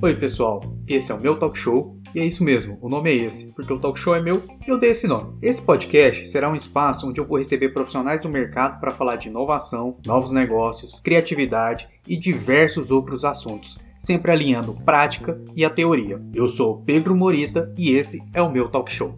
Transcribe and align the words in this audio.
Oi, 0.00 0.14
pessoal. 0.14 0.60
Esse 0.86 1.10
é 1.10 1.14
o 1.14 1.20
meu 1.20 1.38
talk 1.38 1.58
show 1.58 1.98
e 2.14 2.20
é 2.20 2.24
isso 2.24 2.42
mesmo, 2.42 2.78
o 2.80 2.88
nome 2.88 3.10
é 3.10 3.14
esse, 3.14 3.52
porque 3.52 3.72
o 3.72 3.78
talk 3.78 3.98
show 3.98 4.14
é 4.14 4.22
meu 4.22 4.42
e 4.66 4.70
eu 4.70 4.78
dei 4.78 4.90
esse 4.90 5.06
nome. 5.06 5.36
Esse 5.42 5.60
podcast 5.60 6.26
será 6.26 6.48
um 6.48 6.56
espaço 6.56 7.06
onde 7.06 7.20
eu 7.20 7.26
vou 7.26 7.36
receber 7.36 7.70
profissionais 7.70 8.22
do 8.22 8.28
mercado 8.28 8.80
para 8.80 8.92
falar 8.92 9.16
de 9.16 9.28
inovação, 9.28 9.98
novos 10.06 10.30
negócios, 10.30 11.00
criatividade 11.00 11.88
e 12.06 12.16
diversos 12.16 12.90
outros 12.90 13.24
assuntos, 13.24 13.76
sempre 13.98 14.32
alinhando 14.32 14.72
prática 14.84 15.38
e 15.54 15.64
a 15.64 15.70
teoria. 15.70 16.22
Eu 16.32 16.48
sou 16.48 16.82
Pedro 16.82 17.14
Morita 17.14 17.74
e 17.76 17.90
esse 17.90 18.22
é 18.32 18.40
o 18.40 18.50
meu 18.50 18.68
talk 18.68 18.90
show. 18.90 19.14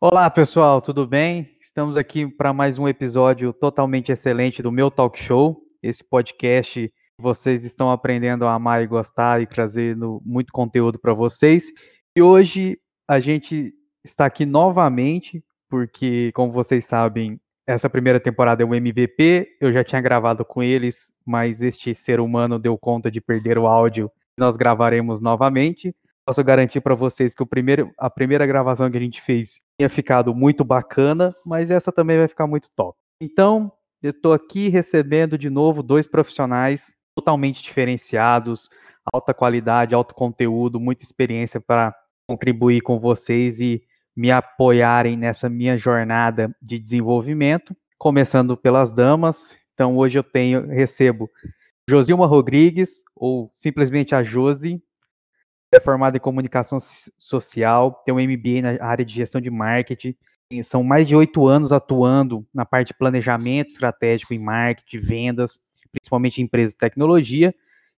Olá, 0.00 0.30
pessoal, 0.30 0.80
tudo 0.80 1.06
bem? 1.06 1.53
Estamos 1.74 1.96
aqui 1.96 2.24
para 2.28 2.52
mais 2.52 2.78
um 2.78 2.86
episódio 2.86 3.52
totalmente 3.52 4.12
excelente 4.12 4.62
do 4.62 4.70
meu 4.70 4.92
talk 4.92 5.18
show, 5.18 5.60
esse 5.82 6.04
podcast 6.04 6.88
vocês 7.20 7.64
estão 7.64 7.90
aprendendo 7.90 8.46
a 8.46 8.54
amar 8.54 8.84
e 8.84 8.86
gostar 8.86 9.42
e 9.42 9.46
trazendo 9.48 10.22
muito 10.24 10.52
conteúdo 10.52 11.00
para 11.00 11.12
vocês. 11.12 11.72
E 12.14 12.22
hoje 12.22 12.78
a 13.08 13.18
gente 13.18 13.74
está 14.04 14.24
aqui 14.24 14.46
novamente, 14.46 15.42
porque, 15.68 16.30
como 16.32 16.52
vocês 16.52 16.84
sabem, 16.84 17.40
essa 17.66 17.90
primeira 17.90 18.20
temporada 18.20 18.62
é 18.62 18.66
um 18.66 18.72
MVP. 18.72 19.56
Eu 19.60 19.72
já 19.72 19.82
tinha 19.82 20.00
gravado 20.00 20.44
com 20.44 20.62
eles, 20.62 21.12
mas 21.26 21.60
este 21.60 21.92
ser 21.92 22.20
humano 22.20 22.56
deu 22.56 22.78
conta 22.78 23.10
de 23.10 23.20
perder 23.20 23.58
o 23.58 23.66
áudio. 23.66 24.08
Nós 24.38 24.56
gravaremos 24.56 25.20
novamente. 25.20 25.92
Posso 26.26 26.42
garantir 26.42 26.80
para 26.80 26.94
vocês 26.94 27.34
que 27.34 27.42
o 27.42 27.46
primeiro, 27.46 27.92
a 27.98 28.08
primeira 28.08 28.46
gravação 28.46 28.90
que 28.90 28.96
a 28.96 29.00
gente 29.00 29.20
fez 29.20 29.60
tinha 29.78 29.90
ficado 29.90 30.34
muito 30.34 30.64
bacana, 30.64 31.34
mas 31.44 31.70
essa 31.70 31.92
também 31.92 32.16
vai 32.18 32.28
ficar 32.28 32.46
muito 32.46 32.70
top. 32.74 32.98
Então, 33.20 33.70
eu 34.02 34.10
estou 34.10 34.32
aqui 34.32 34.68
recebendo 34.68 35.36
de 35.36 35.50
novo 35.50 35.82
dois 35.82 36.06
profissionais 36.06 36.92
totalmente 37.14 37.62
diferenciados, 37.62 38.68
alta 39.12 39.34
qualidade, 39.34 39.94
alto 39.94 40.14
conteúdo, 40.14 40.80
muita 40.80 41.04
experiência 41.04 41.60
para 41.60 41.94
contribuir 42.26 42.80
com 42.80 42.98
vocês 42.98 43.60
e 43.60 43.82
me 44.16 44.30
apoiarem 44.30 45.16
nessa 45.16 45.48
minha 45.48 45.76
jornada 45.76 46.54
de 46.60 46.78
desenvolvimento, 46.78 47.76
começando 47.98 48.56
pelas 48.56 48.92
damas. 48.92 49.58
Então 49.74 49.96
hoje 49.96 50.18
eu 50.18 50.22
tenho 50.22 50.66
recebo 50.66 51.28
Josilma 51.88 52.26
Rodrigues 52.26 53.02
ou 53.14 53.50
simplesmente 53.52 54.14
a 54.14 54.22
Josi, 54.22 54.82
é 55.76 55.80
formada 55.80 56.16
em 56.16 56.20
comunicação 56.20 56.78
social, 57.18 58.02
tem 58.04 58.14
um 58.14 58.18
MBA 58.18 58.62
na 58.62 58.84
área 58.84 59.04
de 59.04 59.12
gestão 59.12 59.40
de 59.40 59.50
marketing, 59.50 60.14
são 60.62 60.84
mais 60.84 61.08
de 61.08 61.16
oito 61.16 61.46
anos 61.46 61.72
atuando 61.72 62.46
na 62.54 62.64
parte 62.64 62.88
de 62.88 62.94
planejamento 62.94 63.70
estratégico 63.70 64.32
em 64.34 64.38
marketing, 64.38 65.00
vendas, 65.00 65.58
principalmente 65.90 66.40
em 66.40 66.44
empresas 66.44 66.72
de 66.72 66.78
tecnologia. 66.78 67.54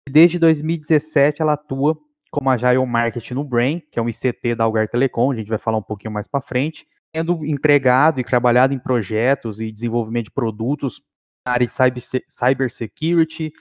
Desde 0.09 0.39
2017 0.39 1.41
ela 1.41 1.53
atua 1.53 1.97
como 2.31 2.49
Agile 2.49 2.85
Marketing 2.85 3.33
no 3.33 3.43
Brain, 3.43 3.81
que 3.91 3.97
é 3.97 4.01
um 4.01 4.09
ICT 4.09 4.55
da 4.55 4.65
Algar 4.65 4.89
Telecom, 4.89 5.31
a 5.31 5.35
gente 5.35 5.47
vai 5.47 5.57
falar 5.57 5.77
um 5.77 5.81
pouquinho 5.81 6.11
mais 6.11 6.27
para 6.27 6.41
frente, 6.41 6.85
tendo 7.11 7.45
empregado 7.45 8.19
e 8.19 8.23
trabalhado 8.23 8.73
em 8.73 8.79
projetos 8.79 9.61
e 9.61 9.71
desenvolvimento 9.71 10.25
de 10.25 10.31
produtos 10.31 11.01
na 11.45 11.53
área 11.53 11.65
de 11.65 11.71
cyber, 11.71 12.03
cybersecurity, 12.29 13.53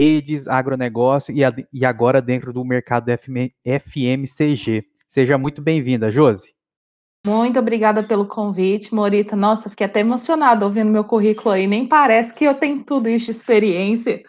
redes, 0.00 0.46
agronegócio 0.46 1.34
e, 1.34 1.40
e 1.72 1.84
agora 1.84 2.22
dentro 2.22 2.52
do 2.52 2.64
mercado 2.64 3.10
FM, 3.10 3.52
FMCG. 3.64 4.84
Seja 5.08 5.36
muito 5.36 5.60
bem-vinda, 5.60 6.10
Josi. 6.10 6.54
Muito 7.26 7.58
obrigada 7.58 8.02
pelo 8.02 8.26
convite, 8.26 8.94
Morita. 8.94 9.34
Nossa, 9.34 9.68
fiquei 9.68 9.86
até 9.86 10.00
emocionada 10.00 10.64
ouvindo 10.64 10.90
meu 10.90 11.04
currículo 11.04 11.50
aí. 11.50 11.66
Nem 11.66 11.86
parece 11.86 12.32
que 12.32 12.44
eu 12.44 12.54
tenho 12.54 12.84
tudo 12.84 13.08
isso 13.08 13.26
de 13.26 13.32
experiência. 13.32 14.22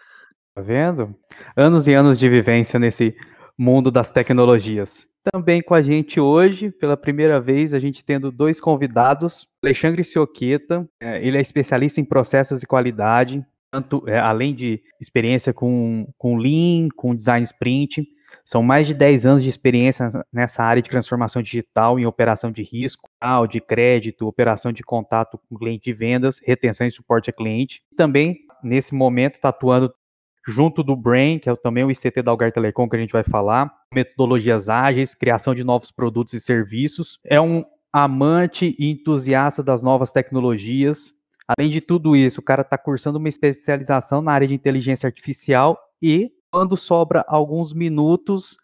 Tá 0.56 0.62
vendo? 0.62 1.16
Anos 1.56 1.88
e 1.88 1.94
anos 1.94 2.17
de 2.17 2.28
vivência 2.28 2.80
nesse 2.80 3.16
mundo 3.57 3.91
das 3.91 4.09
tecnologias. 4.09 5.07
Também 5.31 5.62
com 5.62 5.75
a 5.75 5.81
gente 5.81 6.19
hoje, 6.19 6.72
pela 6.72 6.97
primeira 6.97 7.40
vez, 7.40 7.74
a 7.74 7.80
gente 7.80 8.03
tendo 8.03 8.31
dois 8.31 8.59
convidados. 8.59 9.47
Alexandre 9.63 10.03
Sioqueta, 10.03 10.90
é, 11.00 11.25
ele 11.25 11.38
é 11.38 11.41
especialista 11.41 12.01
em 12.01 12.06
processos 12.06 12.62
de 12.62 12.68
qualidade, 12.68 13.46
tanto 13.72 14.03
é, 14.07 14.19
além 14.19 14.53
de 14.53 14.81
experiência 15.00 15.53
com, 15.53 16.07
com 16.18 16.38
Lean, 16.38 16.90
com 16.96 17.16
Design 17.16 17.44
Sprint, 17.44 18.07
são 18.46 18.63
mais 18.63 18.88
de 18.88 18.94
10 18.96 19.25
anos 19.25 19.44
de 19.44 19.50
experiência 19.50 20.09
nessa 20.34 20.63
área 20.63 20.81
de 20.81 20.90
transformação 20.90 21.41
digital 21.41 22.00
em 22.00 22.06
operação 22.06 22.52
de 22.52 22.63
risco, 22.63 23.07
de 23.47 23.62
crédito, 23.62 24.28
operação 24.28 24.72
de 24.72 24.81
contato 24.81 25.38
com 25.38 25.56
cliente 25.56 25.84
de 25.84 25.94
vendas, 25.94 26.40
retenção 26.44 26.88
e 26.88 26.91
suporte 26.91 27.30
a 27.30 27.34
cliente. 27.34 27.84
Também, 27.96 28.40
nesse 28.63 28.96
momento, 28.96 29.35
está 29.35 29.50
atuando 29.50 29.94
junto 30.47 30.84
do 30.84 30.96
Brain, 30.96 31.38
que 31.38 31.47
é 31.47 31.56
também 31.56 31.84
o 31.84 31.91
ICT 31.91 32.24
da 32.24 32.31
Algar 32.31 32.51
Telecom, 32.51 32.90
que 32.90 32.96
a 32.96 33.00
gente 33.00 33.13
vai 33.13 33.24
falar, 33.24 33.72
metodologias 33.94 34.68
ágeis, 34.68 35.13
criação 35.13 35.53
de 35.53 35.63
novos 35.63 35.91
produtos 35.91 36.34
e 36.34 36.40
serviços. 36.40 37.19
É 37.24 37.40
um 37.40 37.63
amante 37.94 38.75
e 38.80 38.91
entusiasta 38.91 39.62
das 39.62 39.84
novas 39.84 40.12
tecnologias. 40.12 41.13
Além 41.58 41.72
de 41.72 41.82
tudo 41.82 42.16
isso, 42.16 42.42
o 42.42 42.44
cara 42.44 42.62
está 42.62 42.78
cursando 42.78 43.18
uma 43.18 43.28
especialização 43.28 44.22
na 44.22 44.32
área 44.32 44.48
de 44.48 44.54
inteligência 44.54 45.08
artificial 45.08 45.80
e 46.00 46.32
quando 46.52 46.78
sobra 46.78 47.26
alguns 47.28 47.74
minutos, 47.74 48.58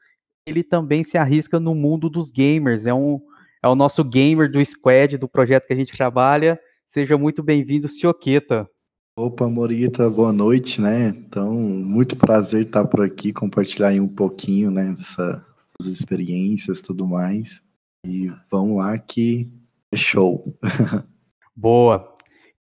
ele 0.45 0.63
também 0.63 1.03
se 1.03 1.17
arrisca 1.17 1.59
no 1.59 1.73
mundo 1.73 2.11
dos 2.11 2.29
gamers. 2.29 2.85
É, 2.85 2.93
um, 2.93 3.19
é 3.63 3.67
o 3.67 3.73
nosso 3.73 4.03
gamer 4.03 4.51
do 4.51 4.63
squad, 4.63 5.17
do 5.17 5.27
projeto 5.27 5.65
que 5.65 5.73
a 5.73 5.75
gente 5.75 5.97
trabalha. 5.97 6.59
Seja 6.87 7.17
muito 7.17 7.41
bem-vindo, 7.41 7.87
Sioqueta. 7.87 8.69
Opa, 9.17 9.49
Morita, 9.49 10.07
boa 10.07 10.31
noite, 10.31 10.79
né? 10.79 11.07
Então, 11.07 11.53
muito 11.55 12.15
prazer 12.15 12.65
estar 12.65 12.85
por 12.85 13.03
aqui, 13.03 13.33
compartilhar 13.33 13.93
um 13.93 14.07
pouquinho, 14.07 14.69
né, 14.69 14.93
dessas 14.93 15.41
experiências 15.87 16.81
tudo 16.81 17.07
mais. 17.07 17.63
E 18.05 18.31
vamos 18.51 18.77
lá 18.77 18.95
que 18.99 19.51
é 19.91 19.97
show. 19.97 20.55
Boa. 21.55 22.14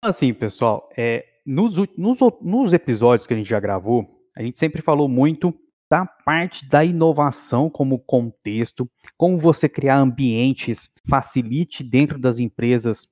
Assim, 0.01 0.33
pessoal, 0.33 0.89
é, 0.97 1.25
nos, 1.45 1.75
nos, 1.97 2.19
nos 2.41 2.73
episódios 2.73 3.27
que 3.27 3.33
a 3.33 3.37
gente 3.37 3.49
já 3.49 3.59
gravou, 3.59 4.23
a 4.35 4.41
gente 4.41 4.57
sempre 4.57 4.81
falou 4.81 5.09
muito 5.09 5.53
da 5.91 6.05
parte 6.05 6.67
da 6.69 6.85
inovação 6.85 7.69
como 7.69 7.99
contexto, 7.99 8.89
como 9.17 9.37
você 9.37 9.67
criar 9.67 9.97
ambientes 9.97 10.89
facilite 11.09 11.83
dentro 11.83 12.17
das 12.17 12.39
empresas 12.39 13.07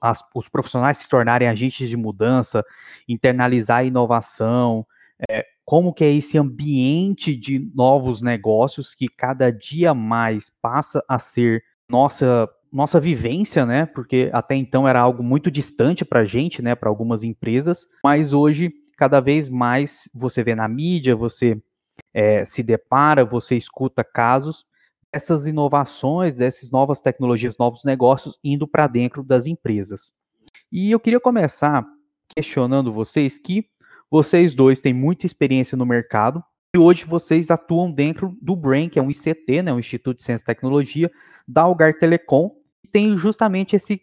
as, 0.00 0.24
os 0.34 0.48
profissionais 0.48 0.98
se 0.98 1.08
tornarem 1.08 1.48
agentes 1.48 1.88
de 1.88 1.96
mudança, 1.96 2.64
internalizar 3.08 3.78
a 3.78 3.84
inovação, 3.84 4.86
é, 5.30 5.44
como 5.64 5.92
que 5.92 6.04
é 6.04 6.10
esse 6.10 6.38
ambiente 6.38 7.36
de 7.36 7.70
novos 7.74 8.20
negócios 8.20 8.94
que 8.94 9.08
cada 9.08 9.52
dia 9.52 9.94
mais 9.94 10.50
passa 10.60 11.04
a 11.08 11.18
ser 11.18 11.62
nossa 11.88 12.48
nossa 12.72 12.98
vivência, 12.98 13.66
né? 13.66 13.86
Porque 13.86 14.30
até 14.32 14.56
então 14.56 14.88
era 14.88 15.00
algo 15.00 15.22
muito 15.22 15.50
distante 15.50 16.04
para 16.04 16.20
a 16.20 16.24
gente, 16.24 16.62
né? 16.62 16.74
Para 16.74 16.88
algumas 16.88 17.22
empresas, 17.22 17.86
mas 18.02 18.32
hoje 18.32 18.72
cada 18.96 19.20
vez 19.20 19.48
mais 19.48 20.08
você 20.14 20.42
vê 20.42 20.54
na 20.54 20.68
mídia, 20.68 21.14
você 21.14 21.60
é, 22.14 22.44
se 22.44 22.62
depara, 22.62 23.24
você 23.24 23.56
escuta 23.56 24.02
casos 24.02 24.64
dessas 25.12 25.46
inovações, 25.46 26.34
dessas 26.34 26.70
novas 26.70 27.00
tecnologias, 27.00 27.58
novos 27.58 27.84
negócios 27.84 28.38
indo 28.42 28.66
para 28.66 28.86
dentro 28.86 29.22
das 29.22 29.46
empresas. 29.46 30.12
E 30.70 30.90
eu 30.90 30.98
queria 30.98 31.20
começar 31.20 31.84
questionando 32.34 32.90
vocês 32.90 33.38
que 33.38 33.66
vocês 34.10 34.54
dois 34.54 34.80
têm 34.80 34.94
muita 34.94 35.26
experiência 35.26 35.76
no 35.76 35.84
mercado 35.84 36.42
e 36.74 36.78
hoje 36.78 37.04
vocês 37.04 37.50
atuam 37.50 37.92
dentro 37.92 38.34
do 38.40 38.56
Brain, 38.56 38.88
que 38.88 38.98
é 38.98 39.02
um 39.02 39.10
ICT, 39.10 39.62
né, 39.62 39.72
um 39.72 39.78
Instituto 39.78 40.18
de 40.18 40.24
Ciência 40.24 40.44
e 40.44 40.46
Tecnologia 40.46 41.10
da 41.46 41.62
Algar 41.62 41.98
Telecom, 41.98 42.61
tem 42.92 43.16
justamente 43.16 43.74
esse, 43.76 44.00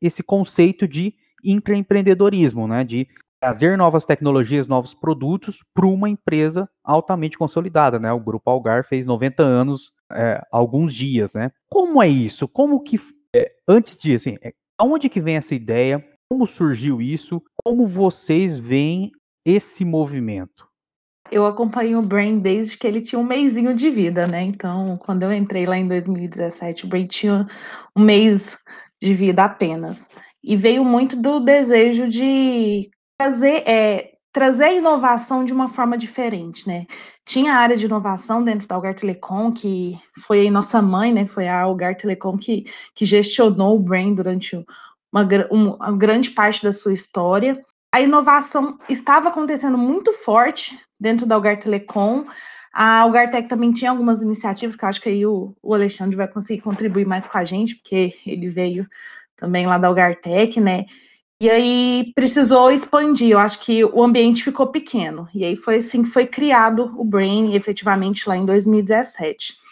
esse 0.00 0.22
conceito 0.22 0.86
de 0.86 1.14
intraempreendedorismo, 1.44 2.66
né, 2.66 2.84
de 2.84 3.06
trazer 3.44 3.76
novas 3.76 4.06
tecnologias, 4.06 4.66
novos 4.66 4.94
produtos 4.94 5.58
para 5.74 5.86
uma 5.86 6.08
empresa 6.08 6.66
altamente 6.82 7.36
consolidada, 7.36 7.98
né? 7.98 8.10
O 8.10 8.18
Grupo 8.18 8.48
Algar 8.48 8.86
fez 8.86 9.04
90 9.04 9.42
anos 9.42 9.92
é, 10.10 10.42
alguns 10.50 10.94
dias, 10.94 11.34
né? 11.34 11.50
Como 11.68 12.02
é 12.02 12.08
isso? 12.08 12.48
Como 12.48 12.82
que 12.82 12.98
é, 13.36 13.52
antes 13.68 13.98
disso, 13.98 14.30
assim, 14.30 14.38
é, 14.42 14.54
aonde 14.78 15.10
que 15.10 15.20
vem 15.20 15.36
essa 15.36 15.54
ideia? 15.54 16.02
Como 16.30 16.46
surgiu 16.46 17.02
isso? 17.02 17.42
Como 17.62 17.86
vocês 17.86 18.58
veem 18.58 19.12
esse 19.44 19.84
movimento? 19.84 20.66
Eu 21.34 21.46
acompanho 21.46 21.98
o 21.98 22.02
Brain 22.02 22.38
desde 22.38 22.78
que 22.78 22.86
ele 22.86 23.00
tinha 23.00 23.18
um 23.18 23.24
mêsinho 23.24 23.74
de 23.74 23.90
vida, 23.90 24.24
né? 24.24 24.40
Então, 24.42 24.96
quando 24.98 25.24
eu 25.24 25.32
entrei 25.32 25.66
lá 25.66 25.76
em 25.76 25.88
2017, 25.88 26.84
o 26.84 26.88
Brain 26.88 27.08
tinha 27.08 27.48
um 27.96 28.04
mês 28.04 28.56
de 29.02 29.12
vida 29.14 29.42
apenas. 29.42 30.08
E 30.44 30.56
veio 30.56 30.84
muito 30.84 31.16
do 31.16 31.40
desejo 31.40 32.08
de 32.08 32.88
trazer, 33.18 33.68
é, 33.68 34.12
trazer 34.32 34.62
a 34.62 34.72
inovação 34.74 35.44
de 35.44 35.52
uma 35.52 35.66
forma 35.66 35.98
diferente, 35.98 36.68
né? 36.68 36.86
Tinha 37.26 37.54
a 37.54 37.58
área 37.58 37.76
de 37.76 37.86
inovação 37.86 38.44
dentro 38.44 38.68
da 38.68 38.76
Algar 38.76 38.94
Telecom, 38.94 39.50
que 39.50 39.98
foi 40.20 40.48
nossa 40.50 40.80
mãe, 40.80 41.12
né? 41.12 41.26
Foi 41.26 41.48
a 41.48 41.62
Algar 41.62 41.96
Telecom 41.96 42.38
que, 42.38 42.64
que 42.94 43.04
gestionou 43.04 43.74
o 43.74 43.82
Brain 43.82 44.14
durante 44.14 44.64
uma, 45.12 45.28
uma 45.50 45.96
grande 45.96 46.30
parte 46.30 46.62
da 46.62 46.72
sua 46.72 46.92
história. 46.92 47.60
A 47.92 48.00
inovação 48.00 48.78
estava 48.88 49.30
acontecendo 49.30 49.76
muito 49.76 50.12
forte 50.12 50.78
dentro 51.04 51.26
da 51.26 51.34
Algar 51.34 51.58
Telecom. 51.58 52.24
A 52.72 53.00
Algartec 53.00 53.46
também 53.46 53.72
tinha 53.72 53.90
algumas 53.90 54.22
iniciativas 54.22 54.74
que 54.74 54.84
eu 54.84 54.88
acho 54.88 55.00
que 55.00 55.08
aí 55.10 55.24
o, 55.24 55.54
o 55.62 55.74
Alexandre 55.74 56.16
vai 56.16 56.26
conseguir 56.26 56.62
contribuir 56.62 57.06
mais 57.06 57.26
com 57.26 57.38
a 57.38 57.44
gente, 57.44 57.76
porque 57.76 58.14
ele 58.26 58.48
veio 58.48 58.88
também 59.36 59.66
lá 59.66 59.76
da 59.78 59.86
Algartec, 59.86 60.58
né? 60.58 60.86
E 61.40 61.50
aí 61.50 62.12
precisou 62.14 62.72
expandir. 62.72 63.30
Eu 63.30 63.38
acho 63.38 63.60
que 63.60 63.84
o 63.84 64.02
ambiente 64.02 64.42
ficou 64.42 64.68
pequeno. 64.68 65.28
E 65.34 65.44
aí 65.44 65.56
foi 65.56 65.76
assim 65.76 66.02
que 66.02 66.08
foi 66.08 66.26
criado 66.26 66.94
o 66.98 67.04
Brain, 67.04 67.54
efetivamente, 67.54 68.26
lá 68.26 68.36
em 68.36 68.46
2017. 68.46 69.63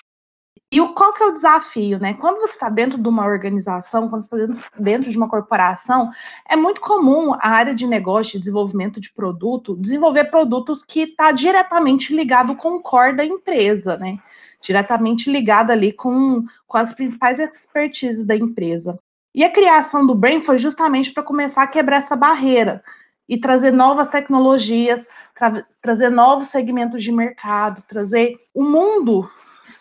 E 0.73 0.81
o, 0.81 0.95
qual 0.95 1.13
que 1.13 1.23
é 1.23 1.27
o 1.27 1.35
desafio, 1.35 1.99
né? 1.99 2.15
Quando 2.15 2.41
você 2.41 2.55
está 2.55 2.71
dentro 2.71 2.97
de 2.97 3.07
uma 3.07 3.27
organização, 3.27 4.09
quando 4.09 4.23
você 4.23 4.35
está 4.35 4.47
dentro, 4.47 4.71
dentro, 4.79 5.11
de 5.11 5.19
uma 5.19 5.29
corporação, 5.29 6.11
é 6.49 6.57
muito 6.57 6.81
comum 6.81 7.35
a 7.35 7.47
área 7.47 7.75
de 7.75 7.87
negócio, 7.87 8.33
de 8.33 8.39
desenvolvimento 8.39 8.99
de 8.99 9.13
produto, 9.13 9.77
desenvolver 9.77 10.31
produtos 10.31 10.83
que 10.83 11.01
está 11.01 11.31
diretamente 11.31 12.17
ligado 12.17 12.57
com 12.57 12.77
o 12.77 12.81
core 12.81 13.15
da 13.15 13.23
empresa, 13.23 13.99
né? 13.99 14.17
Diretamente 14.63 15.31
ligado 15.31 15.73
ali 15.73 15.93
com, 15.93 16.43
com 16.67 16.79
as 16.79 16.95
principais 16.95 17.39
expertises 17.39 18.25
da 18.25 18.35
empresa. 18.35 18.99
E 19.35 19.45
a 19.45 19.51
criação 19.51 20.07
do 20.07 20.15
Brain 20.15 20.41
foi 20.41 20.57
justamente 20.57 21.13
para 21.13 21.23
começar 21.23 21.65
a 21.65 21.67
quebrar 21.67 21.99
essa 21.99 22.17
barreira 22.17 22.83
e 23.29 23.37
trazer 23.37 23.73
novas 23.73 24.09
tecnologias, 24.09 25.07
tra 25.35 25.63
trazer 25.83 26.11
novos 26.11 26.49
segmentos 26.49 27.03
de 27.03 27.13
mercado, 27.13 27.83
trazer 27.87 28.39
o 28.55 28.65
mundo 28.65 29.29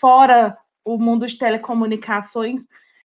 fora 0.01 0.57
o 0.85 0.97
mundo 0.97 1.25
de 1.25 1.37
telecomunicações 1.37 2.67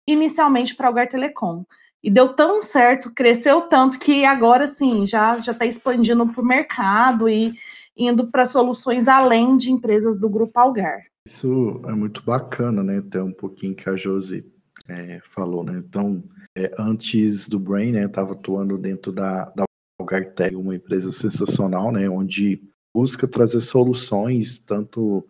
inicialmente 0.08 0.76
para 0.76 0.86
o 0.86 0.88
Algar 0.88 1.08
Telecom. 1.08 1.64
E 2.04 2.10
deu 2.10 2.34
tão 2.34 2.64
certo, 2.64 3.12
cresceu 3.12 3.62
tanto 3.62 4.00
que 4.00 4.26
agora 4.26 4.66
sim 4.66 5.06
já 5.06 5.40
já 5.40 5.52
está 5.52 5.66
expandindo 5.66 6.26
para 6.28 6.42
o 6.42 6.46
mercado 6.46 7.30
e 7.30 7.54
indo 7.96 8.28
para 8.28 8.46
soluções 8.46 9.08
além 9.08 9.56
de 9.58 9.72
empresas 9.72 10.20
do 10.20 10.28
grupo 10.30 10.60
Algar. 10.60 11.04
Isso 11.28 11.82
é 11.86 11.92
muito 11.92 12.24
bacana, 12.24 12.82
né? 12.82 12.98
Até 12.98 13.22
um 13.22 13.32
pouquinho 13.32 13.76
que 13.76 13.88
a 13.88 13.96
Josi 13.96 14.44
é, 14.88 15.20
falou, 15.36 15.64
né? 15.64 15.78
Então, 15.78 16.24
é, 16.58 16.74
antes 16.80 17.48
do 17.48 17.60
Brain, 17.60 17.92
né, 17.92 18.06
estava 18.06 18.32
atuando 18.32 18.78
dentro 18.78 19.12
da, 19.12 19.46
da 19.56 19.64
Algartec, 20.00 20.56
uma 20.56 20.76
empresa 20.76 21.12
sensacional, 21.12 21.92
né? 21.92 22.10
Onde 22.10 22.62
busca 22.94 23.28
trazer 23.28 23.60
soluções 23.62 24.58
tanto 24.58 25.24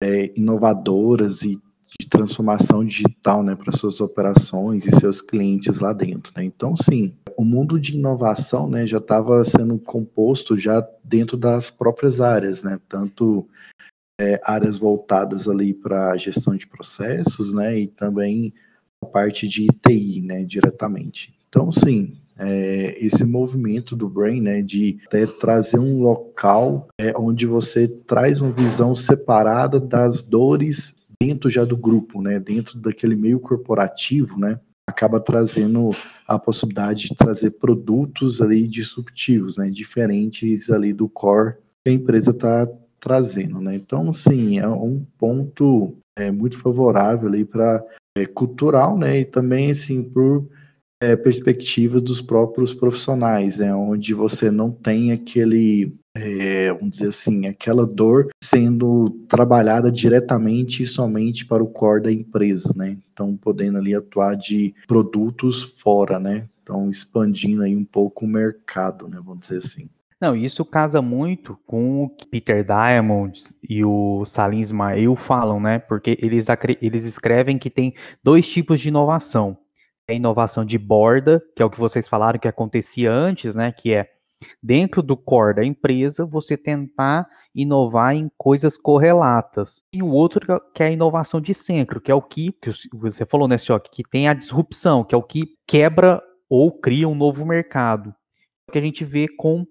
é, 0.00 0.32
inovadoras 0.36 1.42
e 1.42 1.60
de 1.98 2.06
transformação 2.08 2.84
digital 2.84 3.42
né, 3.42 3.54
para 3.54 3.72
suas 3.72 4.00
operações 4.00 4.84
e 4.84 4.90
seus 4.90 5.22
clientes 5.22 5.78
lá 5.78 5.92
dentro. 5.92 6.32
Né? 6.36 6.44
Então, 6.44 6.76
sim, 6.76 7.14
o 7.36 7.44
mundo 7.44 7.78
de 7.78 7.96
inovação 7.96 8.68
né, 8.68 8.86
já 8.86 8.98
estava 8.98 9.42
sendo 9.44 9.78
composto 9.78 10.56
já 10.56 10.86
dentro 11.04 11.36
das 11.36 11.70
próprias 11.70 12.20
áreas, 12.20 12.62
né? 12.62 12.78
tanto 12.88 13.46
é, 14.20 14.40
áreas 14.44 14.78
voltadas 14.78 15.48
ali 15.48 15.72
para 15.72 16.12
a 16.12 16.16
gestão 16.16 16.56
de 16.56 16.66
processos 16.66 17.52
né, 17.52 17.78
e 17.78 17.86
também 17.86 18.52
a 19.02 19.06
parte 19.06 19.46
de 19.46 19.66
TI 19.66 20.22
né, 20.22 20.42
diretamente. 20.42 21.34
Então, 21.48 21.70
sim, 21.70 22.16
é, 22.38 22.96
esse 23.00 23.24
movimento 23.24 23.96
do 23.96 24.08
Brain, 24.08 24.40
né, 24.40 24.60
de 24.60 24.98
trazer 25.40 25.78
um 25.78 26.02
local 26.02 26.88
é, 27.00 27.14
onde 27.16 27.46
você 27.46 27.88
traz 27.88 28.40
uma 28.40 28.52
visão 28.52 28.94
separada 28.94 29.80
das 29.80 30.22
dores 30.22 30.94
dentro 31.20 31.48
já 31.48 31.64
do 31.64 31.76
grupo, 31.76 32.20
né, 32.20 32.38
dentro 32.38 32.78
daquele 32.78 33.16
meio 33.16 33.40
corporativo, 33.40 34.38
né, 34.38 34.60
acaba 34.88 35.20
trazendo 35.20 35.90
a 36.26 36.38
possibilidade 36.38 37.08
de 37.08 37.14
trazer 37.16 37.50
produtos 37.52 38.40
ali 38.40 38.66
disruptivos, 38.68 39.56
né, 39.56 39.68
diferentes 39.70 40.70
ali 40.70 40.92
do 40.92 41.08
core 41.08 41.54
que 41.84 41.90
a 41.90 41.92
empresa 41.92 42.30
está 42.30 42.68
trazendo, 43.00 43.60
né. 43.60 43.74
Então, 43.74 44.12
sim, 44.12 44.58
é 44.58 44.68
um 44.68 45.04
ponto 45.18 45.96
é, 46.18 46.30
muito 46.30 46.58
favorável 46.58 47.28
ali 47.28 47.44
para 47.44 47.84
é, 48.16 48.26
cultural, 48.26 48.98
né, 48.98 49.20
e 49.20 49.24
também 49.24 49.70
assim 49.70 50.02
por 50.02 50.48
é, 51.02 51.14
perspectivas 51.14 52.00
dos 52.00 52.22
próprios 52.22 52.72
profissionais, 52.72 53.58
né, 53.58 53.74
onde 53.74 54.14
você 54.14 54.50
não 54.50 54.70
tem 54.70 55.12
aquele 55.12 55.94
é, 56.16 56.72
vamos 56.72 56.90
dizer 56.90 57.08
assim, 57.08 57.46
aquela 57.46 57.86
dor 57.86 58.28
sendo 58.42 59.10
trabalhada 59.28 59.90
diretamente 59.90 60.82
e 60.82 60.86
somente 60.86 61.44
para 61.44 61.62
o 61.62 61.68
core 61.68 62.02
da 62.02 62.12
empresa, 62.12 62.72
né? 62.74 62.96
Então, 63.12 63.36
podendo 63.36 63.78
ali 63.78 63.94
atuar 63.94 64.36
de 64.36 64.74
produtos 64.86 65.62
fora, 65.80 66.18
né? 66.18 66.48
Então, 66.62 66.90
expandindo 66.90 67.62
aí 67.62 67.76
um 67.76 67.84
pouco 67.84 68.24
o 68.24 68.28
mercado, 68.28 69.08
né? 69.08 69.18
Vamos 69.22 69.40
dizer 69.40 69.58
assim. 69.58 69.88
Não, 70.20 70.34
isso 70.34 70.64
casa 70.64 71.02
muito 71.02 71.58
com 71.66 72.04
o 72.04 72.08
que 72.08 72.26
Peter 72.26 72.64
Diamond 72.64 73.38
e 73.68 73.84
o 73.84 74.24
Salim 74.24 74.60
Ismail 74.60 75.14
falam, 75.14 75.60
né? 75.60 75.78
Porque 75.78 76.18
eles, 76.22 76.46
eles 76.80 77.04
escrevem 77.04 77.58
que 77.58 77.68
tem 77.68 77.94
dois 78.24 78.48
tipos 78.48 78.80
de 78.80 78.88
inovação. 78.88 79.58
A 80.08 80.14
inovação 80.14 80.64
de 80.64 80.78
borda, 80.78 81.42
que 81.54 81.62
é 81.62 81.64
o 81.64 81.70
que 81.70 81.78
vocês 81.78 82.08
falaram 82.08 82.38
que 82.38 82.48
acontecia 82.48 83.12
antes, 83.12 83.54
né? 83.54 83.70
Que 83.72 83.92
é 83.92 84.15
dentro 84.62 85.02
do 85.02 85.16
core 85.16 85.56
da 85.56 85.64
empresa, 85.64 86.24
você 86.24 86.56
tentar 86.56 87.28
inovar 87.54 88.14
em 88.14 88.30
coisas 88.36 88.76
correlatas. 88.76 89.82
E 89.92 90.02
o 90.02 90.08
outro 90.08 90.60
que 90.74 90.82
é 90.82 90.86
a 90.86 90.90
inovação 90.90 91.40
de 91.40 91.54
centro, 91.54 92.00
que 92.00 92.10
é 92.10 92.14
o 92.14 92.22
que, 92.22 92.52
que 92.52 92.70
você 92.92 93.24
falou, 93.24 93.48
né, 93.48 93.56
Sioc, 93.56 93.88
que 93.90 94.02
tem 94.02 94.28
a 94.28 94.34
disrupção, 94.34 95.02
que 95.02 95.14
é 95.14 95.18
o 95.18 95.22
que 95.22 95.56
quebra 95.66 96.22
ou 96.48 96.70
cria 96.70 97.08
um 97.08 97.14
novo 97.14 97.44
mercado. 97.46 98.14
Que 98.70 98.78
a 98.78 98.82
gente 98.82 99.04
vê 99.04 99.26
com 99.28 99.64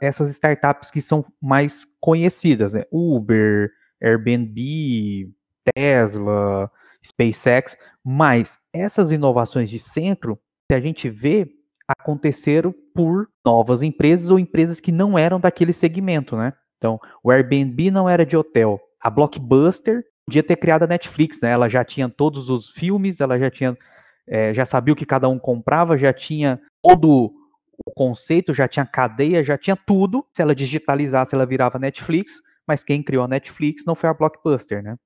essas 0.00 0.30
startups 0.30 0.90
que 0.90 1.00
são 1.00 1.24
mais 1.40 1.84
conhecidas, 2.00 2.72
né? 2.72 2.84
Uber, 2.90 3.70
Airbnb, 4.00 5.32
Tesla, 5.74 6.70
SpaceX, 7.04 7.76
mas 8.04 8.58
essas 8.72 9.12
inovações 9.12 9.70
de 9.70 9.78
centro, 9.78 10.38
se 10.70 10.76
a 10.76 10.80
gente 10.80 11.08
vê, 11.10 11.50
aconteceram 11.86 12.74
por 12.98 13.28
novas 13.46 13.80
empresas 13.80 14.28
ou 14.28 14.40
empresas 14.40 14.80
que 14.80 14.90
não 14.90 15.16
eram 15.16 15.38
daquele 15.38 15.72
segmento, 15.72 16.36
né? 16.36 16.52
Então, 16.78 16.98
o 17.22 17.30
Airbnb 17.30 17.92
não 17.92 18.08
era 18.08 18.26
de 18.26 18.36
hotel. 18.36 18.80
A 19.00 19.08
Blockbuster 19.08 20.02
podia 20.26 20.42
ter 20.42 20.56
criado 20.56 20.82
a 20.82 20.86
Netflix, 20.88 21.40
né? 21.40 21.52
Ela 21.52 21.68
já 21.68 21.84
tinha 21.84 22.08
todos 22.08 22.50
os 22.50 22.70
filmes, 22.70 23.20
ela 23.20 23.38
já 23.38 23.48
tinha, 23.48 23.78
é, 24.26 24.52
já 24.52 24.64
sabia 24.64 24.92
o 24.92 24.96
que 24.96 25.06
cada 25.06 25.28
um 25.28 25.38
comprava, 25.38 25.96
já 25.96 26.12
tinha 26.12 26.60
todo 26.82 27.32
o 27.86 27.92
conceito, 27.94 28.52
já 28.52 28.66
tinha 28.66 28.84
cadeia, 28.84 29.44
já 29.44 29.56
tinha 29.56 29.76
tudo. 29.76 30.26
Se 30.32 30.42
ela 30.42 30.52
digitalizasse, 30.52 31.36
ela 31.36 31.46
virava 31.46 31.78
Netflix, 31.78 32.42
mas 32.66 32.82
quem 32.82 33.00
criou 33.00 33.22
a 33.22 33.28
Netflix 33.28 33.84
não 33.86 33.94
foi 33.94 34.10
a 34.10 34.14
Blockbuster, 34.14 34.82
né? 34.82 34.96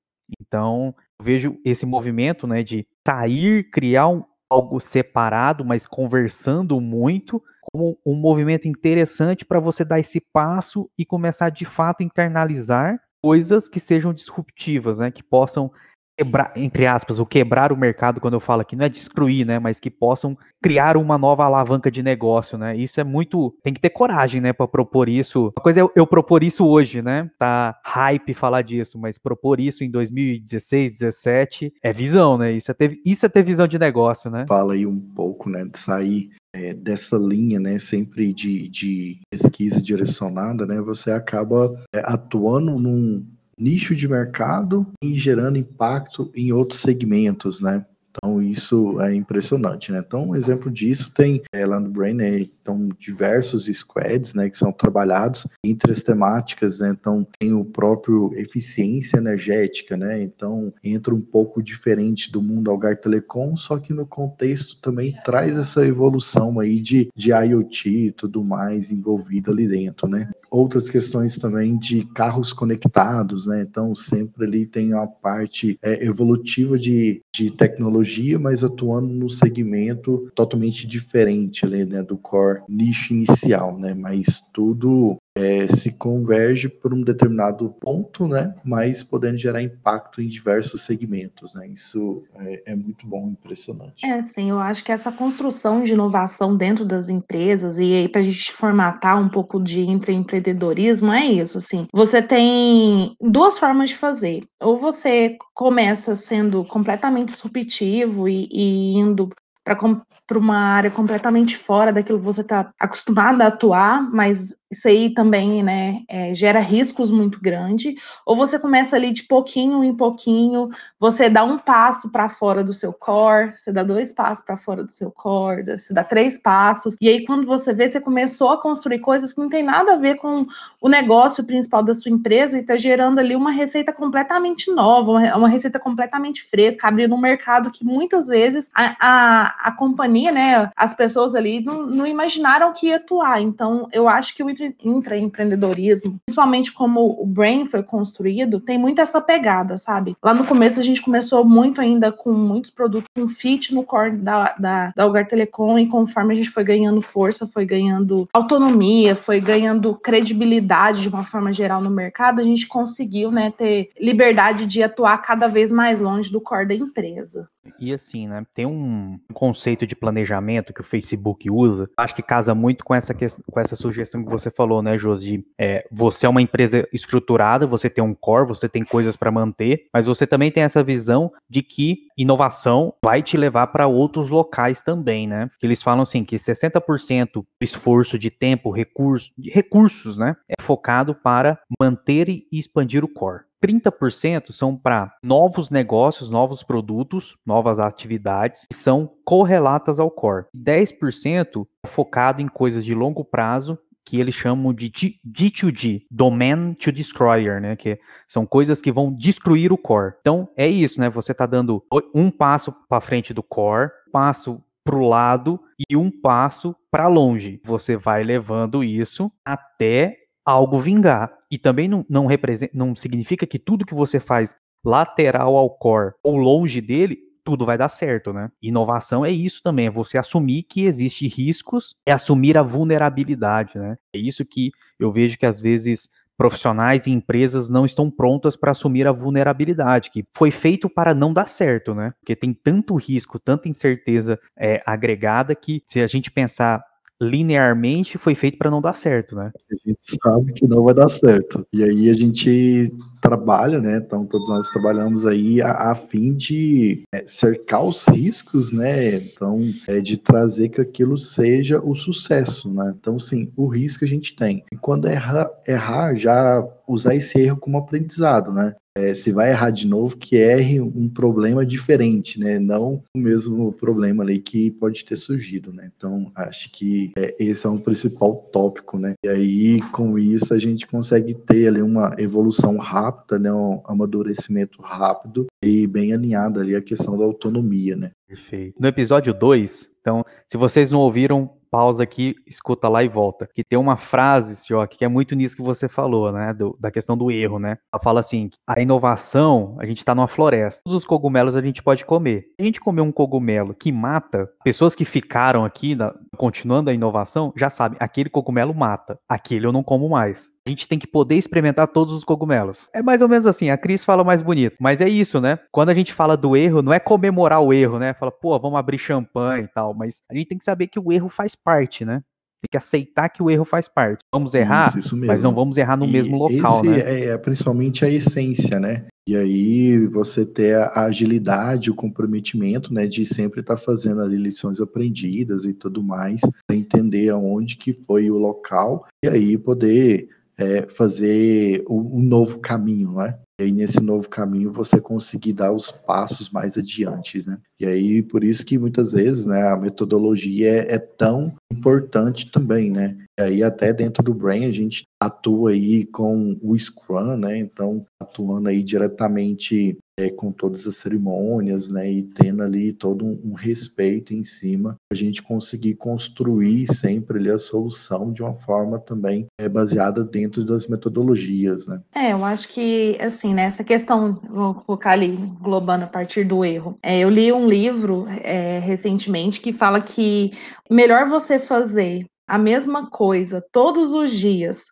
Então, 0.40 0.94
vejo 1.20 1.58
esse 1.62 1.84
movimento, 1.84 2.46
né, 2.46 2.62
de 2.62 2.86
sair, 3.06 3.70
criar 3.70 4.08
um, 4.08 4.24
algo 4.48 4.80
separado, 4.80 5.62
mas 5.62 5.86
conversando 5.86 6.80
muito, 6.80 7.42
como 7.72 7.98
um 8.04 8.14
movimento 8.14 8.68
interessante 8.68 9.44
para 9.44 9.58
você 9.58 9.84
dar 9.84 9.98
esse 9.98 10.20
passo 10.20 10.90
e 10.96 11.06
começar 11.06 11.48
de 11.48 11.64
fato 11.64 12.02
a 12.02 12.04
internalizar 12.04 13.00
coisas 13.22 13.68
que 13.68 13.80
sejam 13.80 14.12
disruptivas, 14.12 14.98
né, 14.98 15.10
que 15.10 15.22
possam 15.22 15.72
quebrar, 16.16 16.52
entre 16.56 16.86
aspas, 16.86 17.18
o 17.18 17.26
quebrar 17.26 17.72
o 17.72 17.76
mercado, 17.76 18.20
quando 18.20 18.34
eu 18.34 18.40
falo 18.40 18.62
aqui, 18.62 18.76
não 18.76 18.84
é 18.84 18.88
destruir, 18.88 19.46
né, 19.46 19.58
mas 19.58 19.80
que 19.80 19.90
possam 19.90 20.36
criar 20.62 20.96
uma 20.96 21.18
nova 21.18 21.44
alavanca 21.44 21.90
de 21.90 22.02
negócio, 22.02 22.56
né? 22.56 22.76
Isso 22.76 23.00
é 23.00 23.04
muito, 23.04 23.54
tem 23.62 23.72
que 23.72 23.80
ter 23.80 23.90
coragem, 23.90 24.40
né, 24.40 24.52
para 24.52 24.68
propor 24.68 25.08
isso. 25.08 25.52
Uma 25.56 25.62
coisa 25.62 25.80
é 25.80 25.84
eu, 25.96 26.06
propor 26.06 26.42
isso 26.42 26.66
hoje, 26.66 27.02
né? 27.02 27.30
Tá 27.38 27.78
hype 27.84 28.34
falar 28.34 28.62
disso, 28.62 28.98
mas 28.98 29.18
propor 29.18 29.58
isso 29.58 29.82
em 29.82 29.90
2016, 29.90 30.98
17 30.98 31.72
é 31.82 31.92
visão, 31.92 32.38
né? 32.38 32.52
Isso 32.52 32.70
é 32.70 32.74
ter, 32.74 33.00
isso 33.04 33.26
é 33.26 33.28
ter 33.28 33.42
visão 33.42 33.66
de 33.66 33.78
negócio, 33.78 34.30
né? 34.30 34.44
Fala 34.48 34.74
aí 34.74 34.86
um 34.86 35.00
pouco, 35.00 35.50
né, 35.50 35.64
de 35.64 35.78
sair 35.78 36.30
é, 36.54 36.74
dessa 36.74 37.16
linha, 37.16 37.58
né, 37.58 37.78
sempre 37.78 38.32
de, 38.32 38.68
de 38.68 39.20
pesquisa 39.30 39.80
direcionada, 39.80 40.66
né, 40.66 40.80
você 40.80 41.10
acaba 41.10 41.74
é, 41.94 42.00
atuando 42.04 42.78
num, 42.78 43.26
nicho 43.62 43.94
de 43.94 44.08
mercado 44.08 44.84
e 45.02 45.16
gerando 45.16 45.56
impacto 45.56 46.30
em 46.34 46.52
outros 46.52 46.80
segmentos, 46.80 47.60
né? 47.60 47.86
Então 48.12 48.42
isso 48.42 49.00
é 49.00 49.14
impressionante, 49.14 49.90
né? 49.90 50.02
Então 50.06 50.28
um 50.28 50.36
exemplo 50.36 50.70
disso 50.70 51.12
tem 51.14 51.42
é, 51.52 51.64
lá 51.64 51.80
no 51.80 51.88
Brain, 51.88 52.14
né? 52.14 52.40
então 52.40 52.90
diversos 52.98 53.66
squads, 53.66 54.34
né, 54.34 54.50
que 54.50 54.56
são 54.56 54.70
trabalhados 54.70 55.46
entre 55.64 55.90
as 55.90 56.02
temáticas, 56.02 56.80
né? 56.80 56.90
Então 56.90 57.26
tem 57.38 57.54
o 57.54 57.64
próprio 57.64 58.32
eficiência 58.34 59.16
energética, 59.16 59.96
né? 59.96 60.22
Então 60.22 60.72
entra 60.84 61.14
um 61.14 61.20
pouco 61.20 61.62
diferente 61.62 62.30
do 62.30 62.42
mundo 62.42 62.70
Algar 62.70 62.98
Telecom, 62.98 63.56
só 63.56 63.78
que 63.78 63.94
no 63.94 64.06
contexto 64.06 64.78
também 64.80 65.16
traz 65.24 65.56
essa 65.56 65.86
evolução 65.86 66.60
aí 66.60 66.80
de, 66.80 67.08
de 67.16 67.30
IoT 67.30 67.88
e 67.88 68.12
tudo 68.12 68.44
mais 68.44 68.90
envolvido 68.90 69.50
ali 69.50 69.66
dentro, 69.66 70.06
né? 70.06 70.30
Outras 70.52 70.90
questões 70.90 71.38
também 71.38 71.78
de 71.78 72.04
carros 72.14 72.52
conectados, 72.52 73.46
né? 73.46 73.62
Então, 73.62 73.94
sempre 73.94 74.44
ali 74.44 74.66
tem 74.66 74.92
uma 74.92 75.06
parte 75.06 75.78
é, 75.82 76.04
evolutiva 76.04 76.78
de, 76.78 77.22
de 77.34 77.50
tecnologia, 77.50 78.38
mas 78.38 78.62
atuando 78.62 79.08
no 79.08 79.30
segmento 79.30 80.30
totalmente 80.34 80.86
diferente 80.86 81.64
ali, 81.64 81.86
né, 81.86 82.02
do 82.02 82.18
core 82.18 82.60
nicho 82.68 83.14
inicial, 83.14 83.78
né? 83.78 83.94
Mas 83.94 84.42
tudo 84.52 85.16
é, 85.34 85.66
se 85.66 85.92
converge 85.92 86.68
por 86.68 86.92
um 86.92 87.02
determinado 87.02 87.70
ponto, 87.80 88.26
né, 88.28 88.54
mas 88.64 89.02
podendo 89.02 89.38
gerar 89.38 89.62
impacto 89.62 90.20
em 90.20 90.28
diversos 90.28 90.82
segmentos, 90.82 91.54
né, 91.54 91.66
isso 91.68 92.22
é, 92.36 92.62
é, 92.66 92.74
muito 92.76 93.06
bom, 93.06 93.28
impressionante. 93.28 94.04
É, 94.04 94.22
sim, 94.22 94.50
eu 94.50 94.58
acho 94.58 94.84
que 94.84 94.92
essa 94.92 95.10
construção 95.10 95.82
de 95.82 95.92
inovação 95.92 96.56
dentro 96.56 96.84
das 96.84 97.08
empresas, 97.08 97.78
e 97.78 97.94
aí 97.94 98.08
para 98.08 98.20
a 98.20 98.24
gente 98.24 98.52
formatar 98.52 99.20
um 99.20 99.28
pouco 99.28 99.62
de 99.62 99.80
empreendedorismo, 99.80 101.12
é 101.12 101.24
isso, 101.24 101.58
assim, 101.58 101.86
você 101.92 102.20
tem 102.20 103.16
duas 103.20 103.58
formas 103.58 103.90
de 103.90 103.96
fazer, 103.96 104.44
ou 104.60 104.78
você 104.78 105.36
começa 105.54 106.14
sendo 106.14 106.64
completamente 106.64 107.30
disruptivo 107.30 108.28
e, 108.28 108.48
e 108.50 108.94
indo 108.94 109.30
para 109.64 110.38
uma 110.38 110.56
área 110.56 110.90
completamente 110.90 111.56
fora 111.56 111.92
daquilo 111.92 112.18
que 112.18 112.24
você 112.24 112.40
está 112.40 112.72
acostumado 112.78 113.40
a 113.42 113.46
atuar, 113.46 114.02
mas 114.10 114.54
isso 114.72 114.88
aí 114.88 115.12
também 115.12 115.62
né, 115.62 116.00
é, 116.08 116.34
gera 116.34 116.58
riscos 116.58 117.10
muito 117.10 117.38
grandes, 117.40 117.94
ou 118.26 118.34
você 118.34 118.58
começa 118.58 118.96
ali 118.96 119.12
de 119.12 119.24
pouquinho 119.24 119.84
em 119.84 119.94
pouquinho, 119.94 120.70
você 120.98 121.28
dá 121.28 121.44
um 121.44 121.58
passo 121.58 122.10
para 122.10 122.28
fora 122.28 122.64
do 122.64 122.72
seu 122.72 122.92
core, 122.92 123.52
você 123.54 123.70
dá 123.70 123.82
dois 123.82 124.12
passos 124.12 124.42
para 124.42 124.56
fora 124.56 124.82
do 124.82 124.90
seu 124.90 125.10
core, 125.10 125.64
você 125.64 125.92
dá 125.92 126.02
três 126.02 126.38
passos, 126.38 126.96
e 127.00 127.08
aí 127.08 127.26
quando 127.26 127.46
você 127.46 127.74
vê, 127.74 127.86
você 127.86 128.00
começou 128.00 128.50
a 128.50 128.60
construir 128.60 129.00
coisas 129.00 129.34
que 129.34 129.40
não 129.40 129.50
tem 129.50 129.62
nada 129.62 129.92
a 129.92 129.98
ver 129.98 130.16
com 130.16 130.46
o 130.80 130.88
negócio 130.88 131.44
principal 131.44 131.82
da 131.82 131.94
sua 131.94 132.10
empresa 132.10 132.56
e 132.56 132.62
está 132.62 132.76
gerando 132.76 133.18
ali 133.18 133.36
uma 133.36 133.52
receita 133.52 133.92
completamente 133.92 134.72
nova, 134.72 135.12
uma 135.36 135.48
receita 135.48 135.78
completamente 135.78 136.42
fresca, 136.44 136.88
abrindo 136.88 137.14
um 137.14 137.20
mercado 137.20 137.70
que 137.70 137.84
muitas 137.84 138.26
vezes 138.26 138.70
a, 138.74 138.96
a, 138.98 139.51
a 139.60 139.72
companhia, 139.72 140.32
né, 140.32 140.70
as 140.76 140.94
pessoas 140.94 141.34
ali 141.34 141.62
não, 141.62 141.86
não 141.86 142.06
imaginaram 142.06 142.72
que 142.72 142.88
ia 142.88 142.96
atuar. 142.96 143.40
Então, 143.40 143.88
eu 143.92 144.08
acho 144.08 144.34
que 144.34 144.42
o 144.42 144.50
intraempreendedorismo, 144.50 146.18
principalmente 146.26 146.72
como 146.72 147.20
o 147.20 147.26
Brain 147.26 147.66
foi 147.66 147.82
construído, 147.82 148.60
tem 148.60 148.78
muito 148.78 149.00
essa 149.00 149.20
pegada, 149.20 149.78
sabe? 149.78 150.16
Lá 150.22 150.34
no 150.34 150.46
começo 150.46 150.80
a 150.80 150.82
gente 150.82 151.02
começou 151.02 151.44
muito 151.44 151.80
ainda 151.80 152.10
com 152.12 152.32
muitos 152.32 152.70
produtos 152.70 153.08
com 153.14 153.28
fit 153.28 153.74
no 153.74 153.84
core 153.84 154.16
da, 154.16 154.54
da, 154.58 154.92
da 154.94 155.02
Algar 155.02 155.26
Telecom 155.26 155.78
e 155.78 155.86
conforme 155.86 156.34
a 156.34 156.36
gente 156.36 156.50
foi 156.50 156.64
ganhando 156.64 157.00
força, 157.00 157.46
foi 157.46 157.64
ganhando 157.64 158.28
autonomia, 158.32 159.14
foi 159.14 159.40
ganhando 159.40 159.94
credibilidade 159.94 161.02
de 161.02 161.08
uma 161.08 161.24
forma 161.24 161.52
geral 161.52 161.80
no 161.80 161.90
mercado, 161.90 162.40
a 162.40 162.44
gente 162.44 162.66
conseguiu, 162.66 163.30
né, 163.30 163.52
ter 163.56 163.90
liberdade 164.00 164.66
de 164.66 164.82
atuar 164.82 165.18
cada 165.18 165.48
vez 165.48 165.70
mais 165.70 166.00
longe 166.00 166.30
do 166.30 166.40
core 166.40 166.68
da 166.68 166.74
empresa. 166.74 167.48
E 167.78 167.92
assim, 167.92 168.28
né, 168.28 168.44
tem 168.54 168.66
um 168.66 169.18
conceito 169.32 169.86
de 169.86 169.94
planejamento 169.94 170.72
que 170.72 170.80
o 170.80 170.84
Facebook 170.84 171.50
usa, 171.50 171.88
acho 171.96 172.14
que 172.14 172.22
casa 172.22 172.54
muito 172.54 172.84
com 172.84 172.94
essa, 172.94 173.14
com 173.14 173.60
essa 173.60 173.76
sugestão 173.76 174.24
que 174.24 174.30
você 174.30 174.50
falou, 174.50 174.82
né, 174.82 174.98
Josi? 174.98 175.44
É, 175.58 175.86
você 175.90 176.26
é 176.26 176.28
uma 176.28 176.42
empresa 176.42 176.88
estruturada, 176.92 177.66
você 177.66 177.88
tem 177.88 178.02
um 178.02 178.14
core, 178.14 178.48
você 178.48 178.68
tem 178.68 178.84
coisas 178.84 179.16
para 179.16 179.30
manter, 179.30 179.86
mas 179.92 180.06
você 180.06 180.26
também 180.26 180.50
tem 180.50 180.62
essa 180.62 180.82
visão 180.82 181.32
de 181.48 181.62
que 181.62 182.08
inovação 182.16 182.94
vai 183.04 183.22
te 183.22 183.36
levar 183.36 183.68
para 183.68 183.86
outros 183.86 184.28
locais 184.28 184.80
também, 184.80 185.26
né? 185.26 185.50
Que 185.60 185.66
eles 185.66 185.82
falam 185.82 186.02
assim 186.02 186.24
que 186.24 186.36
60% 186.36 187.30
do 187.32 187.46
esforço 187.60 188.18
de 188.18 188.30
tempo, 188.30 188.70
recurso, 188.70 189.30
de 189.36 189.50
recursos, 189.50 190.16
né, 190.16 190.36
é 190.48 190.62
focado 190.62 191.14
para 191.14 191.58
manter 191.80 192.28
e 192.28 192.46
expandir 192.52 193.04
o 193.04 193.08
core. 193.08 193.44
30% 193.62 194.52
são 194.52 194.76
para 194.76 195.14
novos 195.22 195.70
negócios, 195.70 196.28
novos 196.28 196.62
produtos, 196.62 197.36
novas 197.46 197.78
atividades 197.78 198.66
que 198.68 198.76
são 198.76 199.10
correlatas 199.24 200.00
ao 200.00 200.10
core. 200.10 200.46
10% 200.56 201.66
é 201.84 201.88
focado 201.88 202.42
em 202.42 202.48
coisas 202.48 202.84
de 202.84 202.94
longo 202.94 203.24
prazo 203.24 203.78
que 204.04 204.18
eles 204.18 204.34
chamam 204.34 204.74
de 204.74 204.90
D2D, 205.24 206.02
Domain 206.10 206.74
to 206.74 206.90
Destroyer, 206.90 207.60
né? 207.60 207.76
Que 207.76 208.00
são 208.26 208.44
coisas 208.44 208.82
que 208.82 208.90
vão 208.90 209.12
destruir 209.12 209.72
o 209.72 209.78
core. 209.78 210.14
Então 210.20 210.48
é 210.56 210.66
isso, 210.66 211.00
né? 211.00 211.08
Você 211.08 211.32
está 211.32 211.46
dando 211.46 211.84
um 212.12 212.30
passo 212.30 212.72
para 212.88 213.00
frente 213.00 213.32
do 213.32 213.42
core, 213.42 213.90
passo 214.10 214.60
para 214.84 214.96
o 214.96 215.08
lado 215.08 215.60
e 215.88 215.96
um 215.96 216.10
passo 216.10 216.74
para 216.90 217.06
longe. 217.06 217.60
Você 217.64 217.96
vai 217.96 218.24
levando 218.24 218.82
isso 218.82 219.30
até 219.44 220.16
algo 220.44 220.80
vingar. 220.80 221.32
E 221.52 221.58
também 221.58 221.86
não, 221.86 222.02
não, 222.08 222.24
representa, 222.24 222.72
não 222.74 222.96
significa 222.96 223.46
que 223.46 223.58
tudo 223.58 223.84
que 223.84 223.94
você 223.94 224.18
faz 224.18 224.56
lateral 224.82 225.54
ao 225.54 225.68
core 225.68 226.14
ou 226.24 226.38
longe 226.38 226.80
dele, 226.80 227.18
tudo 227.44 227.66
vai 227.66 227.76
dar 227.76 227.90
certo, 227.90 228.32
né? 228.32 228.50
Inovação 228.62 229.22
é 229.22 229.30
isso 229.30 229.60
também, 229.62 229.86
é 229.86 229.90
você 229.90 230.16
assumir 230.16 230.62
que 230.62 230.86
existe 230.86 231.28
riscos, 231.28 231.94
é 232.06 232.12
assumir 232.12 232.56
a 232.56 232.62
vulnerabilidade, 232.62 233.78
né? 233.78 233.98
É 234.14 234.18
isso 234.18 234.46
que 234.46 234.70
eu 234.98 235.12
vejo 235.12 235.36
que 235.36 235.44
às 235.44 235.60
vezes 235.60 236.08
profissionais 236.38 237.06
e 237.06 237.10
empresas 237.10 237.68
não 237.68 237.84
estão 237.84 238.10
prontas 238.10 238.56
para 238.56 238.70
assumir 238.70 239.06
a 239.06 239.12
vulnerabilidade, 239.12 240.10
que 240.10 240.24
foi 240.34 240.50
feito 240.50 240.88
para 240.88 241.14
não 241.14 241.34
dar 241.34 241.46
certo, 241.46 241.94
né? 241.94 242.14
Porque 242.20 242.34
tem 242.34 242.54
tanto 242.54 242.96
risco, 242.96 243.38
tanta 243.38 243.68
incerteza 243.68 244.40
é, 244.58 244.82
agregada 244.86 245.54
que 245.54 245.82
se 245.86 246.00
a 246.00 246.06
gente 246.06 246.30
pensar 246.30 246.82
linearmente 247.22 248.18
foi 248.18 248.34
feito 248.34 248.58
para 248.58 248.70
não 248.70 248.80
dar 248.80 248.94
certo, 248.94 249.36
né? 249.36 249.52
A 249.70 249.88
gente 249.88 249.98
sabe 250.22 250.52
que 250.52 250.66
não 250.66 250.82
vai 250.84 250.94
dar 250.94 251.08
certo. 251.08 251.66
E 251.72 251.82
aí 251.82 252.10
a 252.10 252.14
gente 252.14 252.92
trabalha, 253.22 253.80
né? 253.80 254.02
Então 254.04 254.26
todos 254.26 254.48
nós 254.48 254.68
trabalhamos 254.68 255.24
aí 255.24 255.62
a, 255.62 255.92
a 255.92 255.94
fim 255.94 256.34
de 256.34 257.04
é, 257.14 257.24
cercar 257.24 257.84
os 257.84 258.04
riscos, 258.06 258.72
né? 258.72 259.14
Então 259.14 259.60
é 259.86 260.00
de 260.00 260.16
trazer 260.16 260.68
que 260.68 260.80
aquilo 260.80 261.16
seja 261.16 261.80
o 261.80 261.94
sucesso, 261.94 262.70
né? 262.74 262.92
Então 262.98 263.18
sim, 263.18 263.50
o 263.56 263.68
risco 263.68 264.04
a 264.04 264.08
gente 264.08 264.34
tem. 264.34 264.64
E 264.72 264.76
quando 264.76 265.08
errar, 265.08 265.48
errar 265.66 266.14
já 266.14 266.66
usar 266.86 267.14
esse 267.14 267.38
erro 267.38 267.56
como 267.56 267.78
aprendizado, 267.78 268.52
né? 268.52 268.74
É, 268.94 269.14
se 269.14 269.32
vai 269.32 269.50
errar 269.50 269.70
de 269.70 269.86
novo, 269.86 270.18
que 270.18 270.36
erre 270.36 270.78
um 270.78 271.08
problema 271.08 271.64
diferente, 271.64 272.38
né? 272.38 272.58
Não 272.58 273.02
o 273.14 273.18
mesmo 273.18 273.72
problema 273.72 274.22
ali 274.22 274.38
que 274.38 274.70
pode 274.70 275.02
ter 275.04 275.16
surgido, 275.16 275.72
né? 275.72 275.90
Então, 275.96 276.30
acho 276.34 276.70
que 276.70 277.10
é, 277.16 277.34
esse 277.38 277.66
é 277.66 277.70
um 277.70 277.78
principal 277.78 278.34
tópico, 278.52 278.98
né? 278.98 279.14
E 279.24 279.28
aí, 279.28 279.80
com 279.92 280.18
isso, 280.18 280.52
a 280.52 280.58
gente 280.58 280.86
consegue 280.86 281.32
ter 281.32 281.68
ali 281.68 281.80
uma 281.80 282.14
evolução 282.18 282.76
rápida, 282.76 283.11
né? 283.38 283.52
Um 283.52 283.82
amadurecimento 283.84 284.80
rápido 284.82 285.46
e 285.62 285.86
bem 285.86 286.12
alinhado 286.12 286.60
ali 286.60 286.74
a 286.74 286.82
questão 286.82 287.16
da 287.16 287.24
autonomia, 287.24 287.96
né? 287.96 288.10
Perfeito. 288.26 288.80
No 288.80 288.88
episódio 288.88 289.32
2, 289.34 289.90
então, 290.00 290.24
se 290.48 290.56
vocês 290.56 290.90
não 290.90 290.98
ouviram, 290.98 291.50
pausa 291.72 292.02
aqui, 292.02 292.34
escuta 292.46 292.86
lá 292.86 293.02
e 293.02 293.08
volta. 293.08 293.48
Que 293.54 293.64
tem 293.64 293.78
uma 293.78 293.96
frase, 293.96 294.54
Sioc, 294.56 294.94
que 294.94 295.04
é 295.04 295.08
muito 295.08 295.34
nisso 295.34 295.56
que 295.56 295.62
você 295.62 295.88
falou, 295.88 296.30
né? 296.30 296.52
Do, 296.52 296.76
da 296.78 296.90
questão 296.90 297.16
do 297.16 297.30
erro, 297.30 297.58
né? 297.58 297.78
Ela 297.92 298.02
fala 298.02 298.20
assim: 298.20 298.50
a 298.66 298.80
inovação, 298.80 299.76
a 299.80 299.86
gente 299.86 299.98
está 299.98 300.14
numa 300.14 300.28
floresta. 300.28 300.82
Todos 300.84 300.98
os 300.98 301.06
cogumelos 301.06 301.56
a 301.56 301.62
gente 301.62 301.82
pode 301.82 302.04
comer. 302.04 302.44
A 302.60 302.64
gente 302.64 302.78
comer 302.78 303.00
um 303.00 303.10
cogumelo 303.10 303.74
que 303.74 303.90
mata, 303.90 304.50
pessoas 304.62 304.94
que 304.94 305.06
ficaram 305.06 305.64
aqui, 305.64 305.94
na, 305.94 306.14
continuando 306.36 306.90
a 306.90 306.92
inovação, 306.92 307.52
já 307.56 307.70
sabem, 307.70 307.96
aquele 307.98 308.28
cogumelo 308.28 308.74
mata. 308.74 309.18
Aquele 309.26 309.66
eu 309.66 309.72
não 309.72 309.82
como 309.82 310.10
mais. 310.10 310.50
A 310.66 310.70
gente 310.70 310.86
tem 310.86 310.98
que 310.98 311.08
poder 311.08 311.34
experimentar 311.34 311.88
todos 311.88 312.14
os 312.14 312.22
cogumelos. 312.22 312.88
É 312.92 313.02
mais 313.02 313.20
ou 313.20 313.28
menos 313.28 313.46
assim, 313.46 313.70
a 313.70 313.76
Cris 313.76 314.04
fala 314.04 314.22
mais 314.22 314.42
bonito. 314.42 314.76
Mas 314.78 315.00
é 315.00 315.08
isso, 315.08 315.40
né? 315.40 315.58
Quando 315.72 315.88
a 315.88 315.94
gente 315.94 316.12
fala 316.12 316.36
do 316.36 316.56
erro, 316.56 316.82
não 316.82 316.92
é 316.92 317.00
comemorar 317.00 317.60
o 317.60 317.72
erro, 317.72 317.98
né? 317.98 318.14
Fala, 318.14 318.30
pô, 318.30 318.56
vamos 318.60 318.78
abrir 318.78 318.98
champanhe 318.98 319.64
e 319.64 319.68
tal. 319.68 319.92
Mas 319.92 320.22
a 320.30 320.34
gente 320.34 320.46
tem 320.46 320.58
que 320.58 320.64
saber 320.64 320.86
que 320.86 321.00
o 321.00 321.12
erro 321.12 321.28
faz 321.28 321.56
parte, 321.56 322.04
né? 322.04 322.22
Tem 322.62 322.68
que 322.70 322.76
aceitar 322.76 323.28
que 323.28 323.42
o 323.42 323.50
erro 323.50 323.64
faz 323.64 323.88
parte. 323.88 324.24
Vamos 324.32 324.54
errar, 324.54 324.86
isso, 324.90 324.98
isso 325.00 325.16
mas 325.16 325.42
não 325.42 325.52
vamos 325.52 325.76
errar 325.76 325.96
no 325.96 326.06
e 326.06 326.12
mesmo 326.12 326.38
local, 326.38 326.84
né? 326.84 327.00
É, 327.00 327.24
é 327.30 327.38
principalmente 327.38 328.04
a 328.04 328.08
essência, 328.08 328.78
né? 328.78 329.06
E 329.26 329.36
aí 329.36 330.06
você 330.06 330.46
ter 330.46 330.76
a 330.76 331.06
agilidade, 331.06 331.90
o 331.90 331.94
comprometimento, 331.94 332.94
né, 332.94 333.06
de 333.06 333.24
sempre 333.24 333.60
estar 333.60 333.76
tá 333.76 333.80
fazendo 333.80 334.20
ali 334.20 334.36
lições 334.36 334.80
aprendidas 334.80 335.64
e 335.64 335.72
tudo 335.72 336.02
mais, 336.02 336.40
para 336.66 336.76
entender 336.76 337.28
aonde 337.30 337.76
que 337.76 337.92
foi 337.92 338.30
o 338.30 338.38
local 338.38 339.06
e 339.24 339.28
aí 339.28 339.56
poder 339.56 340.28
é, 340.62 340.86
fazer 340.88 341.84
um, 341.88 342.22
novo 342.22 342.60
caminho, 342.60 343.12
né? 343.12 343.38
E 343.60 343.64
aí, 343.64 343.72
nesse 343.72 344.00
novo 344.00 344.28
caminho, 344.28 344.72
você 344.72 345.00
conseguir 345.00 345.52
dar 345.52 345.72
os 345.72 345.90
passos 345.90 346.50
mais 346.50 346.78
adiante, 346.78 347.46
né? 347.46 347.58
E 347.78 347.84
aí, 347.84 348.22
por 348.22 348.42
isso 348.42 348.64
que 348.64 348.78
muitas 348.78 349.12
vezes, 349.12 349.46
né, 349.46 349.68
a 349.68 349.76
metodologia 349.76 350.70
é, 350.70 350.94
é 350.94 350.98
tão 350.98 351.52
importante 351.70 352.50
também, 352.50 352.90
né? 352.90 353.16
E 353.38 353.42
aí, 353.42 353.62
até 353.62 353.92
dentro 353.92 354.22
do 354.22 354.34
Brain, 354.34 354.64
a 354.64 354.72
gente 354.72 355.04
atua 355.20 355.72
aí 355.72 356.04
com 356.06 356.56
o 356.62 356.78
Scrum, 356.78 357.36
né? 357.36 357.58
Então, 357.58 358.06
atuando 358.20 358.68
aí 358.68 358.82
diretamente 358.82 359.98
é, 360.18 360.30
com 360.30 360.52
todas 360.52 360.86
as 360.86 360.96
cerimônias, 360.96 361.88
né, 361.88 362.10
e 362.10 362.22
tendo 362.22 362.62
ali 362.62 362.92
todo 362.92 363.24
um, 363.24 363.40
um 363.44 363.52
respeito 363.54 364.34
em 364.34 364.44
cima, 364.44 364.96
a 365.10 365.14
gente 365.14 365.42
conseguir 365.42 365.94
construir 365.94 366.86
sempre 366.92 367.38
ali 367.38 367.50
a 367.50 367.58
solução 367.58 368.32
de 368.32 368.42
uma 368.42 368.54
forma 368.54 368.98
também 368.98 369.46
é, 369.58 369.68
baseada 369.68 370.22
dentro 370.22 370.64
das 370.64 370.86
metodologias, 370.86 371.86
né. 371.86 372.00
É, 372.14 372.32
eu 372.32 372.44
acho 372.44 372.68
que, 372.68 373.16
assim, 373.20 373.54
né, 373.54 373.64
essa 373.64 373.84
questão, 373.84 374.40
vou 374.50 374.74
colocar 374.74 375.12
ali, 375.12 375.36
globando 375.60 376.04
a 376.04 376.08
partir 376.08 376.44
do 376.44 376.64
erro, 376.64 376.98
é, 377.02 377.20
eu 377.20 377.30
li 377.30 377.52
um 377.52 377.66
livro 377.66 378.26
é, 378.42 378.78
recentemente 378.78 379.60
que 379.60 379.72
fala 379.72 380.00
que 380.00 380.52
melhor 380.90 381.28
você 381.28 381.58
fazer 381.58 382.26
a 382.46 382.58
mesma 382.58 383.08
coisa 383.08 383.64
todos 383.72 384.12
os 384.12 384.30
dias 384.30 384.91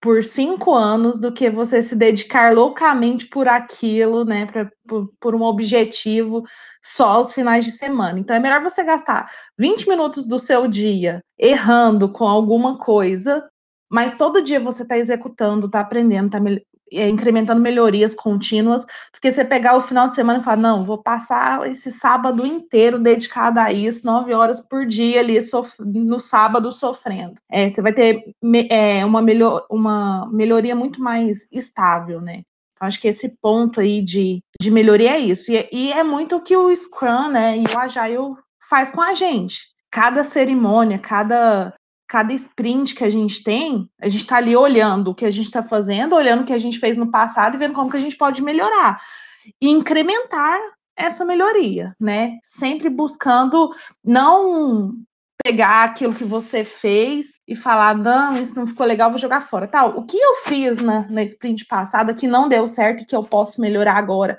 por 0.00 0.24
cinco 0.24 0.74
anos 0.74 1.20
do 1.20 1.30
que 1.30 1.50
você 1.50 1.82
se 1.82 1.94
dedicar 1.94 2.54
loucamente 2.54 3.26
por 3.26 3.46
aquilo, 3.46 4.24
né, 4.24 4.46
pra, 4.46 4.70
por, 4.88 5.12
por, 5.20 5.34
um 5.34 5.42
objetivo 5.42 6.42
só 6.82 7.10
aos 7.10 7.32
finais 7.32 7.64
de 7.64 7.70
semana. 7.70 8.18
Então 8.18 8.34
é 8.34 8.40
melhor 8.40 8.62
você 8.62 8.82
gastar 8.82 9.30
20 9.58 9.88
minutos 9.88 10.26
do 10.26 10.38
seu 10.38 10.66
dia 10.66 11.22
errando 11.38 12.08
com 12.08 12.26
alguma 12.26 12.78
coisa, 12.78 13.46
mas 13.90 14.16
todo 14.16 14.42
dia 14.42 14.60
você 14.60 14.82
está 14.82 14.96
executando, 14.96 15.66
está 15.66 15.80
aprendendo, 15.80 16.26
está 16.26 16.38
é, 16.92 17.08
incrementando 17.08 17.60
melhorias 17.60 18.14
contínuas, 18.14 18.84
do 18.84 19.20
que 19.20 19.30
você 19.30 19.44
pegar 19.44 19.76
o 19.76 19.80
final 19.80 20.08
de 20.08 20.14
semana 20.14 20.40
e 20.40 20.42
falar, 20.42 20.56
não, 20.56 20.84
vou 20.84 20.98
passar 20.98 21.68
esse 21.70 21.90
sábado 21.90 22.44
inteiro 22.46 22.98
dedicado 22.98 23.60
a 23.60 23.72
isso, 23.72 24.04
nove 24.04 24.34
horas 24.34 24.60
por 24.60 24.86
dia 24.86 25.20
ali 25.20 25.38
no 25.78 26.20
sábado 26.20 26.72
sofrendo. 26.72 27.34
É, 27.50 27.68
você 27.68 27.82
vai 27.82 27.92
ter 27.92 28.24
é, 28.70 29.04
uma, 29.04 29.22
melhor, 29.22 29.66
uma 29.70 30.28
melhoria 30.32 30.74
muito 30.74 31.00
mais 31.00 31.48
estável, 31.52 32.20
né? 32.20 32.42
Acho 32.80 32.98
que 32.98 33.08
esse 33.08 33.36
ponto 33.42 33.78
aí 33.78 34.00
de, 34.00 34.42
de 34.58 34.70
melhoria 34.70 35.12
é 35.12 35.18
isso. 35.18 35.52
E, 35.52 35.68
e 35.70 35.92
é 35.92 36.02
muito 36.02 36.36
o 36.36 36.40
que 36.40 36.56
o 36.56 36.74
Scrum 36.74 37.28
né, 37.28 37.58
e 37.58 37.64
o 37.64 37.78
Agile 37.78 38.36
faz 38.70 38.90
com 38.90 39.02
a 39.02 39.12
gente. 39.12 39.66
Cada 39.90 40.24
cerimônia, 40.24 40.98
cada 40.98 41.74
cada 42.10 42.32
sprint 42.32 42.96
que 42.96 43.04
a 43.04 43.08
gente 43.08 43.40
tem, 43.40 43.88
a 44.02 44.08
gente 44.08 44.22
está 44.22 44.38
ali 44.38 44.56
olhando 44.56 45.12
o 45.12 45.14
que 45.14 45.24
a 45.24 45.30
gente 45.30 45.46
está 45.46 45.62
fazendo, 45.62 46.16
olhando 46.16 46.42
o 46.42 46.44
que 46.44 46.52
a 46.52 46.58
gente 46.58 46.80
fez 46.80 46.96
no 46.96 47.08
passado 47.08 47.54
e 47.54 47.58
vendo 47.58 47.72
como 47.72 47.88
que 47.88 47.96
a 47.96 48.00
gente 48.00 48.16
pode 48.16 48.42
melhorar 48.42 49.00
e 49.62 49.68
incrementar 49.68 50.58
essa 50.96 51.24
melhoria, 51.24 51.94
né? 52.00 52.40
Sempre 52.42 52.90
buscando 52.90 53.72
não 54.04 54.92
pegar 55.44 55.84
aquilo 55.84 56.12
que 56.12 56.24
você 56.24 56.64
fez 56.64 57.38
e 57.46 57.54
falar, 57.54 57.96
não, 57.96 58.36
isso 58.42 58.56
não 58.56 58.66
ficou 58.66 58.84
legal, 58.84 59.08
vou 59.08 59.18
jogar 59.18 59.42
fora. 59.42 59.68
Tal. 59.68 59.96
O 59.96 60.04
que 60.04 60.18
eu 60.18 60.34
fiz 60.44 60.78
na, 60.78 61.08
na 61.08 61.22
sprint 61.22 61.64
passada 61.66 62.12
que 62.12 62.26
não 62.26 62.48
deu 62.48 62.66
certo 62.66 63.04
e 63.04 63.06
que 63.06 63.14
eu 63.14 63.22
posso 63.22 63.60
melhorar 63.60 63.96
agora? 63.96 64.36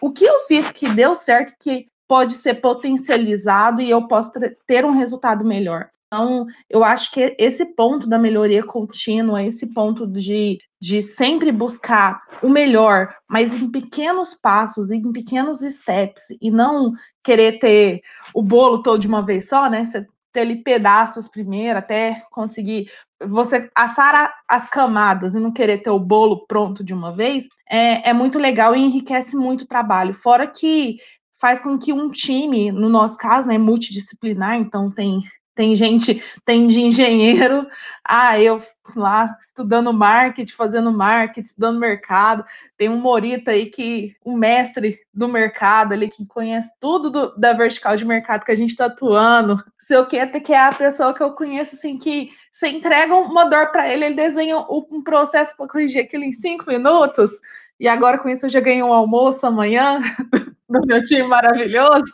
O 0.00 0.10
que 0.10 0.24
eu 0.24 0.40
fiz 0.46 0.70
que 0.70 0.88
deu 0.88 1.14
certo 1.14 1.54
que 1.60 1.84
pode 2.08 2.32
ser 2.32 2.54
potencializado 2.54 3.82
e 3.82 3.90
eu 3.90 4.08
posso 4.08 4.32
ter 4.66 4.86
um 4.86 4.92
resultado 4.92 5.44
melhor? 5.44 5.90
Então, 6.12 6.44
eu 6.68 6.82
acho 6.82 7.12
que 7.12 7.36
esse 7.38 7.64
ponto 7.64 8.08
da 8.08 8.18
melhoria 8.18 8.64
contínua, 8.64 9.44
esse 9.44 9.72
ponto 9.72 10.08
de, 10.08 10.58
de 10.80 11.00
sempre 11.00 11.52
buscar 11.52 12.20
o 12.42 12.48
melhor, 12.48 13.14
mas 13.28 13.54
em 13.54 13.70
pequenos 13.70 14.34
passos, 14.34 14.90
em 14.90 15.12
pequenos 15.12 15.60
steps, 15.60 16.24
e 16.42 16.50
não 16.50 16.90
querer 17.22 17.60
ter 17.60 18.00
o 18.34 18.42
bolo 18.42 18.82
todo 18.82 18.98
de 18.98 19.06
uma 19.06 19.24
vez 19.24 19.48
só, 19.48 19.70
né? 19.70 19.84
Você 19.84 20.04
ter 20.32 20.40
ali 20.40 20.64
pedaços 20.64 21.28
primeiro, 21.28 21.78
até 21.78 22.24
conseguir 22.32 22.90
você 23.24 23.70
assar 23.72 24.34
as 24.48 24.68
camadas 24.68 25.36
e 25.36 25.40
não 25.40 25.52
querer 25.52 25.78
ter 25.78 25.90
o 25.90 25.98
bolo 25.98 26.44
pronto 26.46 26.82
de 26.82 26.92
uma 26.92 27.12
vez, 27.12 27.46
é, 27.70 28.10
é 28.10 28.12
muito 28.12 28.36
legal 28.36 28.74
e 28.74 28.80
enriquece 28.80 29.36
muito 29.36 29.62
o 29.62 29.68
trabalho. 29.68 30.12
Fora 30.12 30.44
que 30.46 30.96
faz 31.40 31.62
com 31.62 31.78
que 31.78 31.92
um 31.92 32.10
time, 32.10 32.72
no 32.72 32.88
nosso 32.88 33.16
caso, 33.16 33.48
né, 33.48 33.56
multidisciplinar, 33.58 34.56
então 34.56 34.90
tem 34.90 35.20
tem 35.60 35.76
gente, 35.76 36.24
tem 36.42 36.66
de 36.66 36.80
engenheiro, 36.80 37.66
ah, 38.02 38.40
eu 38.40 38.62
lá 38.96 39.36
estudando 39.42 39.92
marketing, 39.92 40.54
fazendo 40.54 40.90
marketing, 40.90 41.46
estudando 41.46 41.78
mercado, 41.78 42.46
tem 42.78 42.88
um 42.88 42.96
Morita 42.96 43.50
aí 43.50 43.66
que, 43.66 44.16
um 44.24 44.38
mestre 44.38 44.98
do 45.12 45.28
mercado 45.28 45.92
ali, 45.92 46.08
que 46.08 46.26
conhece 46.26 46.72
tudo 46.80 47.10
do, 47.10 47.36
da 47.36 47.52
vertical 47.52 47.94
de 47.94 48.06
mercado 48.06 48.42
que 48.42 48.50
a 48.50 48.56
gente 48.56 48.70
está 48.70 48.86
atuando, 48.86 49.62
seu 49.78 50.06
Keta, 50.06 50.40
que 50.40 50.54
é 50.54 50.60
a 50.60 50.72
pessoa 50.72 51.12
que 51.12 51.22
eu 51.22 51.32
conheço, 51.32 51.74
assim, 51.74 51.98
que 51.98 52.30
você 52.50 52.68
entrega 52.68 53.14
uma 53.14 53.44
dor 53.44 53.70
para 53.70 53.86
ele, 53.86 54.06
ele 54.06 54.14
desenha 54.14 54.60
um 54.60 55.02
processo 55.04 55.54
para 55.58 55.68
corrigir 55.68 56.02
aquilo 56.02 56.24
em 56.24 56.32
cinco 56.32 56.70
minutos, 56.70 57.32
e 57.78 57.86
agora 57.86 58.16
com 58.16 58.30
isso 58.30 58.46
eu 58.46 58.50
já 58.50 58.60
ganhei 58.60 58.82
um 58.82 58.94
almoço 58.94 59.46
amanhã 59.46 60.00
do 60.70 60.86
meu 60.86 61.02
time 61.02 61.24
maravilhoso. 61.24 62.12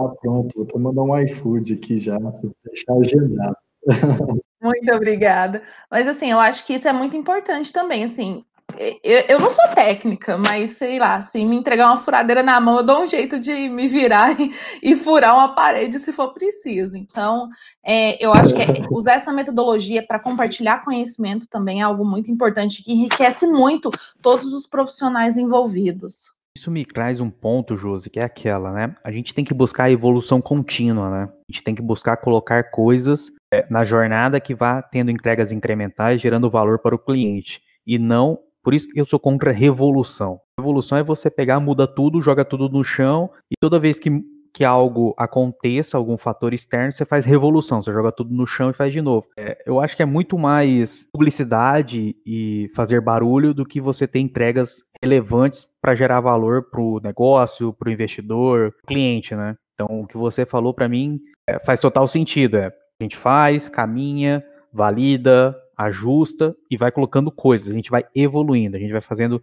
Ah, 0.00 0.08
pronto, 0.22 0.54
vou 0.54 0.64
até 0.64 0.78
mandar 0.78 1.02
um 1.02 1.18
iFood 1.18 1.74
aqui 1.74 1.98
já, 1.98 2.18
para 2.18 2.50
deixar 2.64 2.94
agendado. 2.94 3.56
Muito 4.62 4.92
obrigada. 4.92 5.62
Mas 5.90 6.06
assim, 6.06 6.30
eu 6.30 6.38
acho 6.38 6.64
que 6.64 6.74
isso 6.74 6.86
é 6.88 6.92
muito 6.92 7.16
importante 7.16 7.72
também, 7.72 8.04
assim, 8.04 8.44
eu, 8.76 9.24
eu 9.28 9.40
não 9.40 9.50
sou 9.50 9.66
técnica, 9.74 10.36
mas 10.36 10.72
sei 10.72 10.98
lá, 10.98 11.20
se 11.20 11.44
me 11.44 11.56
entregar 11.56 11.86
uma 11.86 11.98
furadeira 11.98 12.42
na 12.42 12.60
mão, 12.60 12.78
eu 12.78 12.82
dou 12.82 13.02
um 13.02 13.06
jeito 13.06 13.38
de 13.38 13.68
me 13.68 13.88
virar 13.88 14.38
e, 14.38 14.52
e 14.82 14.96
furar 14.96 15.34
uma 15.34 15.54
parede 15.54 15.98
se 15.98 16.12
for 16.12 16.32
preciso. 16.32 16.96
Então, 16.96 17.48
é, 17.84 18.22
eu 18.24 18.32
acho 18.32 18.54
que 18.54 18.62
é, 18.62 18.86
usar 18.90 19.14
essa 19.14 19.32
metodologia 19.32 20.06
para 20.06 20.18
compartilhar 20.18 20.84
conhecimento 20.84 21.48
também 21.48 21.80
é 21.80 21.84
algo 21.84 22.04
muito 22.04 22.30
importante 22.30 22.82
que 22.82 22.92
enriquece 22.92 23.46
muito 23.46 23.90
todos 24.22 24.52
os 24.52 24.66
profissionais 24.66 25.36
envolvidos. 25.36 26.36
Isso 26.56 26.70
me 26.70 26.84
traz 26.84 27.20
um 27.20 27.30
ponto, 27.30 27.76
Josi, 27.76 28.10
que 28.10 28.18
é 28.18 28.24
aquela, 28.24 28.72
né? 28.72 28.96
A 29.04 29.12
gente 29.12 29.32
tem 29.32 29.44
que 29.44 29.54
buscar 29.54 29.84
a 29.84 29.90
evolução 29.90 30.40
contínua, 30.40 31.08
né? 31.08 31.28
A 31.48 31.52
gente 31.52 31.62
tem 31.62 31.74
que 31.74 31.82
buscar 31.82 32.16
colocar 32.16 32.70
coisas 32.70 33.30
é, 33.52 33.64
na 33.70 33.84
jornada 33.84 34.40
que 34.40 34.56
vá 34.56 34.82
tendo 34.82 35.10
entregas 35.10 35.52
incrementais, 35.52 36.20
gerando 36.20 36.50
valor 36.50 36.80
para 36.80 36.96
o 36.96 36.98
cliente. 36.98 37.62
E 37.86 37.96
não, 37.96 38.40
por 38.62 38.74
isso 38.74 38.88
que 38.88 39.00
eu 39.00 39.06
sou 39.06 39.18
contra 39.18 39.52
revolução. 39.52 40.40
Revolução 40.58 40.98
é 40.98 41.02
você 41.02 41.30
pegar, 41.30 41.60
muda 41.60 41.86
tudo, 41.86 42.22
joga 42.22 42.44
tudo 42.44 42.68
no 42.68 42.84
chão, 42.84 43.30
e 43.50 43.54
toda 43.60 43.78
vez 43.78 43.98
que, 43.98 44.10
que 44.52 44.64
algo 44.64 45.14
aconteça, 45.16 45.96
algum 45.96 46.18
fator 46.18 46.52
externo, 46.52 46.92
você 46.92 47.04
faz 47.04 47.24
revolução, 47.24 47.80
você 47.80 47.92
joga 47.92 48.12
tudo 48.12 48.34
no 48.34 48.46
chão 48.46 48.70
e 48.70 48.74
faz 48.74 48.92
de 48.92 49.00
novo. 49.00 49.26
É, 49.36 49.56
eu 49.66 49.80
acho 49.80 49.96
que 49.96 50.02
é 50.02 50.06
muito 50.06 50.38
mais 50.38 51.06
publicidade 51.12 52.16
e 52.26 52.70
fazer 52.74 53.00
barulho 53.00 53.54
do 53.54 53.64
que 53.64 53.80
você 53.80 54.06
ter 54.06 54.20
entregas 54.20 54.82
relevantes 55.02 55.68
para 55.80 55.94
gerar 55.94 56.20
valor 56.20 56.68
para 56.70 56.80
o 56.80 57.00
negócio, 57.00 57.72
para 57.72 57.88
o 57.88 57.92
investidor, 57.92 58.74
cliente, 58.86 59.34
né? 59.34 59.54
Então, 59.74 60.00
o 60.00 60.06
que 60.06 60.16
você 60.16 60.44
falou 60.44 60.74
para 60.74 60.88
mim 60.88 61.20
é, 61.46 61.58
faz 61.60 61.78
total 61.78 62.08
sentido. 62.08 62.56
É, 62.56 62.66
a 62.66 63.02
gente 63.04 63.16
faz, 63.16 63.68
caminha, 63.68 64.44
valida, 64.72 65.56
ajusta 65.78 66.56
e 66.70 66.76
vai 66.76 66.90
colocando 66.90 67.30
coisas. 67.30 67.68
A 67.68 67.74
gente 67.74 67.90
vai 67.90 68.04
evoluindo, 68.14 68.76
a 68.76 68.80
gente 68.80 68.92
vai 68.92 69.00
fazendo 69.00 69.42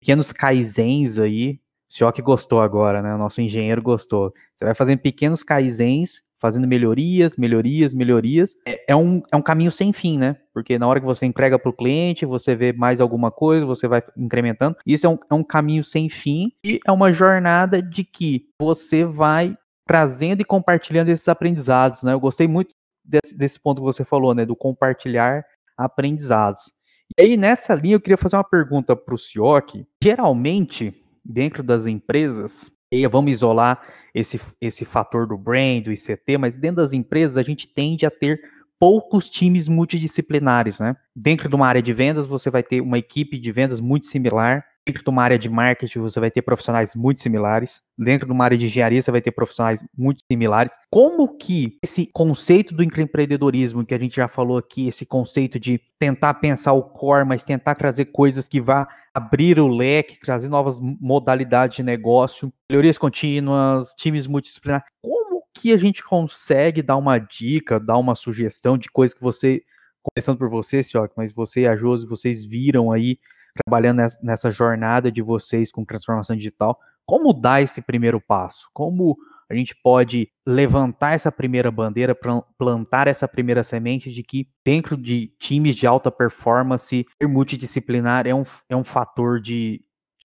pequenos 0.00 0.32
kaizens 0.32 1.18
aí. 1.18 1.60
O 2.02 2.12
que 2.12 2.20
gostou 2.20 2.60
agora, 2.60 3.00
né? 3.00 3.14
O 3.14 3.18
nosso 3.18 3.40
engenheiro 3.40 3.80
gostou. 3.80 4.30
Você 4.30 4.64
vai 4.64 4.74
fazendo 4.74 4.98
pequenos 4.98 5.44
kaizens 5.44 6.20
fazendo 6.38 6.66
melhorias, 6.66 7.36
melhorias, 7.36 7.94
melhorias. 7.94 8.54
É, 8.66 8.92
é, 8.92 8.96
um, 8.96 9.22
é 9.32 9.36
um 9.36 9.42
caminho 9.42 9.72
sem 9.72 9.92
fim, 9.92 10.18
né? 10.18 10.36
Porque 10.52 10.78
na 10.78 10.86
hora 10.86 11.00
que 11.00 11.06
você 11.06 11.26
entrega 11.26 11.58
para 11.58 11.70
o 11.70 11.72
cliente, 11.72 12.26
você 12.26 12.54
vê 12.54 12.72
mais 12.72 13.00
alguma 13.00 13.30
coisa, 13.30 13.64
você 13.64 13.88
vai 13.88 14.02
incrementando. 14.16 14.76
Isso 14.86 15.06
é 15.06 15.10
um, 15.10 15.18
é 15.30 15.34
um 15.34 15.44
caminho 15.44 15.84
sem 15.84 16.08
fim 16.08 16.52
e 16.64 16.80
é 16.86 16.92
uma 16.92 17.12
jornada 17.12 17.82
de 17.82 18.04
que 18.04 18.46
você 18.60 19.04
vai 19.04 19.56
trazendo 19.86 20.40
e 20.40 20.44
compartilhando 20.44 21.08
esses 21.08 21.28
aprendizados, 21.28 22.02
né? 22.02 22.12
Eu 22.12 22.20
gostei 22.20 22.48
muito 22.48 22.74
desse, 23.04 23.36
desse 23.36 23.58
ponto 23.58 23.80
que 23.80 23.84
você 23.84 24.04
falou, 24.04 24.34
né? 24.34 24.44
Do 24.44 24.56
compartilhar 24.56 25.44
aprendizados. 25.76 26.72
E 27.18 27.22
aí, 27.22 27.36
nessa 27.36 27.74
linha, 27.74 27.96
eu 27.96 28.00
queria 28.00 28.16
fazer 28.16 28.36
uma 28.36 28.44
pergunta 28.44 28.96
para 28.96 29.14
o 29.14 29.18
Sioc. 29.18 29.86
Geralmente, 30.02 30.94
dentro 31.24 31.62
das 31.62 31.86
empresas, 31.86 32.70
e 32.90 33.06
vamos 33.06 33.32
isolar 33.32 33.80
esse, 34.14 34.40
esse 34.60 34.84
fator 34.84 35.26
do 35.26 35.36
brand, 35.36 35.84
do 35.84 35.92
ICT, 35.92 36.38
mas 36.38 36.56
dentro 36.56 36.76
das 36.76 36.92
empresas 36.92 37.36
a 37.36 37.42
gente 37.42 37.68
tende 37.68 38.06
a 38.06 38.10
ter 38.10 38.40
poucos 38.78 39.28
times 39.28 39.68
multidisciplinares, 39.68 40.78
né? 40.78 40.96
Dentro 41.14 41.48
de 41.48 41.54
uma 41.54 41.66
área 41.66 41.82
de 41.82 41.92
vendas, 41.92 42.26
você 42.26 42.50
vai 42.50 42.62
ter 42.62 42.80
uma 42.80 42.98
equipe 42.98 43.38
de 43.38 43.52
vendas 43.52 43.80
muito 43.80 44.06
similar. 44.06 44.64
Dentro 44.86 45.02
de 45.02 45.10
uma 45.10 45.22
área 45.24 45.36
de 45.36 45.48
marketing, 45.48 45.98
você 45.98 46.20
vai 46.20 46.30
ter 46.30 46.42
profissionais 46.42 46.94
muito 46.94 47.20
similares. 47.20 47.82
Dentro 47.98 48.24
de 48.24 48.32
uma 48.32 48.44
área 48.44 48.56
de 48.56 48.66
engenharia, 48.66 49.02
você 49.02 49.10
vai 49.10 49.20
ter 49.20 49.32
profissionais 49.32 49.84
muito 49.98 50.22
similares. 50.30 50.74
Como 50.88 51.36
que 51.36 51.76
esse 51.82 52.06
conceito 52.06 52.72
do 52.72 52.84
empreendedorismo, 52.84 53.84
que 53.84 53.94
a 53.94 53.98
gente 53.98 54.14
já 54.14 54.28
falou 54.28 54.58
aqui, 54.58 54.86
esse 54.86 55.04
conceito 55.04 55.58
de 55.58 55.80
tentar 55.98 56.34
pensar 56.34 56.72
o 56.72 56.84
core, 56.84 57.26
mas 57.26 57.42
tentar 57.42 57.74
trazer 57.74 58.06
coisas 58.06 58.46
que 58.46 58.60
vá 58.60 58.86
abrir 59.12 59.58
o 59.58 59.66
leque, 59.66 60.20
trazer 60.20 60.48
novas 60.48 60.78
modalidades 60.80 61.76
de 61.76 61.82
negócio, 61.82 62.52
melhorias 62.70 62.96
contínuas, 62.96 63.92
times 63.94 64.28
multidisciplinares. 64.28 64.86
Como 65.02 65.42
que 65.52 65.72
a 65.72 65.76
gente 65.76 66.04
consegue 66.04 66.80
dar 66.80 66.96
uma 66.96 67.18
dica, 67.18 67.80
dar 67.80 67.98
uma 67.98 68.14
sugestão 68.14 68.78
de 68.78 68.88
coisas 68.88 69.14
que 69.14 69.22
você 69.22 69.62
começando 70.14 70.38
por 70.38 70.48
você, 70.48 70.82
Sioc, 70.82 71.12
mas 71.16 71.32
você 71.32 71.62
e 71.62 71.66
a 71.66 71.74
Josi, 71.74 72.06
vocês 72.06 72.44
viram 72.44 72.92
aí, 72.92 73.18
trabalhando 73.64 74.02
nessa 74.22 74.50
jornada 74.50 75.10
de 75.10 75.22
vocês 75.22 75.70
com 75.70 75.84
transformação 75.84 76.36
digital, 76.36 76.78
como 77.04 77.32
dar 77.32 77.62
esse 77.62 77.80
primeiro 77.80 78.20
passo? 78.20 78.68
Como 78.72 79.16
a 79.48 79.54
gente 79.54 79.76
pode 79.76 80.28
levantar 80.46 81.14
essa 81.14 81.30
primeira 81.30 81.70
bandeira, 81.70 82.16
plantar 82.58 83.06
essa 83.06 83.28
primeira 83.28 83.62
semente 83.62 84.10
de 84.10 84.22
que 84.22 84.48
dentro 84.64 84.96
de 84.96 85.32
times 85.38 85.76
de 85.76 85.86
alta 85.86 86.10
performance, 86.10 87.06
ser 87.20 87.28
multidisciplinar 87.28 88.26
é 88.26 88.34
um, 88.34 88.42
é 88.68 88.76
um 88.76 88.82
fator 88.82 89.40
de 89.40 89.80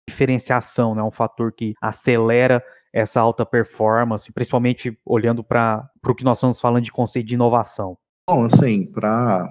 diferenciação, 0.08 0.94
né? 0.94 1.02
um 1.02 1.12
fator 1.12 1.52
que 1.52 1.74
acelera 1.80 2.62
essa 2.92 3.20
alta 3.20 3.46
performance, 3.46 4.30
principalmente 4.32 4.98
olhando 5.06 5.42
para 5.42 5.88
o 6.04 6.14
que 6.14 6.24
nós 6.24 6.38
estamos 6.38 6.60
falando 6.60 6.84
de 6.84 6.92
conceito 6.92 7.26
de 7.26 7.34
inovação. 7.34 7.96
Bom, 8.28 8.44
assim, 8.44 8.86
para 8.86 9.48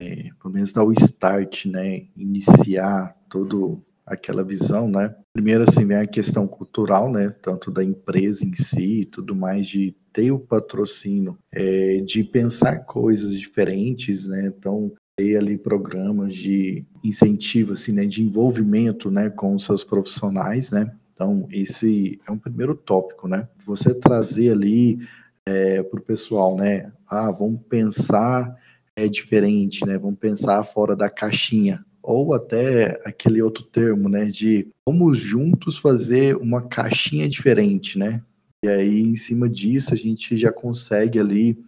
é, 0.00 0.30
pelo 0.40 0.54
menos 0.54 0.72
dar 0.72 0.84
o 0.84 0.92
start, 0.92 1.66
né, 1.66 2.06
iniciar 2.16 3.16
todo 3.28 3.82
aquela 4.08 4.42
visão, 4.42 4.88
né? 4.88 5.14
Primeiro, 5.32 5.64
assim, 5.64 5.84
vem 5.84 5.98
a 5.98 6.06
questão 6.06 6.46
cultural, 6.46 7.12
né? 7.12 7.34
Tanto 7.42 7.70
da 7.70 7.84
empresa 7.84 8.44
em 8.44 8.54
si 8.54 9.02
e 9.02 9.04
tudo 9.04 9.36
mais, 9.36 9.66
de 9.66 9.94
ter 10.12 10.32
o 10.32 10.38
patrocínio, 10.38 11.38
é, 11.52 12.00
de 12.00 12.24
pensar 12.24 12.78
coisas 12.84 13.38
diferentes, 13.38 14.26
né? 14.26 14.46
Então, 14.46 14.92
ter 15.16 15.36
ali 15.36 15.58
programas 15.58 16.34
de 16.34 16.84
incentivo, 17.04 17.74
assim, 17.74 17.92
né? 17.92 18.06
De 18.06 18.22
envolvimento, 18.22 19.10
né? 19.10 19.28
Com 19.30 19.54
os 19.54 19.64
seus 19.64 19.84
profissionais, 19.84 20.70
né? 20.70 20.90
Então, 21.12 21.46
esse 21.50 22.18
é 22.26 22.30
um 22.32 22.38
primeiro 22.38 22.74
tópico, 22.74 23.28
né? 23.28 23.48
Você 23.66 23.94
trazer 23.94 24.52
ali 24.52 25.00
é, 25.44 25.82
para 25.82 26.00
o 26.00 26.02
pessoal, 26.02 26.56
né? 26.56 26.92
Ah, 27.06 27.30
vamos 27.30 27.60
pensar 27.68 28.56
é 29.04 29.08
diferente, 29.08 29.86
né? 29.86 29.96
Vamos 29.96 30.18
pensar 30.18 30.62
fora 30.64 30.96
da 30.96 31.08
caixinha 31.08 31.84
ou 32.02 32.32
até 32.32 33.00
aquele 33.04 33.42
outro 33.42 33.62
termo, 33.64 34.08
né, 34.08 34.24
de 34.26 34.66
vamos 34.86 35.18
juntos 35.18 35.76
fazer 35.76 36.36
uma 36.36 36.66
caixinha 36.66 37.28
diferente, 37.28 37.98
né? 37.98 38.22
E 38.64 38.68
aí, 38.68 39.02
em 39.02 39.14
cima 39.14 39.48
disso, 39.48 39.92
a 39.92 39.96
gente 39.96 40.36
já 40.36 40.50
consegue 40.50 41.18
ali 41.18 41.58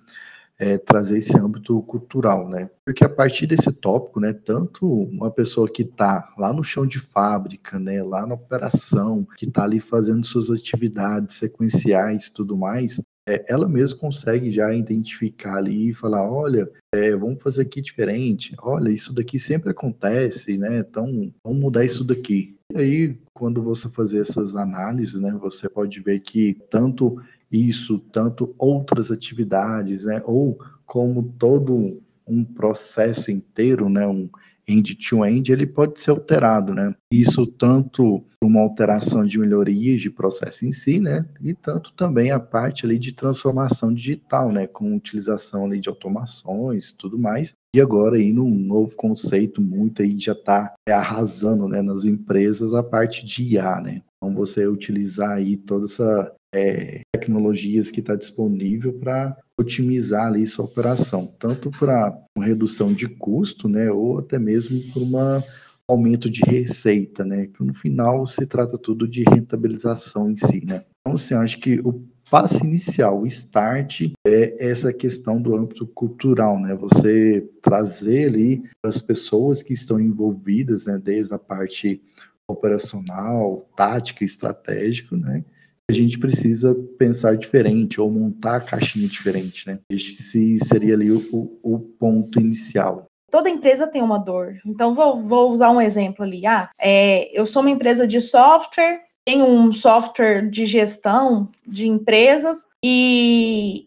é, 0.58 0.76
trazer 0.76 1.18
esse 1.18 1.36
âmbito 1.38 1.80
cultural, 1.82 2.48
né? 2.48 2.68
Porque 2.84 3.04
a 3.04 3.08
partir 3.08 3.46
desse 3.46 3.72
tópico, 3.72 4.18
né, 4.18 4.32
tanto 4.32 4.86
uma 4.86 5.30
pessoa 5.30 5.70
que 5.70 5.82
está 5.82 6.32
lá 6.36 6.52
no 6.52 6.64
chão 6.64 6.86
de 6.86 6.98
fábrica, 6.98 7.78
né, 7.78 8.02
lá 8.02 8.26
na 8.26 8.34
operação, 8.34 9.26
que 9.36 9.46
está 9.46 9.64
ali 9.64 9.78
fazendo 9.78 10.26
suas 10.26 10.50
atividades 10.50 11.36
sequenciais, 11.36 12.28
tudo 12.28 12.56
mais, 12.56 13.00
é, 13.28 13.44
ela 13.48 13.68
mesma 13.68 13.98
consegue 13.98 14.50
já 14.50 14.74
identificar 14.74 15.56
ali 15.56 15.90
e 15.90 15.94
falar, 15.94 16.30
olha, 16.30 16.70
é, 16.94 17.14
vamos 17.14 17.42
fazer 17.42 17.62
aqui 17.62 17.80
diferente, 17.80 18.54
olha, 18.60 18.90
isso 18.90 19.14
daqui 19.14 19.38
sempre 19.38 19.70
acontece, 19.70 20.56
né? 20.56 20.78
Então, 20.78 21.32
vamos 21.44 21.60
mudar 21.60 21.84
isso 21.84 22.04
daqui. 22.04 22.56
E 22.72 22.78
aí, 22.78 23.18
quando 23.34 23.62
você 23.62 23.88
fazer 23.88 24.20
essas 24.20 24.54
análises, 24.54 25.20
né, 25.20 25.32
você 25.40 25.68
pode 25.68 26.00
ver 26.00 26.20
que 26.20 26.56
tanto 26.70 27.20
isso, 27.50 27.98
tanto 28.12 28.54
outras 28.56 29.10
atividades, 29.10 30.04
né, 30.04 30.22
ou 30.24 30.58
como 30.86 31.34
todo 31.38 32.00
um 32.26 32.44
processo 32.44 33.30
inteiro, 33.30 33.88
né, 33.88 34.06
um 34.06 34.28
end-to-end, 34.66 35.52
ele 35.52 35.66
pode 35.66 36.00
ser 36.00 36.10
alterado, 36.10 36.74
né? 36.74 36.94
Isso 37.12 37.46
tanto 37.46 38.24
uma 38.42 38.60
alteração 38.60 39.24
de 39.24 39.38
melhorias 39.38 40.00
de 40.00 40.10
processo 40.10 40.64
em 40.64 40.72
si, 40.72 40.98
né? 40.98 41.26
E 41.40 41.54
tanto 41.54 41.92
também 41.92 42.30
a 42.30 42.40
parte 42.40 42.86
ali 42.86 42.98
de 42.98 43.12
transformação 43.12 43.92
digital, 43.92 44.50
né? 44.50 44.66
Com 44.66 44.96
utilização 44.96 45.66
ali 45.66 45.80
de 45.80 45.88
automações 45.88 46.88
e 46.88 46.96
tudo 46.96 47.18
mais. 47.18 47.52
E 47.74 47.80
agora 47.80 48.16
aí 48.16 48.32
num 48.32 48.48
novo 48.48 48.96
conceito 48.96 49.60
muito 49.60 50.02
aí 50.02 50.18
já 50.18 50.32
está 50.32 50.74
arrasando, 50.88 51.68
né? 51.68 51.82
Nas 51.82 52.04
empresas 52.04 52.72
a 52.72 52.82
parte 52.82 53.24
de 53.24 53.54
IA, 53.54 53.80
né? 53.80 54.02
Então 54.16 54.34
você 54.34 54.66
utilizar 54.66 55.32
aí 55.32 55.56
toda 55.56 55.84
essa 55.84 56.34
é, 56.54 57.00
tecnologias 57.14 57.90
que 57.90 58.00
está 58.00 58.14
disponível 58.14 58.92
para 58.94 59.36
otimizar 59.60 60.26
ali 60.26 60.46
sua 60.46 60.64
operação, 60.64 61.32
tanto 61.38 61.70
para 61.70 62.16
uma 62.36 62.46
redução 62.46 62.92
de 62.92 63.06
custo, 63.08 63.68
né, 63.68 63.90
ou 63.90 64.18
até 64.18 64.38
mesmo 64.38 64.80
para 64.92 65.02
um 65.02 65.42
aumento 65.88 66.30
de 66.30 66.42
receita, 66.42 67.24
né, 67.24 67.46
que 67.46 67.62
no 67.62 67.74
final 67.74 68.26
se 68.26 68.46
trata 68.46 68.78
tudo 68.78 69.06
de 69.06 69.22
rentabilização 69.22 70.30
em 70.30 70.36
si, 70.36 70.64
né. 70.64 70.84
Então, 71.00 71.14
assim, 71.14 71.34
acho 71.34 71.58
que 71.58 71.80
o 71.80 72.02
passo 72.30 72.64
inicial, 72.64 73.20
o 73.20 73.26
start, 73.26 74.12
é 74.26 74.70
essa 74.70 74.92
questão 74.92 75.42
do 75.42 75.56
âmbito 75.56 75.86
cultural, 75.86 76.58
né, 76.60 76.74
você 76.74 77.46
trazer 77.60 78.28
ali 78.28 78.62
para 78.80 78.90
as 78.90 79.02
pessoas 79.02 79.62
que 79.62 79.72
estão 79.72 80.00
envolvidas, 80.00 80.86
né, 80.86 80.98
desde 81.02 81.34
a 81.34 81.38
parte 81.38 82.00
operacional, 82.48 83.68
tática, 83.76 84.24
estratégico, 84.24 85.16
né, 85.16 85.44
a 85.90 85.94
gente 85.94 86.18
precisa 86.18 86.74
pensar 86.98 87.36
diferente 87.36 88.00
ou 88.00 88.10
montar 88.10 88.56
a 88.56 88.60
caixinha 88.60 89.08
diferente, 89.08 89.66
né? 89.66 89.78
Esse 89.90 90.58
seria 90.58 90.94
ali 90.94 91.10
o, 91.10 91.58
o 91.62 91.78
ponto 91.78 92.40
inicial. 92.40 93.06
Toda 93.30 93.50
empresa 93.50 93.86
tem 93.86 94.02
uma 94.02 94.18
dor. 94.18 94.58
Então, 94.66 94.94
vou, 94.94 95.20
vou 95.20 95.52
usar 95.52 95.70
um 95.70 95.80
exemplo 95.80 96.24
ali. 96.24 96.46
Ah, 96.46 96.70
é, 96.80 97.30
eu 97.38 97.46
sou 97.46 97.62
uma 97.62 97.70
empresa 97.70 98.06
de 98.06 98.20
software, 98.20 99.02
tenho 99.24 99.44
um 99.44 99.72
software 99.72 100.48
de 100.50 100.66
gestão 100.66 101.48
de 101.66 101.86
empresas 101.86 102.66
e 102.84 103.86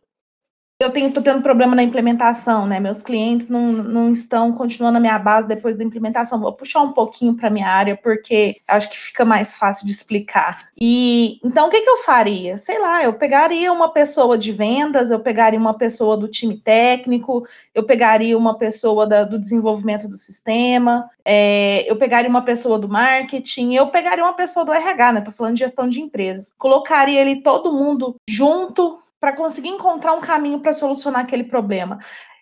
eu 0.84 0.92
tenho, 0.92 1.12
tô 1.12 1.22
tendo 1.22 1.42
problema 1.42 1.76
na 1.76 1.84
implementação, 1.84 2.68
né? 2.68 2.80
Meus 2.80 3.02
clientes 3.02 3.50
não, 3.50 3.72
não 3.72 4.12
estão 4.12 4.52
continuando 4.52 4.98
a 4.98 5.02
minha 5.02 5.18
base 5.18 5.48
depois 5.48 5.76
da 5.76 5.84
implementação. 5.84 6.40
Vou 6.40 6.54
puxar 6.54 6.82
um 6.82 6.92
pouquinho 6.92 7.34
para 7.36 7.50
minha 7.50 7.68
área, 7.68 7.96
porque 7.96 8.58
acho 8.68 8.90
que 8.90 8.98
fica 8.98 9.24
mais 9.24 9.56
fácil 9.56 9.86
de 9.86 9.92
explicar. 9.92 10.70
E 10.80 11.40
então 11.44 11.68
o 11.68 11.70
que, 11.70 11.82
que 11.82 11.90
eu 11.90 11.98
faria? 11.98 12.58
Sei 12.58 12.80
lá, 12.80 13.04
eu 13.04 13.14
pegaria 13.14 13.72
uma 13.72 13.90
pessoa 13.90 14.38
de 14.38 14.52
vendas, 14.52 15.12
eu 15.12 15.20
pegaria 15.20 15.60
uma 15.60 15.74
pessoa 15.74 16.18
do 16.18 16.28
time 16.28 16.58
técnico, 16.58 17.48
eu 17.74 17.84
pegaria 17.84 18.38
uma 18.38 18.58
pessoa 18.58 19.08
da, 19.08 19.24
do 19.24 19.40
desenvolvimento 19.40 20.08
do 20.08 20.18
sistema, 20.18 21.10
é, 21.24 21.90
eu 21.90 21.96
pegaria 21.96 22.30
uma 22.30 22.42
pessoa 22.42 22.78
do 22.78 22.90
marketing, 22.90 23.74
eu 23.74 23.88
pegaria 23.88 24.24
uma 24.24 24.34
pessoa 24.34 24.66
do 24.66 24.74
RH, 24.74 25.14
né? 25.14 25.22
Tô 25.22 25.32
falando 25.32 25.54
de 25.54 25.60
gestão 25.60 25.88
de 25.88 26.02
empresas. 26.02 26.54
Colocaria 26.58 27.22
ali 27.22 27.42
todo 27.42 27.72
mundo 27.72 28.18
junto 28.28 29.00
para 29.24 29.38
conseguir 29.38 29.70
encontrar 29.70 30.12
um 30.12 30.20
caminho 30.20 30.60
para 30.60 30.74
solucionar 30.74 31.22
aquele 31.22 31.46
problema. 31.46 31.98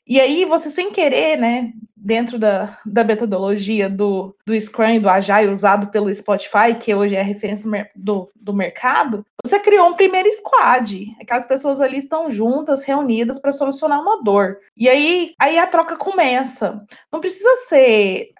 E 0.08 0.20
aí, 0.20 0.46
você 0.46 0.68
sem 0.72 0.92
querer, 0.92 1.38
né, 1.38 1.74
dentro 1.96 2.40
da, 2.40 2.76
da 2.84 3.04
metodologia 3.04 3.88
do, 3.88 4.36
do 4.48 4.60
Scrum 4.60 4.94
e 4.94 5.00
do 5.00 5.08
Agile 5.08 5.54
usado 5.54 5.92
pelo 5.92 6.12
Spotify, 6.12 6.74
que 6.80 6.96
hoje 6.96 7.16
é 7.16 7.20
a 7.20 7.24
referência 7.24 7.70
do, 7.96 8.32
do 8.36 8.52
mercado, 8.52 9.24
você 9.46 9.60
criou 9.60 9.90
um 9.90 9.94
primeiro 9.94 10.28
squad. 10.34 11.16
Aquelas 11.22 11.46
pessoas 11.46 11.80
ali 11.80 12.00
estão 12.00 12.32
juntas, 12.32 12.84
reunidas 12.84 13.38
para 13.38 13.52
solucionar 13.52 14.02
uma 14.02 14.24
dor. 14.24 14.58
E 14.76 14.90
aí, 14.90 15.36
aí 15.40 15.60
a 15.60 15.68
troca 15.68 15.96
começa. 15.96 16.84
Não 17.12 17.20
precisa 17.20 17.56
ser. 17.68 18.32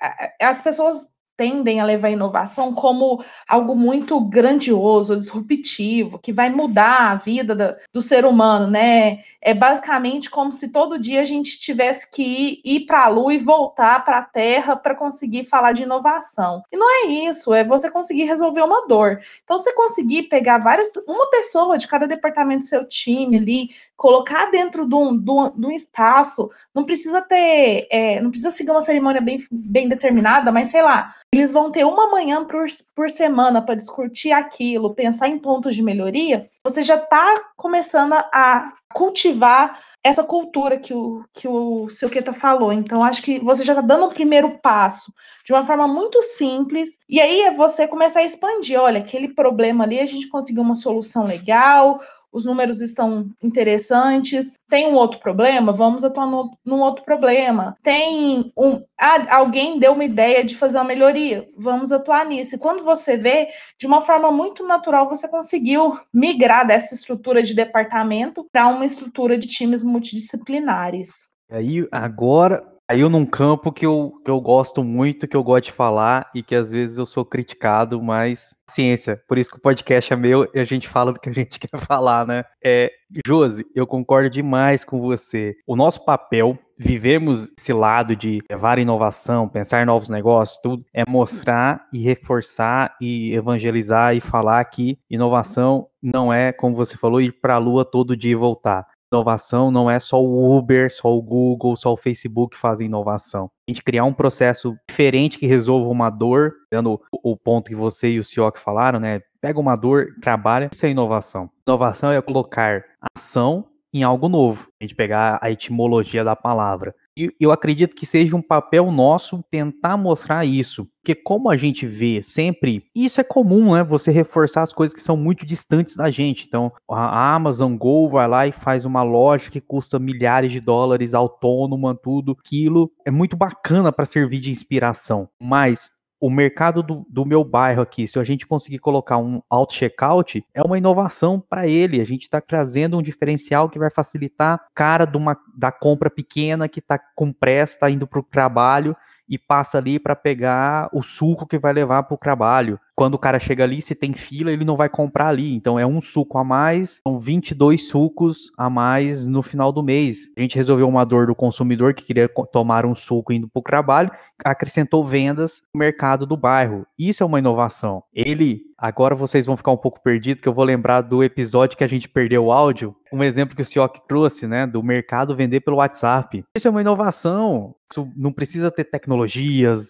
As 0.42 0.64
pessoas 0.64 1.08
tendem 1.42 1.80
a 1.80 1.86
levar 1.86 2.10
a 2.10 2.12
inovação 2.12 2.72
como 2.72 3.24
algo 3.48 3.76
muito 3.76 4.20
grandioso, 4.22 5.16
disruptivo, 5.16 6.20
que 6.20 6.32
vai 6.32 6.52
mudar 6.52 7.10
a 7.10 7.16
vida 7.16 7.56
da, 7.56 7.78
do 7.92 8.00
ser 8.00 8.26
humano, 8.26 8.70
né? 8.70 9.22
É 9.42 9.52
basicamente 9.52 10.30
como 10.30 10.52
se 10.52 10.70
todo 10.70 11.00
dia 11.00 11.20
a 11.20 11.24
gente 11.24 11.58
tivesse 11.58 12.08
que 12.12 12.22
ir, 12.22 12.62
ir 12.64 12.86
para 12.86 13.06
a 13.06 13.08
Lua 13.08 13.34
e 13.34 13.40
voltar 13.40 14.06
para 14.06 14.20
a 14.20 14.22
Terra 14.22 14.76
para 14.76 14.94
conseguir 14.94 15.46
falar 15.46 15.72
de 15.72 15.82
inovação. 15.82 16.62
E 16.72 16.78
não 16.78 16.88
é 16.88 17.08
isso, 17.08 17.52
é 17.56 17.64
você 17.64 17.90
conseguir 17.90 18.26
resolver 18.26 18.62
uma 18.62 18.88
dor. 18.88 19.20
Então, 19.44 19.58
você 19.58 19.74
conseguir 19.74 20.24
pegar 20.24 20.60
várias, 20.60 20.96
uma 21.08 21.28
pessoa 21.32 21.76
de 21.76 21.88
cada 21.88 22.08
departamento 22.08 22.60
do 22.60 22.66
seu 22.66 22.86
time 22.86 23.38
ali, 23.38 23.70
colocar 23.98 24.52
dentro 24.52 24.88
de 24.88 24.94
um, 24.94 25.18
de 25.18 25.32
um, 25.32 25.50
de 25.50 25.66
um 25.66 25.72
espaço, 25.72 26.52
não 26.74 26.84
precisa 26.84 27.20
ter, 27.20 27.88
é, 27.90 28.22
não 28.22 28.30
precisa 28.30 28.52
seguir 28.52 28.70
uma 28.70 28.82
cerimônia 28.82 29.22
bem, 29.22 29.44
bem 29.52 29.90
determinada, 29.90 30.52
mas 30.52 30.70
sei 30.70 30.84
lá, 30.84 31.14
eles 31.34 31.52
vão 31.52 31.72
ter 31.72 31.86
uma 31.86 32.12
manhã 32.12 32.44
por, 32.44 32.66
por 32.94 33.10
semana 33.10 33.62
para 33.62 33.76
discutir 33.76 34.34
aquilo, 34.34 34.94
pensar 34.94 35.30
em 35.30 35.40
pontos 35.40 35.74
de 35.74 35.82
melhoria, 35.82 36.50
você 36.62 36.84
já 36.84 36.96
está 36.96 37.52
começando 37.56 38.14
a 38.14 38.74
cultivar 38.94 39.80
essa 40.04 40.24
cultura 40.24 40.78
que 40.78 40.94
o, 40.94 41.24
que 41.34 41.48
o 41.48 41.90
seu 41.90 42.10
Keta 42.10 42.34
falou. 42.34 42.74
Então, 42.74 43.02
acho 43.02 43.22
que 43.22 43.40
você 43.40 43.64
já 43.64 43.72
está 43.72 43.82
dando 43.82 44.08
um 44.08 44.10
primeiro 44.10 44.60
passo 44.60 45.14
de 45.46 45.54
uma 45.54 45.64
forma 45.64 45.88
muito 45.88 46.22
simples, 46.22 47.00
e 47.08 47.22
aí 47.22 47.42
é 47.44 47.54
você 47.54 47.88
começar 47.88 48.20
a 48.20 48.26
expandir. 48.26 48.80
Olha, 48.80 49.00
aquele 49.00 49.30
problema 49.30 49.86
ali, 49.86 50.00
a 50.00 50.06
gente 50.06 50.28
conseguiu 50.28 50.64
uma 50.64 50.76
solução 50.76 51.26
legal, 51.26 52.02
os 52.32 52.46
números 52.46 52.82
estão 52.82 53.30
interessantes. 53.44 54.54
Tem 54.70 54.88
um 54.88 54.96
outro 54.96 55.20
problema? 55.20 55.72
Vamos 55.72 56.04
atuar 56.04 56.28
no, 56.28 56.58
num 56.66 56.80
outro 56.80 57.04
problema. 57.04 57.76
Tem 57.84 58.52
um. 58.58 58.82
Ah, 59.00 59.36
alguém 59.36 59.80
deu 59.80 59.94
uma 59.94 60.04
ideia 60.04 60.44
de 60.44 60.56
fazer 60.56 60.78
uma 60.78 60.86
melhoria. 60.86 61.48
Vamos 61.58 61.92
atuar 61.92 62.26
nisso. 62.26 62.56
E 62.56 62.60
quando 62.60 62.84
você 62.84 63.18
vê, 63.18 63.50
de 63.80 63.86
uma 63.86 64.02
forma 64.02 64.32
muito 64.32 64.66
natural, 64.66 65.10
você 65.10 65.28
conseguiu 65.28 66.00
migrar 66.14 66.66
dessa 66.66 66.94
estrutura 66.94 67.44
de 67.44 67.54
departamento 67.54 68.46
para 68.52 68.68
uma 68.68 68.86
estrutura 68.86 69.38
de 69.38 69.48
times 69.48 69.84
multidisciplinares. 69.84 71.32
E 71.50 71.56
aí, 71.56 71.88
agora, 71.92 72.71
caiu 72.92 73.10
num 73.10 73.26
campo 73.26 73.72
que 73.72 73.86
eu, 73.86 74.12
que 74.26 74.30
eu 74.30 74.42
gosto 74.42 74.84
muito, 74.84 75.26
que 75.26 75.38
eu 75.38 75.42
gosto 75.42 75.66
de 75.68 75.72
falar 75.72 76.30
e 76.36 76.44
que 76.44 76.54
às 76.54 76.70
vezes 76.70 76.98
eu 76.98 77.06
sou 77.06 77.24
criticado, 77.24 78.04
mas 78.04 78.54
ciência. 78.70 79.22
Por 79.30 79.38
isso 79.38 79.50
que 79.50 79.56
o 79.56 79.62
podcast 79.62 80.12
é 80.12 80.16
meu 80.18 80.46
e 80.54 80.60
a 80.60 80.66
gente 80.66 80.90
fala 80.90 81.14
do 81.14 81.20
que 81.20 81.30
a 81.30 81.34
gente 81.34 81.58
quer 81.58 81.80
falar, 81.80 82.28
né? 82.28 82.44
É, 82.62 82.92
Josi, 83.26 83.66
eu 83.74 83.88
concordo 83.88 84.30
demais 84.30 84.84
com 84.84 85.00
você. 85.00 85.56
O 85.66 85.78
nosso 85.78 86.04
papel, 86.04 86.60
vivemos 86.78 87.50
esse 87.58 87.72
lado 87.72 88.14
de 88.14 88.42
levar 88.50 88.78
inovação, 88.78 89.48
pensar 89.48 89.82
em 89.82 89.86
novos 89.86 90.10
negócios, 90.10 90.60
tudo, 90.62 90.84
é 90.94 91.06
mostrar 91.08 91.88
e 91.94 92.00
reforçar 92.00 92.98
e 93.00 93.34
evangelizar 93.34 94.18
e 94.18 94.20
falar 94.20 94.66
que 94.66 95.00
inovação 95.10 95.88
não 96.04 96.34
é, 96.34 96.52
como 96.52 96.76
você 96.76 96.98
falou, 96.98 97.22
ir 97.22 97.40
para 97.40 97.56
a 97.56 97.58
lua 97.58 97.86
todo 97.86 98.18
dia 98.18 98.32
e 98.32 98.36
voltar 98.36 98.86
inovação 99.12 99.70
não 99.70 99.92
é 99.92 100.00
só 100.00 100.22
o 100.22 100.58
Uber, 100.58 100.92
só 100.92 101.14
o 101.14 101.22
Google, 101.22 101.76
só 101.76 101.94
o 101.94 101.98
Facebook 101.98 102.58
fazem 102.58 102.88
inovação. 102.88 103.52
A 103.68 103.72
gente 103.72 103.84
criar 103.84 104.06
um 104.06 104.14
processo 104.14 104.76
diferente 104.90 105.38
que 105.38 105.46
resolva 105.46 105.90
uma 105.90 106.10
dor, 106.10 106.54
dando 106.72 107.02
o 107.12 107.36
ponto 107.36 107.70
que 107.70 107.76
você 107.76 108.10
e 108.10 108.20
o 108.20 108.24
Sioc 108.24 108.58
falaram, 108.60 109.00
né? 109.00 109.22
Pega 109.42 109.60
uma 109.60 109.76
dor, 109.76 110.16
trabalha, 110.22 110.70
isso 110.72 110.86
é 110.86 110.90
inovação. 110.90 111.50
Inovação 111.68 112.12
é 112.12 112.22
colocar 112.22 112.84
ação 113.16 113.68
em 113.94 114.04
algo 114.04 114.30
novo. 114.30 114.70
A 114.80 114.84
gente 114.84 114.96
pegar 114.96 115.40
a 115.42 115.52
etimologia 115.52 116.24
da 116.24 116.36
palavra. 116.36 116.96
E 117.18 117.34
eu 117.40 117.52
acredito 117.52 117.96
que 117.96 118.06
seja 118.06 118.36
um 118.36 118.42
papel 118.42 118.92
nosso 118.92 119.44
tentar 119.52 119.98
mostrar 119.98 120.46
isso. 120.46 120.88
Porque 121.02 121.16
como 121.16 121.50
a 121.50 121.58
gente 121.58 121.86
vê 121.86 122.22
sempre, 122.24 122.86
isso 122.96 123.20
é 123.20 123.24
comum, 123.24 123.74
né? 123.74 123.84
Você 123.84 124.12
reforçar 124.12 124.62
as 124.62 124.72
coisas 124.72 124.96
que 124.96 125.02
são 125.02 125.18
muito 125.18 125.46
distantes 125.46 125.96
da 125.96 126.12
gente. 126.12 126.46
Então, 126.48 126.72
a 126.90 127.34
Amazon 127.34 127.76
Go 127.76 128.10
vai 128.10 128.28
lá 128.28 128.48
e 128.48 128.52
faz 128.52 128.86
uma 128.86 129.04
loja 129.04 129.50
que 129.50 129.60
custa 129.60 129.98
milhares 129.98 130.52
de 130.52 130.60
dólares, 130.60 131.14
autônoma, 131.14 131.96
tudo. 131.96 132.38
Aquilo 132.40 132.92
é 133.06 133.12
muito 133.12 133.36
bacana 133.36 133.92
para 133.92 134.06
servir 134.06 134.40
de 134.40 134.52
inspiração. 134.52 135.28
Mas 135.40 135.90
o 136.22 136.30
mercado 136.30 136.84
do, 136.84 137.04
do, 137.10 137.26
meu 137.26 137.44
bairro 137.44 137.82
aqui, 137.82 138.08
se 138.08 138.20
a 138.20 138.24
gente 138.24 138.46
conseguir 138.46 138.78
colocar 138.78 139.18
um 139.18 139.42
auto-checkout, 139.50 140.46
é 140.54 140.62
uma 140.62 140.78
inovação 140.78 141.40
para 141.40 141.68
ele. 141.68 142.00
A 142.00 142.06
gente 142.06 142.22
está 142.22 142.40
trazendo 142.40 142.96
um 142.96 143.02
diferencial 143.02 143.68
que 143.68 143.80
vai 143.80 143.90
facilitar 143.90 144.64
cara 144.76 145.10
uma, 145.18 145.36
da 145.58 145.72
compra 145.72 146.12
pequena 146.12 146.70
que 146.70 146.80
está 146.80 147.00
com 147.16 147.34
pressa, 147.34 147.74
está 147.74 147.90
indo 147.90 148.06
para 148.06 148.20
o 148.20 148.24
trabalho 148.24 148.96
e 149.28 149.38
passa 149.38 149.80
ali 149.80 149.98
para 149.98 150.16
pegar 150.16 150.90
o 150.94 151.02
suco 151.02 151.48
que 151.48 151.58
vai 151.58 151.74
levar 151.74 152.04
para 152.04 152.16
o 152.16 152.20
trabalho. 152.20 152.80
Quando 153.02 153.16
o 153.16 153.18
cara 153.18 153.40
chega 153.40 153.64
ali, 153.64 153.82
se 153.82 153.96
tem 153.96 154.14
fila, 154.14 154.52
ele 154.52 154.64
não 154.64 154.78
vai 154.78 154.88
comprar 154.88 155.30
ali. 155.30 155.56
Então 155.56 155.80
é 155.80 155.88
um 155.88 156.04
suco 156.04 156.38
a 156.38 156.44
mais, 156.44 157.02
são 157.02 157.20
22 157.20 157.88
sucos 157.88 158.52
a 158.56 158.70
mais 158.70 159.26
no 159.26 159.42
final 159.42 159.72
do 159.72 159.82
mês. 159.82 160.30
A 160.38 160.42
gente 160.42 160.56
resolveu 160.56 160.88
uma 160.88 161.04
dor 161.04 161.26
do 161.26 161.34
consumidor 161.34 161.96
que 161.96 162.06
queria 162.06 162.30
tomar 162.54 162.86
um 162.86 162.94
suco 162.94 163.34
indo 163.34 163.50
para 163.50 163.60
o 163.60 163.64
trabalho, 163.64 164.12
acrescentou 164.46 165.04
vendas 165.04 165.64
no 165.74 165.80
mercado 165.80 166.28
do 166.28 166.38
bairro. 166.38 166.86
Isso 166.96 167.24
é 167.24 167.26
uma 167.26 167.40
inovação. 167.40 168.04
Ele, 168.14 168.62
agora 168.78 169.16
vocês 169.16 169.48
vão 169.48 169.58
ficar 169.58 169.72
um 169.72 169.78
pouco 169.78 170.00
perdidos, 170.04 170.44
que 170.44 170.48
eu 170.48 170.54
vou 170.54 170.64
lembrar 170.64 171.02
do 171.02 171.24
episódio 171.24 171.76
que 171.76 171.84
a 171.84 171.90
gente 171.90 172.08
perdeu 172.08 172.46
o 172.46 172.52
áudio. 172.52 172.96
Um 173.12 173.24
exemplo 173.24 173.56
que 173.56 173.64
o 173.64 173.66
Sioc 173.66 174.00
trouxe, 174.08 174.46
né, 174.46 174.68
do 174.68 174.84
mercado 174.84 175.36
vender 175.36 175.62
pelo 175.62 175.78
WhatsApp. 175.78 176.46
Isso 176.56 176.68
é 176.68 176.72
uma 176.72 176.82
inovação. 176.82 177.74
Isso 177.92 178.08
não 178.16 178.32
precisa 178.32 178.70
ter 178.70 178.84
tecnologias, 178.84 179.90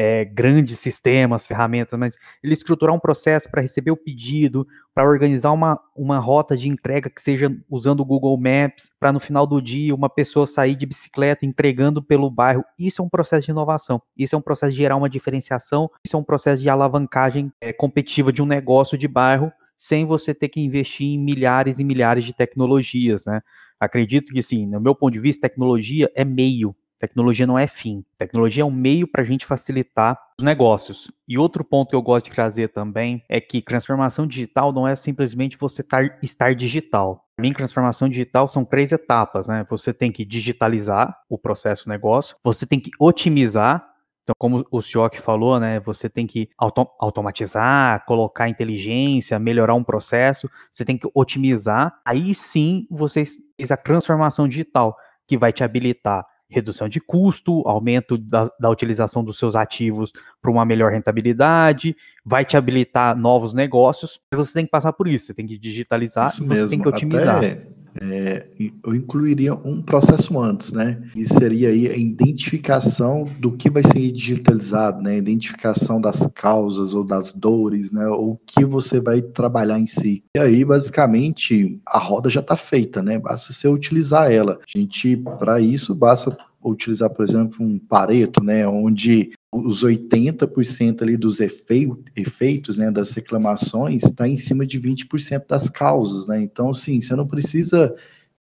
é, 0.00 0.24
grandes 0.24 0.78
sistemas, 0.78 1.44
ferramentas, 1.44 1.98
mas 1.98 2.16
ele 2.40 2.52
estruturar 2.54 2.94
um 2.94 3.00
processo 3.00 3.50
para 3.50 3.60
receber 3.60 3.90
o 3.90 3.96
pedido, 3.96 4.64
para 4.94 5.08
organizar 5.08 5.50
uma, 5.50 5.80
uma 5.96 6.20
rota 6.20 6.56
de 6.56 6.68
entrega 6.68 7.10
que 7.10 7.20
seja 7.20 7.50
usando 7.68 7.98
o 7.98 8.04
Google 8.04 8.38
Maps, 8.38 8.92
para 9.00 9.12
no 9.12 9.18
final 9.18 9.44
do 9.44 9.60
dia 9.60 9.92
uma 9.92 10.08
pessoa 10.08 10.46
sair 10.46 10.76
de 10.76 10.86
bicicleta 10.86 11.44
entregando 11.44 12.00
pelo 12.00 12.30
bairro. 12.30 12.64
Isso 12.78 13.02
é 13.02 13.04
um 13.04 13.08
processo 13.08 13.46
de 13.46 13.50
inovação, 13.50 14.00
isso 14.16 14.36
é 14.36 14.38
um 14.38 14.42
processo 14.42 14.70
de 14.70 14.78
gerar 14.78 14.94
uma 14.94 15.10
diferenciação, 15.10 15.90
isso 16.06 16.14
é 16.14 16.18
um 16.20 16.22
processo 16.24 16.62
de 16.62 16.70
alavancagem 16.70 17.52
é, 17.60 17.72
competitiva 17.72 18.32
de 18.32 18.40
um 18.40 18.46
negócio 18.46 18.96
de 18.96 19.08
bairro, 19.08 19.50
sem 19.76 20.06
você 20.06 20.32
ter 20.32 20.48
que 20.48 20.60
investir 20.60 21.08
em 21.08 21.18
milhares 21.18 21.80
e 21.80 21.84
milhares 21.84 22.24
de 22.24 22.32
tecnologias, 22.32 23.26
né? 23.26 23.40
Acredito 23.80 24.32
que, 24.32 24.42
sim, 24.44 24.66
no 24.66 24.80
meu 24.80 24.94
ponto 24.94 25.12
de 25.12 25.20
vista, 25.20 25.48
tecnologia 25.48 26.10
é 26.14 26.24
meio, 26.24 26.74
Tecnologia 26.98 27.46
não 27.46 27.58
é 27.58 27.66
fim. 27.66 28.04
Tecnologia 28.18 28.62
é 28.62 28.66
um 28.66 28.70
meio 28.70 29.06
para 29.06 29.22
a 29.22 29.24
gente 29.24 29.46
facilitar 29.46 30.18
os 30.38 30.44
negócios. 30.44 31.10
E 31.26 31.38
outro 31.38 31.64
ponto 31.64 31.90
que 31.90 31.96
eu 31.96 32.02
gosto 32.02 32.26
de 32.26 32.32
trazer 32.32 32.68
também 32.68 33.22
é 33.28 33.40
que 33.40 33.62
transformação 33.62 34.26
digital 34.26 34.72
não 34.72 34.86
é 34.86 34.96
simplesmente 34.96 35.56
você 35.58 35.82
tar, 35.82 36.18
estar 36.22 36.54
digital. 36.54 37.24
Para 37.36 37.42
mim, 37.42 37.52
transformação 37.52 38.08
digital 38.08 38.48
são 38.48 38.64
três 38.64 38.90
etapas, 38.90 39.46
né? 39.46 39.64
Você 39.70 39.92
tem 39.92 40.10
que 40.10 40.24
digitalizar 40.24 41.16
o 41.28 41.38
processo 41.38 41.84
do 41.84 41.90
negócio, 41.90 42.36
você 42.42 42.66
tem 42.66 42.80
que 42.80 42.90
otimizar 42.98 43.86
então, 44.28 44.34
como 44.38 44.66
o 44.70 44.82
Sioc 44.82 45.16
falou, 45.16 45.58
né, 45.58 45.80
você 45.80 46.06
tem 46.06 46.26
que 46.26 46.50
auto 46.58 46.86
automatizar, 47.00 48.04
colocar 48.04 48.46
inteligência, 48.46 49.38
melhorar 49.38 49.74
um 49.74 49.82
processo, 49.82 50.50
você 50.70 50.84
tem 50.84 50.98
que 50.98 51.08
otimizar. 51.14 51.98
Aí 52.04 52.34
sim 52.34 52.86
você 52.90 53.24
fez 53.56 53.70
a 53.70 53.76
transformação 53.78 54.46
digital, 54.46 54.94
que 55.26 55.38
vai 55.38 55.50
te 55.50 55.64
habilitar 55.64 56.26
redução 56.48 56.88
de 56.88 57.00
custo, 57.00 57.62
aumento 57.66 58.16
da, 58.16 58.50
da 58.58 58.70
utilização 58.70 59.22
dos 59.22 59.38
seus 59.38 59.54
ativos 59.54 60.12
para 60.40 60.50
uma 60.50 60.64
melhor 60.64 60.92
rentabilidade, 60.92 61.96
vai 62.24 62.44
te 62.44 62.56
habilitar 62.56 63.16
novos 63.16 63.52
negócios, 63.52 64.20
você 64.32 64.52
tem 64.52 64.64
que 64.64 64.70
passar 64.70 64.92
por 64.92 65.06
isso, 65.06 65.26
você 65.26 65.34
tem 65.34 65.46
que 65.46 65.58
digitalizar 65.58 66.28
isso 66.28 66.42
e 66.42 66.46
você 66.46 66.54
mesmo. 66.54 66.68
tem 66.70 66.80
que 66.80 66.88
otimizar. 66.88 67.36
Até, 67.36 67.66
é, 68.00 68.46
eu 68.84 68.94
incluiria 68.94 69.54
um 69.54 69.82
processo 69.82 70.38
antes, 70.40 70.72
né? 70.72 71.02
E 71.14 71.24
seria 71.24 71.68
aí 71.70 71.88
a 71.88 71.96
identificação 71.96 73.28
do 73.38 73.52
que 73.52 73.70
vai 73.70 73.82
ser 73.82 74.12
digitalizado, 74.12 75.02
né? 75.02 75.16
Identificação 75.16 76.00
das 76.00 76.26
causas 76.34 76.94
ou 76.94 77.04
das 77.04 77.32
dores, 77.32 77.90
né? 77.90 78.06
Ou 78.08 78.32
o 78.32 78.40
que 78.46 78.64
você 78.64 79.00
vai 79.00 79.20
trabalhar 79.20 79.78
em 79.78 79.86
si. 79.86 80.22
E 80.36 80.38
aí, 80.38 80.64
basicamente, 80.64 81.80
a 81.86 81.98
roda 81.98 82.30
já 82.30 82.40
está 82.40 82.56
feita, 82.56 83.02
né? 83.02 83.18
Basta 83.18 83.52
você 83.52 83.68
utilizar 83.68 84.30
ela. 84.30 84.58
A 84.60 84.78
gente, 84.78 85.16
para 85.38 85.60
isso, 85.60 85.94
basta 85.94 86.36
utilizar, 86.70 87.10
por 87.10 87.24
exemplo, 87.24 87.64
um 87.64 87.78
Pareto, 87.78 88.42
né, 88.42 88.66
onde 88.66 89.32
os 89.52 89.82
80% 89.82 91.02
ali 91.02 91.16
dos 91.16 91.40
efeitos, 91.40 92.78
né, 92.78 92.90
das 92.90 93.12
reclamações 93.12 94.04
está 94.04 94.28
em 94.28 94.36
cima 94.36 94.66
de 94.66 94.78
20% 94.78 95.46
das 95.48 95.68
causas, 95.68 96.26
né? 96.26 96.40
Então, 96.40 96.70
assim, 96.70 97.00
você 97.00 97.16
não 97.16 97.26
precisa 97.26 97.94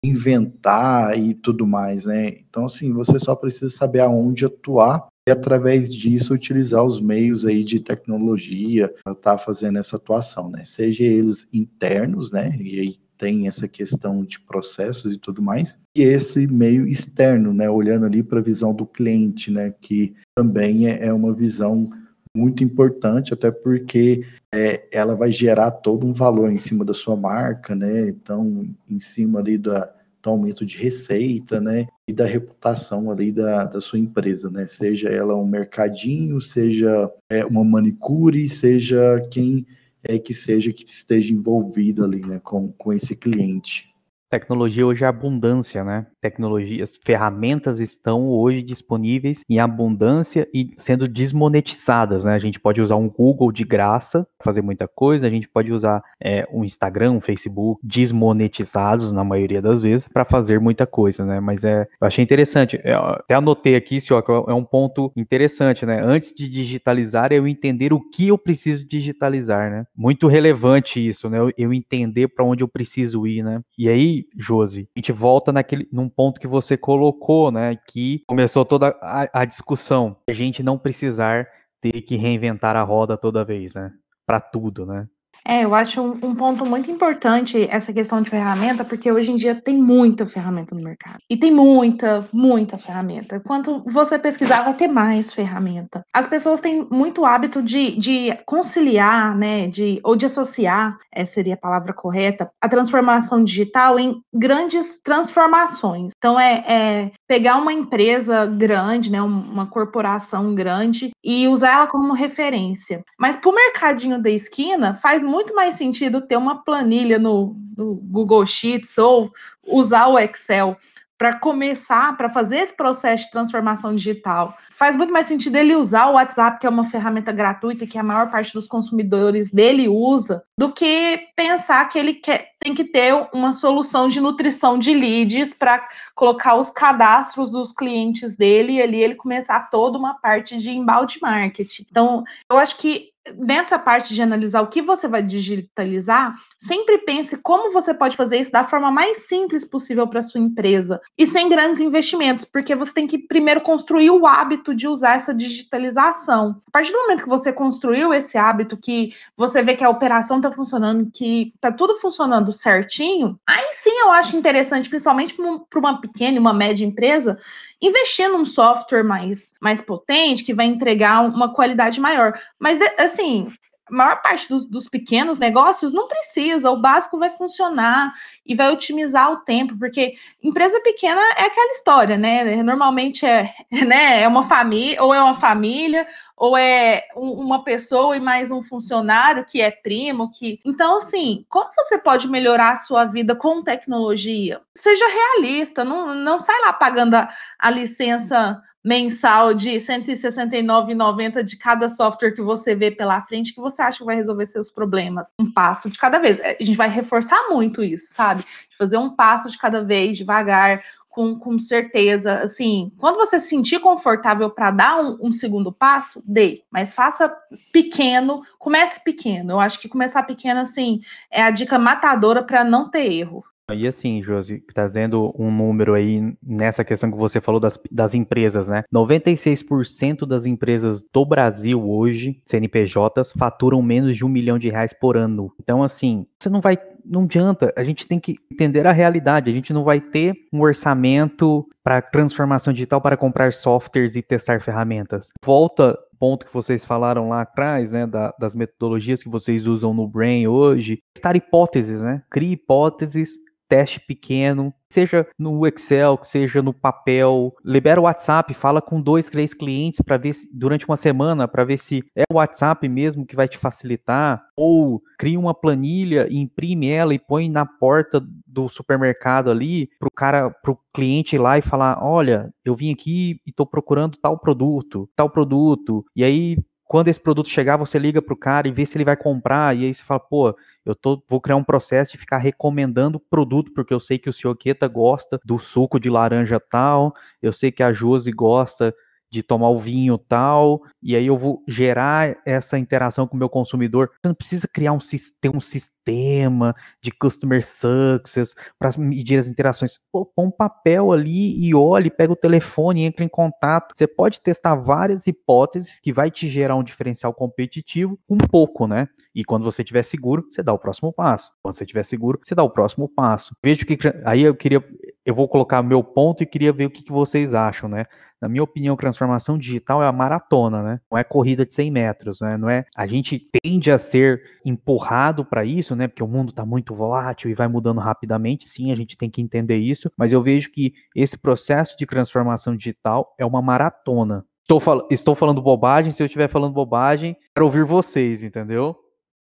inventar 0.04 1.18
e 1.18 1.34
tudo 1.34 1.66
mais, 1.66 2.06
né? 2.06 2.28
Então, 2.50 2.66
assim, 2.66 2.92
você 2.92 3.18
só 3.20 3.36
precisa 3.36 3.70
saber 3.70 4.02
aonde 4.02 4.46
atuar 4.46 5.08
e 5.28 5.32
através 5.32 5.94
disso 5.94 6.34
utilizar 6.34 6.84
os 6.84 7.00
meios 7.00 7.46
aí 7.46 7.64
de 7.64 7.80
tecnologia 7.80 8.94
para 9.04 9.14
estar 9.14 9.32
tá 9.32 9.38
fazendo 9.38 9.80
essa 9.80 9.96
atuação, 9.96 10.50
né? 10.50 10.66
Seja 10.66 11.04
eles 11.04 11.48
internos, 11.54 12.32
né? 12.32 12.56
E 12.60 12.80
aí 12.80 13.03
tem 13.18 13.48
essa 13.48 13.68
questão 13.68 14.24
de 14.24 14.40
processos 14.40 15.14
e 15.14 15.18
tudo 15.18 15.42
mais, 15.42 15.78
e 15.96 16.02
esse 16.04 16.48
meio 16.48 16.88
externo, 16.88 17.54
né, 17.54 17.70
olhando 17.70 18.06
ali 18.06 18.24
para 18.24 18.40
a 18.40 18.44
visão 18.44 18.74
do 18.74 18.86
cliente, 18.86 19.52
né, 19.52 19.74
que 19.82 20.14
também 20.36 20.88
é, 20.88 21.06
é 21.06 21.14
uma 21.14 21.34
visão 21.34 21.90
muito 22.36 22.64
importante, 22.64 23.34
até 23.34 23.52
porque 23.52 24.26
é, 24.54 24.88
ela 24.92 25.16
vai 25.16 25.32
gerar 25.32 25.72
todo 25.72 26.06
um 26.06 26.14
valor 26.14 26.52
em 26.52 26.58
cima 26.58 26.84
da 26.84 26.94
sua 26.94 27.16
marca, 27.16 27.76
né, 27.76 28.10
então, 28.10 28.68
em 28.90 29.00
cima 29.00 29.40
ali 29.40 29.58
da, 29.58 29.94
do 30.22 30.30
aumento 30.30 30.66
de 30.66 30.78
receita, 30.78 31.62
né, 31.62 31.88
e 32.08 32.14
da 32.14 32.26
reputação 32.26 33.12
ali 33.12 33.32
da, 33.32 33.66
da 33.66 33.80
sua 33.80 34.00
empresa, 34.00 34.50
né, 34.50 34.66
seja 34.66 35.10
ela 35.10 35.36
um 35.36 35.46
mercadinho, 35.46 36.42
seja 36.42 37.12
é, 37.30 37.46
uma 37.46 37.64
manicure, 37.64 38.48
seja 38.50 39.22
quem 39.30 39.66
é, 40.04 40.20
que 40.20 40.34
seja 40.34 40.74
que 40.74 40.86
esteja 40.86 41.34
envolvido 41.34 42.04
ali 42.04 42.22
né, 42.22 42.40
com, 42.40 42.72
com 42.74 42.92
esse 42.92 43.16
cliente. 43.16 43.93
Tecnologia 44.34 44.84
hoje 44.84 45.04
é 45.04 45.08
abundância, 45.08 45.84
né? 45.84 46.08
Tecnologias, 46.20 46.98
ferramentas 47.06 47.80
estão 47.80 48.30
hoje 48.30 48.64
disponíveis 48.64 49.42
em 49.48 49.60
abundância 49.60 50.50
e 50.52 50.72
sendo 50.76 51.08
desmonetizadas, 51.08 52.26
né? 52.26 52.34
A 52.34 52.40
gente 52.40 52.60
pode 52.60 52.82
usar 52.82 52.96
um 52.96 53.08
Google 53.08 53.52
de 53.52 53.64
graça, 53.64 54.28
fazer 54.44 54.64
muita 54.64 54.88
coisa, 54.88 55.28
a 55.28 55.30
gente 55.30 55.48
pode 55.48 55.72
usar 55.72 56.02
é, 56.20 56.48
um 56.52 56.66
Instagram, 56.66 57.12
um 57.12 57.22
Facebook 57.22 57.80
desmonetizados 57.84 59.12
na 59.12 59.24
maioria 59.24 59.62
das 59.62 59.84
vezes 59.84 60.08
para 60.08 60.26
fazer 60.26 60.60
muita 60.60 60.88
coisa, 60.88 61.24
né? 61.24 61.40
Mas 61.40 61.64
é, 61.64 61.88
eu 62.02 62.08
achei 62.08 62.24
interessante, 62.24 62.82
eu 62.84 62.98
até 62.98 63.36
anotei 63.36 63.76
aqui, 63.76 64.02
senhor, 64.02 64.24
que 64.24 64.32
é 64.32 64.54
um 64.56 64.66
ponto 64.66 65.12
interessante, 65.16 65.86
né? 65.86 66.02
Antes 66.04 66.34
de 66.34 66.50
digitalizar, 66.50 67.32
é 67.32 67.38
eu 67.38 67.48
entender 67.48 67.94
o 67.94 68.02
que 68.02 68.30
eu 68.30 68.38
preciso 68.40 68.84
digitalizar, 68.84 69.70
né? 69.70 69.86
Muito 69.96 70.28
relevante 70.28 71.08
isso, 71.08 71.30
né? 71.30 71.38
Eu 71.56 71.72
entender 71.72 72.30
para 72.30 72.44
onde 72.44 72.64
eu 72.64 72.68
preciso 72.68 73.28
ir, 73.28 73.44
né? 73.44 73.62
E 73.78 73.88
aí 73.88 74.23
Josi, 74.38 74.90
a 74.96 75.00
gente 75.00 75.12
volta 75.12 75.52
naquele, 75.52 75.88
num 75.92 76.10
ponto 76.10 76.40
que 76.40 76.48
você 76.48 76.78
colocou, 76.78 77.52
né? 77.52 77.78
Que 77.88 78.24
começou 78.28 78.66
toda 78.66 78.96
a, 79.02 79.42
a 79.42 79.46
discussão. 79.46 80.18
A 80.28 80.34
gente 80.34 80.64
não 80.64 80.78
precisar 80.78 81.48
ter 81.82 82.02
que 82.02 82.16
reinventar 82.16 82.76
a 82.76 82.84
roda 82.84 83.18
toda 83.18 83.44
vez, 83.44 83.74
né? 83.74 83.94
Para 84.26 84.40
tudo, 84.40 84.86
né? 84.86 85.08
É, 85.46 85.66
eu 85.66 85.76
acho 85.76 86.02
um, 86.02 86.20
um, 86.24 86.36
ponto 86.36 86.66
muito 86.66 86.90
importante 86.90 87.68
essa 87.70 87.92
questão 87.92 88.22
de 88.22 88.30
ferramenta, 88.30 88.86
porque 88.86 89.12
hoje 89.12 89.32
em 89.32 89.36
dia 89.36 89.54
tem 89.54 89.78
muita 89.78 90.26
ferramenta 90.26 90.74
no 90.76 90.82
mercado. 90.82 91.18
E 91.30 91.36
tem 91.36 91.52
muita, 91.52 92.26
muita 92.32 92.78
ferramenta. 92.78 93.40
Quanto 93.40 93.84
você 93.86 94.18
pesquisar, 94.18 94.64
vai 94.64 94.74
ter 94.74 94.88
mais 94.88 95.34
ferramenta. 95.34 96.06
As 96.14 96.28
pessoas 96.28 96.62
têm 96.62 96.88
muito 96.90 97.26
hábito 97.26 97.62
de, 97.62 97.92
de 97.98 98.38
conciliar, 98.46 99.36
né, 99.38 99.68
de, 99.68 100.00
ou 100.04 100.16
de 100.16 100.26
associar, 100.26 100.98
essa 101.12 101.34
seria 101.34 101.56
a 101.56 101.58
palavra 101.58 101.94
correta, 101.94 102.50
a 102.62 102.70
transformação 102.70 103.44
digital 103.44 104.00
em 104.00 104.22
grandes 104.34 105.02
transformações. 105.02 106.12
Então, 106.18 106.40
é, 106.40 106.64
é 106.68 107.12
pegar 107.28 107.58
uma 107.58 107.74
empresa 107.74 108.46
grande, 108.46 109.12
né, 109.12 109.22
uma 109.22 109.66
corporação 109.66 110.56
grande, 110.56 111.12
e 111.24 111.48
usar 111.48 111.74
ela 111.74 111.88
como 111.88 112.14
referência. 112.14 113.04
Mas 113.20 113.36
para 113.36 113.50
o 113.50 113.56
mercadinho 113.56 114.22
da 114.22 114.30
esquina, 114.30 114.96
faz 114.96 115.24
muito 115.34 115.56
mais 115.56 115.76
sentido 115.76 116.22
ter 116.22 116.38
uma 116.38 116.64
planilha 116.64 117.18
no, 117.18 117.58
no 117.76 117.96
Google 117.96 118.46
Sheets 118.46 119.00
ou 119.00 119.32
usar 119.68 120.08
o 120.08 120.20
Excel 120.20 120.78
para 121.18 121.40
começar, 121.40 122.16
para 122.18 122.30
fazer 122.30 122.58
esse 122.58 122.76
processo 122.76 123.26
de 123.26 123.32
transformação 123.32 123.96
digital. 123.96 124.54
Faz 124.72 124.96
muito 124.96 125.14
mais 125.14 125.26
sentido 125.26 125.56
ele 125.56 125.76
usar 125.76 126.08
o 126.08 126.14
WhatsApp, 126.14 126.60
que 126.60 126.68
é 126.68 126.70
uma 126.70 126.90
ferramenta 126.90 127.32
gratuita 127.32 127.88
que 127.88 127.98
a 127.98 128.04
maior 128.04 128.30
parte 128.30 128.54
dos 128.54 128.68
consumidores 128.68 129.50
dele 129.50 129.88
usa, 129.88 130.44
do 130.58 130.72
que 130.72 131.30
pensar 131.36 131.88
que 131.88 131.98
ele 131.98 132.16
quer, 132.16 132.50
tem 132.60 132.76
que 132.76 132.84
ter 132.84 133.14
uma 133.34 133.54
solução 133.54 134.08
de 134.08 134.20
nutrição 134.20 134.78
de 134.78 134.94
leads 134.94 135.54
para 135.54 135.88
colocar 136.14 136.56
os 136.56 136.70
cadastros 136.70 137.52
dos 137.52 137.72
clientes 137.72 138.36
dele 138.36 138.74
e 138.74 138.82
ali 138.82 139.02
ele 139.02 139.16
começar 139.16 139.70
toda 139.72 139.98
uma 139.98 140.16
parte 140.16 140.58
de 140.58 140.72
embalde 140.72 141.20
marketing. 141.22 141.86
Então, 141.90 142.24
eu 142.52 142.58
acho 142.58 142.78
que 142.78 143.13
nessa 143.38 143.80
parte 143.80 144.14
de 144.14 144.22
analisar 144.22 144.62
o 144.62 144.68
que 144.68 144.82
você 144.82 145.08
vai 145.08 145.24
digitalizar, 145.24 146.36
sempre 146.58 146.98
pense 147.00 147.38
como 147.38 147.72
você 147.72 147.94
pode 147.94 148.18
fazer 148.18 148.38
isso 148.38 148.52
da 148.52 148.64
forma 148.64 148.92
mais 148.92 149.26
simples 149.26 149.64
possível 149.64 150.08
para 150.08 150.22
sua 150.22 150.42
empresa 150.42 151.02
e 151.18 151.26
sem 151.26 151.48
grandes 151.48 151.80
investimentos, 151.80 152.46
porque 152.46 152.76
você 152.76 152.94
tem 152.94 153.08
que 153.08 153.18
primeiro 153.18 153.62
construir 153.62 154.10
o 154.10 154.28
hábito 154.28 154.76
de 154.76 154.88
usar 154.88 155.16
essa 155.16 155.34
digitalização. 155.34 156.62
A 156.68 156.72
partir 156.72 156.92
do 156.92 157.00
momento 157.00 157.24
que 157.24 157.30
você 157.30 157.54
construiu 157.54 158.14
esse 158.14 158.38
hábito, 158.38 158.78
que 158.78 159.14
você 159.38 159.62
vê 159.62 159.76
que 159.76 159.84
a 159.84 159.90
operação 159.90 160.38
está 160.38 160.52
funcionando, 160.52 161.10
que 161.12 161.54
está 161.56 161.72
tudo 161.72 161.96
funcionando 162.00 162.52
certinho, 162.52 163.40
aí 163.48 163.70
sim 163.74 163.98
eu 164.02 164.12
acho 164.12 164.36
interessante, 164.36 164.90
principalmente 164.90 165.36
para 165.70 165.80
uma 165.80 166.02
pequena 166.02 166.36
e 166.36 166.40
uma 166.40 166.54
média 166.54 166.86
empresa, 166.86 167.40
investir 167.86 168.30
num 168.30 168.46
software 168.46 169.04
mais, 169.04 169.54
mais 169.62 169.82
potente, 169.82 170.44
que 170.44 170.54
vai 170.54 170.66
entregar 170.66 171.22
uma 171.22 171.54
qualidade 171.54 172.00
maior. 172.00 172.34
Mas, 172.60 172.80
assim, 172.98 173.50
maior 173.94 174.22
parte 174.22 174.50
dos, 174.50 174.66
dos, 174.66 174.88
pequenos 174.88 175.40
negócios 175.40 175.94
não 175.94 176.08
precisa, 176.08 176.72
o 176.72 176.82
básico 176.82 177.18
vai 177.18 177.30
funcionar 177.30 178.14
e 178.46 178.56
vai 178.56 178.72
otimizar 178.72 179.32
o 179.32 179.38
tempo, 179.38 179.78
porque 179.78 180.16
empresa 180.44 180.80
pequena 180.82 181.22
é 181.38 181.44
aquela 181.44 181.72
história, 181.72 182.18
né? 182.18 182.62
Normalmente 182.64 183.26
é, 183.26 183.54
né, 183.72 184.22
é 184.22 184.28
uma 184.28 184.44
família, 184.48 185.02
ou 185.02 185.14
é 185.14 185.22
uma 185.22 185.36
família, 185.36 186.08
ou 186.36 186.58
é 186.58 187.04
uma 187.16 187.64
pessoa 187.64 188.18
e 188.18 188.20
mais 188.20 188.52
um 188.52 188.64
funcionário 188.64 189.46
que 189.46 189.62
é 189.62 189.72
primo, 189.72 190.32
que. 190.32 190.60
Então, 190.66 190.98
assim, 190.98 191.46
como 191.50 191.70
você 191.76 191.98
pode 191.98 192.28
melhorar 192.28 192.72
a 192.72 192.76
sua 192.76 193.06
vida 193.06 193.36
com 193.36 193.64
tecnologia? 193.64 194.62
Seja 194.76 195.06
realista, 195.08 195.86
não, 195.86 196.14
não 196.16 196.40
sai 196.40 196.60
lá 196.62 196.74
pagando 196.74 197.16
a, 197.16 197.30
a 197.60 197.70
licença 197.70 198.62
mensal 198.84 199.54
de 199.54 199.72
R$ 199.72 199.78
169,90 199.78 201.44
de 201.44 201.56
cada 201.56 201.88
software 201.88 202.32
que 202.32 202.42
você 202.42 202.76
vê 202.76 202.92
pela 202.92 203.22
frente 203.22 203.54
que 203.54 203.62
você 203.62 203.82
acha 203.82 204.00
que 204.00 204.06
vai 204.06 204.16
resolver 204.16 204.46
seus 204.46 204.70
problemas. 204.70 205.32
Um 205.40 205.52
passo 205.52 205.90
de 205.90 205.98
cada 205.98 206.20
vez. 206.20 206.40
A 206.42 206.64
gente 206.64 206.76
vai 206.76 206.90
reforçar 206.90 207.50
muito 207.50 207.82
isso, 207.82 208.14
sabe? 208.14 208.44
Fazer 208.78 208.98
um 208.98 209.16
passo 209.16 209.50
de 209.50 209.58
cada 209.58 209.84
vez, 209.84 210.18
devagar, 210.18 210.82
com, 211.14 211.38
com 211.38 211.60
certeza. 211.60 212.34
Assim, 212.40 212.92
quando 212.98 213.18
você 213.18 213.40
se 213.40 213.48
sentir 213.48 213.80
confortável 213.80 214.50
para 214.50 214.72
dar 214.72 215.00
um, 215.00 215.18
um, 215.22 215.32
segundo 215.32 215.72
passo, 215.72 216.22
dê. 216.26 216.64
Mas 216.72 216.92
faça 216.92 217.34
pequeno, 217.72 218.42
comece 218.58 219.00
pequeno. 219.00 219.54
Eu 219.54 219.60
acho 219.60 219.80
que 219.80 219.88
começar 219.88 220.24
pequeno, 220.24 220.60
assim, 220.60 221.02
é 221.32 221.44
a 221.44 221.52
dica 221.52 221.78
matadora 221.78 222.44
para 222.44 222.64
não 222.64 222.90
ter 222.90 223.12
erro. 223.12 223.46
E 223.72 223.88
assim, 223.88 224.22
Josi, 224.22 224.62
trazendo 224.74 225.34
um 225.40 225.50
número 225.50 225.94
aí 225.94 226.36
nessa 226.44 226.84
questão 226.84 227.10
que 227.10 227.18
você 227.18 227.40
falou 227.40 227.62
das, 227.62 227.80
das 227.90 228.14
empresas, 228.14 228.68
né? 228.68 228.84
96% 228.94 230.26
das 230.26 230.46
empresas 230.46 231.02
do 231.14 231.26
Brasil 231.26 231.82
hoje, 231.90 232.42
CNPJs, 232.46 233.32
faturam 233.38 233.82
menos 233.82 234.18
de 234.18 234.26
um 234.26 234.30
milhão 234.30 234.60
de 234.60 234.70
reais 234.70 234.92
por 234.92 235.16
ano. 235.16 235.54
Então, 235.62 235.82
assim, 235.82 236.26
você 236.38 236.50
não 236.50 236.60
vai. 236.60 236.78
Não 237.06 237.24
adianta, 237.24 237.74
a 237.76 237.84
gente 237.84 238.08
tem 238.08 238.20
que 238.20 238.36
entender 238.52 238.88
a 238.88 238.92
realidade. 238.92 239.50
A 239.50 239.54
gente 239.54 239.74
não 239.74 239.84
vai 239.84 240.00
ter 240.00 240.34
um 240.52 240.62
orçamento 240.62 241.66
para 241.84 242.02
transformação 242.02 242.72
digital 242.72 243.02
para 243.02 243.18
comprar 243.18 243.52
softwares 243.52 244.16
e 244.16 244.22
testar 244.22 244.62
ferramentas. 244.62 245.30
Volta 245.44 245.98
ponto 246.24 246.46
que 246.46 246.54
vocês 246.54 246.86
falaram 246.86 247.28
lá 247.28 247.42
atrás, 247.42 247.92
né, 247.92 248.08
da, 248.08 248.34
das 248.40 248.56
metodologias 248.56 249.22
que 249.22 249.28
vocês 249.28 249.68
usam 249.68 249.94
no 249.94 250.08
Brain 250.08 250.48
hoje, 250.48 251.00
testar 251.14 251.36
hipóteses, 251.36 252.00
né? 252.00 252.24
Crie 252.32 252.54
hipóteses 252.54 253.32
teste 253.74 254.00
pequeno, 254.00 254.72
seja 254.88 255.26
no 255.38 255.66
Excel, 255.66 256.20
seja 256.22 256.62
no 256.62 256.72
papel, 256.72 257.52
libera 257.66 258.00
o 258.00 258.04
WhatsApp, 258.04 258.54
fala 258.54 258.80
com 258.80 259.02
dois, 259.02 259.28
três 259.32 259.52
clientes 259.52 260.00
para 260.06 260.16
ver 260.16 260.34
se, 260.34 260.48
durante 260.54 260.86
uma 260.86 260.96
semana 260.96 261.48
para 261.48 261.66
ver 261.66 261.80
se 261.80 262.04
é 262.16 262.22
o 262.32 262.36
WhatsApp 262.36 262.88
mesmo 262.88 263.26
que 263.26 263.36
vai 263.36 263.48
te 263.48 263.58
facilitar, 263.58 264.46
ou 264.56 265.02
cria 265.18 265.40
uma 265.40 265.56
planilha, 265.56 266.28
imprime 266.30 266.88
ela 266.88 267.16
e 267.16 267.20
põe 267.20 267.50
na 267.50 267.66
porta 267.66 268.24
do 268.46 268.70
supermercado 268.70 269.50
ali 269.50 269.90
para 269.98 270.08
o 270.08 270.12
cara, 270.12 270.52
para 270.52 270.72
o 270.72 270.78
cliente 270.94 271.36
ir 271.36 271.40
lá 271.40 271.58
e 271.58 271.64
falar, 271.64 271.98
olha, 272.00 272.54
eu 272.64 272.76
vim 272.76 272.94
aqui 272.94 273.42
e 273.44 273.50
estou 273.50 273.66
procurando 273.66 274.20
tal 274.22 274.38
produto, 274.38 275.10
tal 275.16 275.32
produto, 275.32 276.06
e 276.16 276.24
aí 276.24 276.58
quando 276.94 277.08
esse 277.08 277.20
produto 277.20 277.50
chegar, 277.50 277.76
você 277.76 277.98
liga 277.98 278.22
para 278.22 278.36
o 278.36 278.38
cara 278.38 278.68
e 278.68 278.72
vê 278.72 278.86
se 278.86 278.96
ele 278.96 279.04
vai 279.04 279.18
comprar, 279.18 279.76
e 279.76 279.84
aí 279.84 279.92
você 279.92 280.04
fala, 280.04 280.20
pô, 280.20 280.56
eu 280.86 280.94
tô, 280.94 281.24
vou 281.28 281.42
criar 281.42 281.56
um 281.56 281.64
processo 281.64 282.12
de 282.12 282.20
ficar 282.20 282.38
recomendando 282.38 283.20
produto, 283.20 283.74
porque 283.74 283.92
eu 283.92 284.00
sei 284.00 284.20
que 284.20 284.30
o 284.30 284.34
senhor 284.34 284.56
Queta 284.56 284.88
gosta 284.88 285.42
do 285.44 285.58
suco 285.58 286.00
de 286.00 286.08
laranja 286.08 286.60
tal, 286.60 287.16
eu 287.42 287.52
sei 287.52 287.72
que 287.72 287.82
a 287.82 287.92
Josi 287.92 288.32
gosta 288.32 288.94
de 289.34 289.42
tomar 289.42 289.70
o 289.70 289.80
vinho 289.80 290.16
tal, 290.16 290.84
e 291.02 291.16
aí 291.16 291.26
eu 291.26 291.36
vou 291.36 291.64
gerar 291.68 292.38
essa 292.46 292.78
interação 292.78 293.26
com 293.26 293.36
o 293.36 293.40
meu 293.40 293.50
consumidor. 293.50 294.12
Você 294.12 294.28
não 294.28 294.36
precisa 294.36 294.68
criar 294.72 294.94
um, 294.94 295.00
ter 295.42 295.50
um 295.50 295.60
sistema 295.60 296.76
de 297.02 297.12
customer 297.12 297.66
success 297.66 298.54
para 298.78 298.92
medir 298.96 299.40
as 299.40 299.48
interações. 299.48 299.98
Pô, 300.12 300.24
põe 300.24 300.46
um 300.46 300.52
papel 300.52 301.12
ali 301.12 301.60
e 301.66 301.74
olhe, 301.74 302.12
pega 302.12 302.32
o 302.32 302.36
telefone, 302.36 303.06
entra 303.06 303.26
em 303.26 303.28
contato. 303.28 303.94
Você 303.96 304.06
pode 304.06 304.40
testar 304.40 304.76
várias 304.76 305.26
hipóteses 305.26 306.00
que 306.00 306.14
vai 306.14 306.30
te 306.30 306.48
gerar 306.48 306.76
um 306.76 306.84
diferencial 306.84 307.34
competitivo 307.34 308.20
um 308.30 308.38
pouco, 308.38 308.86
né? 308.86 309.08
E 309.34 309.44
quando 309.44 309.64
você 309.64 309.82
estiver 309.82 310.04
seguro, 310.04 310.46
você 310.52 310.62
dá 310.62 310.72
o 310.72 310.78
próximo 310.78 311.12
passo. 311.12 311.52
Quando 311.64 311.76
você 311.76 311.84
estiver 311.84 312.04
seguro, 312.04 312.40
você 312.44 312.54
dá 312.54 312.62
o 312.62 312.70
próximo 312.70 313.10
passo. 313.10 313.56
Vejo 313.64 313.84
que 313.84 313.98
aí 314.26 314.44
eu 314.44 314.54
queria, 314.54 314.84
eu 315.26 315.34
vou 315.34 315.48
colocar 315.48 315.82
meu 315.82 316.04
ponto 316.04 316.44
e 316.44 316.46
queria 316.46 316.72
ver 316.72 316.86
o 316.86 316.92
que, 316.92 317.02
que 317.02 317.12
vocês 317.12 317.56
acham, 317.56 317.90
né? 317.90 318.06
Na 318.44 318.50
minha 318.50 318.62
opinião, 318.62 318.98
transformação 318.98 319.58
digital 319.58 320.04
é 320.04 320.06
a 320.06 320.12
maratona, 320.12 320.84
né? 320.84 321.00
Não 321.10 321.18
é 321.18 321.24
corrida 321.24 321.66
de 321.66 321.74
100 321.74 321.90
metros, 321.90 322.42
né? 322.42 322.58
Não 322.58 322.70
é. 322.70 322.84
A 322.94 323.08
gente 323.08 323.40
tende 323.64 323.90
a 323.90 323.98
ser 323.98 324.44
empurrado 324.66 325.46
para 325.46 325.64
isso, 325.64 325.96
né? 325.96 326.10
Porque 326.10 326.22
o 326.22 326.28
mundo 326.28 326.50
está 326.50 326.66
muito 326.66 326.94
volátil 326.94 327.50
e 327.50 327.54
vai 327.54 327.70
mudando 327.70 328.02
rapidamente. 328.02 328.68
Sim, 328.68 328.92
a 328.92 328.96
gente 328.98 329.18
tem 329.18 329.30
que 329.30 329.42
entender 329.42 329.78
isso. 329.78 330.12
Mas 330.18 330.34
eu 330.34 330.44
vejo 330.44 330.74
que 330.74 330.94
esse 331.16 331.38
processo 331.38 331.96
de 331.98 332.06
transformação 332.06 332.76
digital 332.76 333.34
é 333.40 333.46
uma 333.46 333.62
maratona. 333.62 334.46
Estou, 334.64 334.82
fal 334.82 335.08
estou 335.10 335.36
falando 335.36 335.62
bobagem. 335.62 336.12
Se 336.12 336.22
eu 336.22 336.26
estiver 336.26 336.50
falando 336.50 336.74
bobagem, 336.74 337.38
quero 337.56 337.66
ouvir 337.66 337.86
vocês, 337.86 338.44
entendeu? 338.44 338.94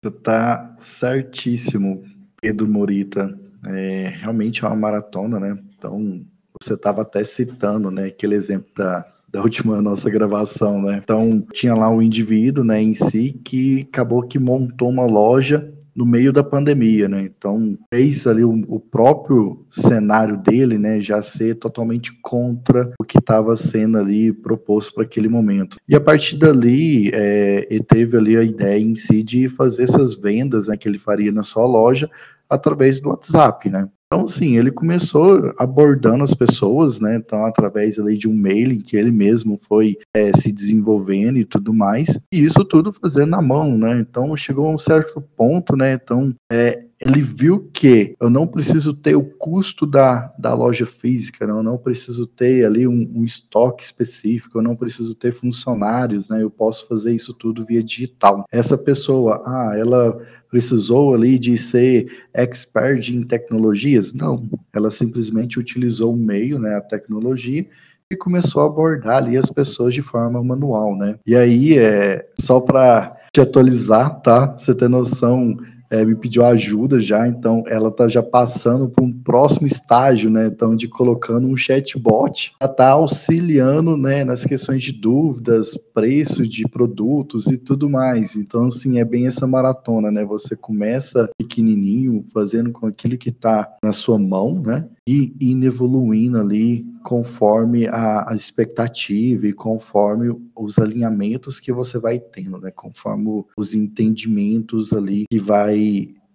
Você 0.04 0.12
tá 0.12 0.76
certíssimo, 0.80 2.04
Pedro 2.40 2.68
Morita. 2.68 3.36
É, 3.66 4.14
realmente 4.16 4.64
é 4.64 4.68
uma 4.68 4.76
maratona, 4.76 5.40
né? 5.40 5.60
Então, 5.76 6.24
você 6.64 6.74
estava 6.74 7.02
até 7.02 7.24
citando, 7.24 7.92
né, 7.92 8.06
aquele 8.06 8.36
exemplo 8.36 8.70
da, 8.76 9.06
da 9.32 9.42
última 9.42 9.80
nossa 9.82 10.10
gravação, 10.10 10.82
né? 10.82 11.02
Então, 11.04 11.44
tinha 11.54 11.74
lá 11.74 11.90
um 11.90 12.02
indivíduo, 12.02 12.64
né, 12.64 12.82
em 12.82 12.94
si, 12.94 13.40
que 13.44 13.88
acabou 13.92 14.24
que 14.24 14.40
montou 14.40 14.90
uma 14.90 15.06
loja 15.06 15.74
no 15.96 16.06
meio 16.06 16.32
da 16.32 16.44
pandemia, 16.44 17.08
né? 17.08 17.24
Então, 17.24 17.78
fez 17.94 18.26
ali 18.26 18.44
o, 18.44 18.64
o 18.68 18.80
próprio 18.80 19.66
cenário 19.70 20.38
dele, 20.38 20.78
né, 20.78 21.02
já 21.02 21.22
ser 21.22 21.56
totalmente 21.56 22.12
contra 22.22 22.94
o 23.00 23.04
que 23.04 23.20
estava 23.20 23.56
sendo 23.56 23.98
ali 23.98 24.32
proposto 24.32 24.94
para 24.94 25.04
aquele 25.04 25.28
momento. 25.28 25.78
E 25.88 25.96
a 25.96 26.02
partir 26.02 26.38
dali, 26.38 27.12
é, 27.14 27.68
ele 27.70 27.84
teve 27.84 28.18
ali 28.18 28.38
a 28.38 28.44
ideia 28.44 28.80
em 28.80 28.96
si 28.96 29.22
de 29.22 29.50
fazer 29.50 29.84
essas 29.84 30.16
vendas, 30.16 30.68
né, 30.68 30.78
que 30.78 30.88
ele 30.88 30.98
faria 30.98 31.32
na 31.32 31.44
sua 31.44 31.66
loja 31.66 32.10
através 32.50 33.00
do 33.00 33.10
WhatsApp, 33.10 33.70
né? 33.70 33.88
Então, 34.14 34.28
sim, 34.28 34.58
ele 34.58 34.72
começou 34.72 35.54
abordando 35.58 36.26
as 36.26 36.34
pessoas, 36.34 37.00
né? 37.00 37.16
Então, 37.16 37.46
através 37.46 37.98
ali 37.98 38.18
de 38.18 38.28
um 38.28 38.34
mailing 38.34 38.80
que 38.80 38.98
ele 38.98 39.10
mesmo 39.10 39.58
foi 39.70 39.98
é, 40.14 40.34
se 40.36 40.52
desenvolvendo 40.52 41.38
e 41.38 41.46
tudo 41.46 41.74
mais, 41.74 42.20
e 42.30 42.44
isso 42.44 42.66
tudo 42.66 42.92
fazendo 42.92 43.30
na 43.30 43.42
mão, 43.42 43.78
né? 43.78 44.02
Então, 44.02 44.36
chegou 44.36 44.68
a 44.68 44.72
um 44.72 44.78
certo 44.78 45.22
ponto, 45.38 45.78
né? 45.78 45.94
Então, 45.94 46.36
é, 46.52 46.84
ele 47.04 47.22
viu 47.22 47.68
que 47.74 48.16
eu 48.20 48.30
não 48.30 48.46
preciso 48.46 48.94
ter 48.94 49.16
o 49.16 49.24
custo 49.24 49.88
da, 49.88 50.32
da 50.38 50.54
loja 50.54 50.86
física, 50.86 51.48
né? 51.48 51.52
eu 51.52 51.64
não 51.64 51.78
preciso 51.78 52.28
ter 52.28 52.64
ali 52.64 52.88
um, 52.88 53.12
um, 53.16 53.24
estoque 53.24 53.84
específico, 53.84 54.60
eu 54.60 54.62
não 54.62 54.76
preciso 54.76 55.16
ter 55.16 55.34
funcionários, 55.34 56.30
né? 56.30 56.44
Eu 56.44 56.52
posso 56.52 56.88
fazer 56.88 57.14
isso 57.14 57.34
tudo 57.34 57.66
via 57.66 57.82
digital. 57.82 58.46
Essa 58.52 58.78
pessoa, 58.78 59.42
ah, 59.44 59.74
ela 59.76 60.22
precisou 60.50 61.16
ali 61.16 61.40
de 61.40 61.58
ser 61.58 62.06
expert 62.36 63.10
em 63.10 63.24
tecnologias? 63.24 64.14
Não, 64.14 64.44
ela 64.72 64.92
simplesmente 64.92 65.60
utilizou 65.60 66.14
o 66.14 66.18
meio, 66.18 66.60
né, 66.60 66.76
a 66.76 66.82
tecnologia, 66.82 67.66
e 68.12 68.16
começou 68.16 68.62
a 68.62 68.66
abordar 68.66 69.18
ali 69.18 69.38
as 69.38 69.50
pessoas 69.50 69.94
de 69.94 70.02
forma 70.04 70.44
manual, 70.44 70.96
né? 70.96 71.18
E 71.26 71.36
aí, 71.36 71.78
é, 71.80 72.30
só 72.38 72.60
para 72.60 73.18
te 73.34 73.42
atualizar, 73.42 74.22
tá? 74.22 74.46
Você 74.58 74.76
ter 74.76 74.90
noção 74.90 75.58
é, 75.92 76.06
me 76.06 76.16
pediu 76.16 76.46
ajuda 76.46 77.00
já, 77.00 77.28
então 77.28 77.64
ela 77.68 77.90
está 77.90 78.08
já 78.08 78.24
passando 78.24 78.90
para 78.90 79.04
um 79.04 79.12
próximo 79.12 79.68
estágio, 79.68 80.30
né? 80.30 80.48
Então, 80.48 80.74
de 80.74 80.88
colocando 80.88 81.46
um 81.46 81.58
chatbot 81.58 82.54
para 82.58 82.72
estar 82.72 82.86
tá 82.86 82.92
auxiliando 82.92 83.98
né, 83.98 84.24
nas 84.24 84.46
questões 84.46 84.82
de 84.82 84.94
dúvidas, 84.94 85.76
preços 85.76 86.50
de 86.50 86.66
produtos 86.66 87.48
e 87.48 87.58
tudo 87.58 87.90
mais. 87.90 88.38
Então, 88.38 88.66
assim, 88.66 89.00
é 89.00 89.06
bem 89.06 89.28
essa 89.28 89.46
maratona, 89.46 90.10
né? 90.10 90.24
Você 90.24 90.56
começa 90.56 91.30
pequenininho, 91.38 92.24
fazendo 92.34 92.72
com 92.72 92.88
aquilo 92.88 93.18
que 93.18 93.30
está 93.30 93.70
na 93.84 93.92
sua 93.92 94.18
mão, 94.18 94.62
né? 94.62 94.88
E 95.06 95.36
indo 95.42 95.66
evoluindo 95.66 96.40
ali 96.40 96.86
conforme 97.04 97.88
a, 97.88 98.32
a, 98.32 98.36
expectativa 98.36 99.48
e 99.48 99.54
conforme 99.54 100.36
os 100.56 100.78
alinhamentos 100.78 101.60
que 101.60 101.72
você 101.72 101.98
vai 101.98 102.20
tendo, 102.20 102.60
né? 102.60 102.72
Conforme 102.72 103.44
os 103.58 103.74
entendimentos 103.74 104.94
ali 104.94 105.26
que 105.30 105.40
vai 105.40 105.81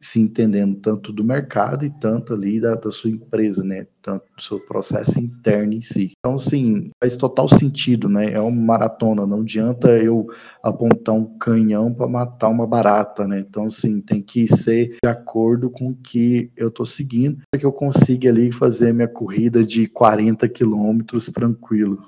se 0.01 0.20
entendendo 0.20 0.76
tanto 0.76 1.12
do 1.12 1.24
mercado 1.24 1.84
e 1.84 1.90
tanto 1.90 2.34
ali 2.34 2.61
da, 2.61 2.74
da, 2.74 2.90
sua 2.90 3.11
empresa, 3.11 3.64
né? 3.64 3.86
Tanto 4.03 4.24
do 4.36 4.42
seu 4.42 4.61
processo 4.61 5.18
interno 5.18 5.72
em 5.72 5.80
si. 5.80 6.12
Então, 6.18 6.38
sim, 6.38 6.90
faz 7.03 7.16
total 7.16 7.49
sentido, 7.49 8.09
né? 8.09 8.32
É 8.32 8.40
uma 8.40 8.51
maratona, 8.51 9.26
não 9.26 9.40
adianta 9.40 9.88
eu 9.99 10.26
apontar 10.62 11.14
um 11.14 11.38
canhão 11.38 11.92
para 11.92 12.07
matar 12.07 12.49
uma 12.49 12.66
barata, 12.66 13.26
né? 13.26 13.40
Então, 13.40 13.68
sim, 13.70 14.01
tem 14.01 14.22
que 14.22 14.47
ser 14.49 14.97
de 15.03 15.09
acordo 15.09 15.70
com 15.70 15.90
o 15.90 15.97
que 15.97 16.51
eu 16.57 16.68
estou 16.68 16.86
seguindo 16.86 17.38
para 17.51 17.61
que 17.61 17.66
eu 17.66 17.72
consiga 17.72 18.28
ali 18.28 18.53
fazer 18.53 18.92
minha 18.92 19.09
corrida 19.09 19.64
de 19.64 19.88
40 19.88 20.49
quilômetros 20.49 21.26
tranquilo. 21.26 21.99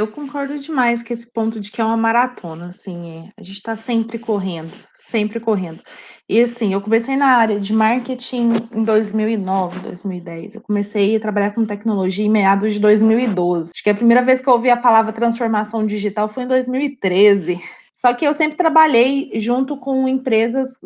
Eu 0.00 0.06
concordo 0.06 0.58
demais 0.60 1.02
com 1.02 1.12
esse 1.12 1.26
ponto 1.26 1.58
de 1.58 1.72
que 1.72 1.80
é 1.80 1.84
uma 1.84 1.96
maratona, 1.96 2.68
assim, 2.68 3.10
é. 3.10 3.30
a 3.36 3.42
gente 3.42 3.56
está 3.56 3.74
sempre 3.74 4.16
correndo, 4.16 4.72
sempre 5.08 5.40
correndo. 5.40 5.80
E 6.28 6.42
assim, 6.42 6.74
eu 6.74 6.80
comecei 6.80 7.16
na 7.16 7.26
área 7.26 7.58
de 7.58 7.72
marketing 7.72 8.50
em 8.74 8.82
2009, 8.82 9.80
2010. 9.80 10.56
Eu 10.56 10.60
comecei 10.60 11.16
a 11.16 11.20
trabalhar 11.20 11.52
com 11.52 11.64
tecnologia 11.64 12.24
em 12.24 12.28
meados 12.28 12.74
de 12.74 12.78
2012. 12.78 13.70
Acho 13.74 13.82
que 13.82 13.88
a 13.88 13.94
primeira 13.94 14.22
vez 14.22 14.40
que 14.40 14.48
eu 14.48 14.52
ouvi 14.52 14.68
a 14.68 14.76
palavra 14.76 15.10
transformação 15.10 15.86
digital 15.86 16.28
foi 16.28 16.42
em 16.42 16.48
2013. 16.48 17.58
Só 17.94 18.14
que 18.14 18.24
eu 18.24 18.32
sempre 18.32 18.56
trabalhei 18.56 19.32
junto 19.40 19.76
com 19.76 20.06
empresas 20.06 20.78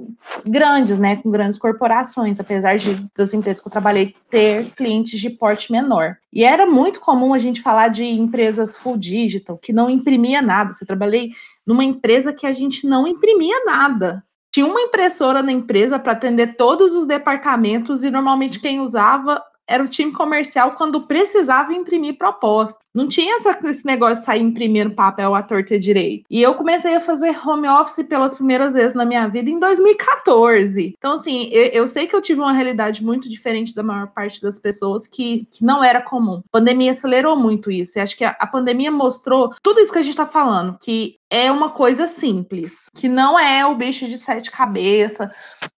grandes, 0.47 0.99
né, 0.99 1.17
com 1.17 1.31
grandes 1.31 1.59
corporações, 1.59 2.41
apesar 2.41 2.79
de 2.79 3.07
das 3.15 3.35
empresas 3.35 3.61
que 3.61 3.69
eu 3.69 3.73
trabalhei 3.73 4.15
ter 4.31 4.65
clientes 4.77 5.21
de 5.21 5.29
porte 5.29 5.71
menor. 5.71 6.17
E 6.33 6.43
era 6.43 6.65
muito 6.65 7.01
comum 7.01 7.35
a 7.35 7.39
gente 7.39 7.61
falar 7.61 7.89
de 7.89 8.03
empresas 8.03 8.75
full 8.77 8.97
digital, 8.97 9.59
que 9.59 9.75
não 9.75 9.91
imprimia 9.91 10.41
nada. 10.41 10.71
Eu 10.81 10.87
trabalhei 10.87 11.33
numa 11.67 11.85
empresa 11.85 12.33
que 12.33 12.47
a 12.47 12.53
gente 12.53 12.87
não 12.87 13.07
imprimia 13.07 13.65
nada. 13.65 14.25
Tinha 14.51 14.67
uma 14.67 14.81
impressora 14.81 15.43
na 15.43 15.53
empresa 15.53 15.99
para 15.99 16.13
atender 16.13 16.57
todos 16.57 16.95
os 16.95 17.07
departamentos 17.07 18.03
e 18.03 18.11
normalmente 18.11 18.61
quem 18.61 18.81
usava 18.81 19.43
era 19.67 19.83
o 19.83 19.89
time 19.89 20.13
comercial 20.13 20.73
quando 20.73 21.07
precisava 21.07 21.73
imprimir 21.73 22.19
proposta. 22.19 22.79
Não 22.95 23.09
tinha 23.09 23.39
essa, 23.39 23.59
esse 23.65 23.87
negócio 23.87 24.17
de 24.17 24.25
sair 24.25 24.43
imprimindo 24.43 24.95
papel 24.95 25.35
à 25.35 25.43
torta 25.43 25.79
direito. 25.79 26.25
E 26.31 26.43
eu 26.43 26.55
comecei 26.55 26.95
a 26.95 27.01
fazer 27.01 27.37
home 27.47 27.69
office 27.69 28.05
pelas 28.07 28.35
primeiras 28.35 28.75
vezes 28.75 28.95
na 28.95 29.05
minha 29.05 29.27
vida 29.29 29.49
em 29.49 29.59
2014. 29.59 30.95
Então, 30.97 31.15
assim, 31.15 31.49
eu, 31.53 31.67
eu 31.69 31.89
sei 31.89 32.07
que 32.07 32.15
eu 32.15 32.21
tive 32.21 32.41
uma 32.41 32.53
realidade 32.53 33.03
muito 33.03 33.29
diferente 33.29 33.75
da 33.75 33.83
maior 33.83 34.09
parte 34.09 34.43
das 34.43 34.59
pessoas 34.59 35.07
que, 35.07 35.47
que 35.53 35.65
não 35.65 35.83
era 35.83 36.03
comum. 36.03 36.43
A 36.47 36.59
pandemia 36.59 36.93
acelerou 36.93 37.37
muito 37.37 37.71
isso. 37.71 37.99
E 37.99 38.01
acho 38.01 38.17
que 38.17 38.25
a, 38.25 38.37
a 38.39 38.47
pandemia 38.47 38.91
mostrou 38.91 39.55
tudo 39.63 39.81
isso 39.81 39.93
que 39.93 39.99
a 39.99 40.03
gente 40.03 40.13
está 40.13 40.27
falando, 40.27 40.77
que 40.79 41.17
é 41.31 41.51
uma 41.51 41.71
coisa 41.71 42.07
simples, 42.07 42.91
que 42.95 43.09
não 43.09 43.39
é 43.39 43.65
o 43.65 43.75
bicho 43.75 44.07
de 44.07 44.19
sete 44.19 44.51
cabeças 44.51 45.33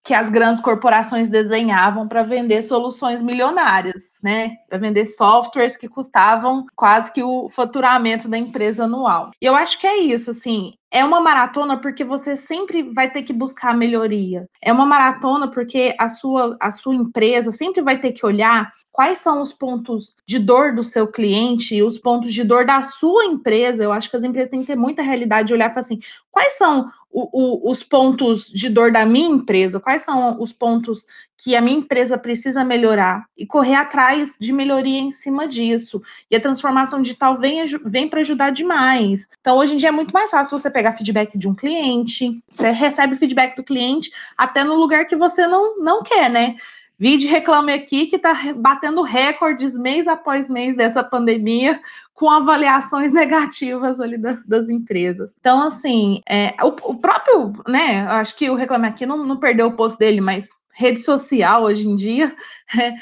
que 0.03 0.13
as 0.13 0.29
grandes 0.29 0.61
corporações 0.61 1.29
desenhavam 1.29 2.07
para 2.07 2.23
vender 2.23 2.61
soluções 2.61 3.21
milionárias, 3.21 4.17
né? 4.21 4.57
Para 4.67 4.77
vender 4.77 5.05
softwares 5.05 5.77
que 5.77 5.87
custavam 5.87 6.65
quase 6.75 7.02
quase 7.03 7.11
que 7.11 7.23
o 7.23 7.49
faturamento 7.49 8.29
da 8.29 8.37
empresa 8.37 8.85
anual. 8.85 9.31
E 9.41 9.45
eu 9.45 9.55
acho 9.55 9.79
que 9.79 9.87
é 9.87 9.97
isso, 9.97 10.31
assim, 10.31 10.73
é 10.93 11.03
uma 11.03 11.19
maratona 11.19 11.81
porque 11.81 12.03
você 12.03 12.35
sempre 12.35 12.83
vai 12.83 13.09
ter 13.09 13.23
que 13.23 13.33
buscar 13.33 13.75
melhoria. 13.75 14.47
É 14.61 14.71
uma 14.71 14.85
maratona 14.85 15.49
porque 15.49 15.95
a 15.99 16.07
sua, 16.07 16.55
a 16.61 16.71
sua 16.71 16.93
empresa 16.93 17.49
sempre 17.49 17.81
vai 17.81 17.99
ter 17.99 18.11
que 18.11 18.23
olhar 18.23 18.71
quais 18.93 19.17
são 19.17 19.41
os 19.41 19.51
pontos 19.51 20.15
de 20.25 20.37
dor 20.37 20.73
do 20.73 20.83
seu 20.83 21.07
cliente 21.07 21.75
e 21.75 21.83
os 21.83 21.97
pontos 21.97 22.31
de 22.31 22.43
dor 22.43 22.63
da 22.63 22.83
sua 22.83 23.25
empresa. 23.25 23.83
Eu 23.83 23.91
acho 23.91 24.09
que 24.09 24.15
as 24.15 24.23
empresas 24.23 24.49
têm 24.49 24.59
que 24.61 24.67
ter 24.67 24.77
muita 24.77 25.01
realidade 25.01 25.47
de 25.47 25.53
olhar 25.53 25.71
e 25.71 25.73
falar 25.73 25.79
assim: 25.81 25.99
quais 26.31 26.53
são 26.53 26.89
o, 27.11 27.67
o, 27.67 27.71
os 27.71 27.83
pontos 27.83 28.47
de 28.47 28.69
dor 28.69 28.91
da 28.91 29.05
minha 29.05 29.29
empresa? 29.29 29.79
Quais 29.79 30.03
são 30.03 30.39
os 30.39 30.53
pontos 30.53 31.07
que 31.37 31.55
a 31.55 31.61
minha 31.61 31.79
empresa 31.79 32.17
precisa 32.17 32.63
melhorar? 32.63 33.25
E 33.35 33.45
correr 33.45 33.75
atrás 33.75 34.37
de 34.39 34.53
melhoria 34.53 34.99
em 34.99 35.11
cima 35.11 35.47
disso. 35.47 36.01
E 36.29 36.35
a 36.35 36.41
transformação 36.41 37.01
digital 37.01 37.37
vem, 37.37 37.65
vem 37.85 38.07
para 38.07 38.21
ajudar 38.21 38.51
demais. 38.51 39.27
Então, 39.41 39.57
hoje 39.57 39.73
em 39.73 39.77
dia 39.77 39.89
é 39.89 39.91
muito 39.91 40.13
mais 40.13 40.29
fácil 40.29 40.57
você 40.57 40.69
pegar 40.69 40.82
feedback 40.91 41.37
de 41.37 41.47
um 41.47 41.55
cliente, 41.55 42.43
você 42.51 42.71
recebe 42.71 43.15
feedback 43.15 43.55
do 43.55 43.63
cliente 43.63 44.11
até 44.37 44.63
no 44.63 44.75
lugar 44.75 45.05
que 45.05 45.15
você 45.15 45.47
não, 45.47 45.79
não 45.79 46.03
quer, 46.03 46.29
né? 46.29 46.55
Vide 46.99 47.27
Reclame 47.27 47.73
Aqui, 47.73 48.07
que 48.07 48.15
está 48.15 48.33
batendo 48.55 49.01
recordes 49.01 49.75
mês 49.77 50.07
após 50.07 50.47
mês 50.49 50.75
dessa 50.75 51.03
pandemia, 51.03 51.81
com 52.13 52.29
avaliações 52.29 53.11
negativas 53.13 53.99
ali 53.99 54.17
da, 54.17 54.37
das 54.47 54.69
empresas. 54.69 55.35
Então, 55.39 55.61
assim, 55.61 56.21
é, 56.29 56.55
o, 56.61 56.67
o, 56.91 56.97
próprio, 56.99 57.53
né, 57.67 58.07
acho 58.07 58.35
que 58.37 58.49
o 58.49 58.55
Reclame 58.55 58.87
Aqui 58.87 59.05
não, 59.05 59.17
não 59.25 59.37
perdeu 59.37 59.67
o 59.67 59.73
posto 59.73 59.97
dele, 59.97 60.21
mas 60.21 60.49
rede 60.71 60.99
social 60.99 61.63
hoje 61.63 61.87
em 61.87 61.95
dia, 61.95 62.35
é, 62.79 62.93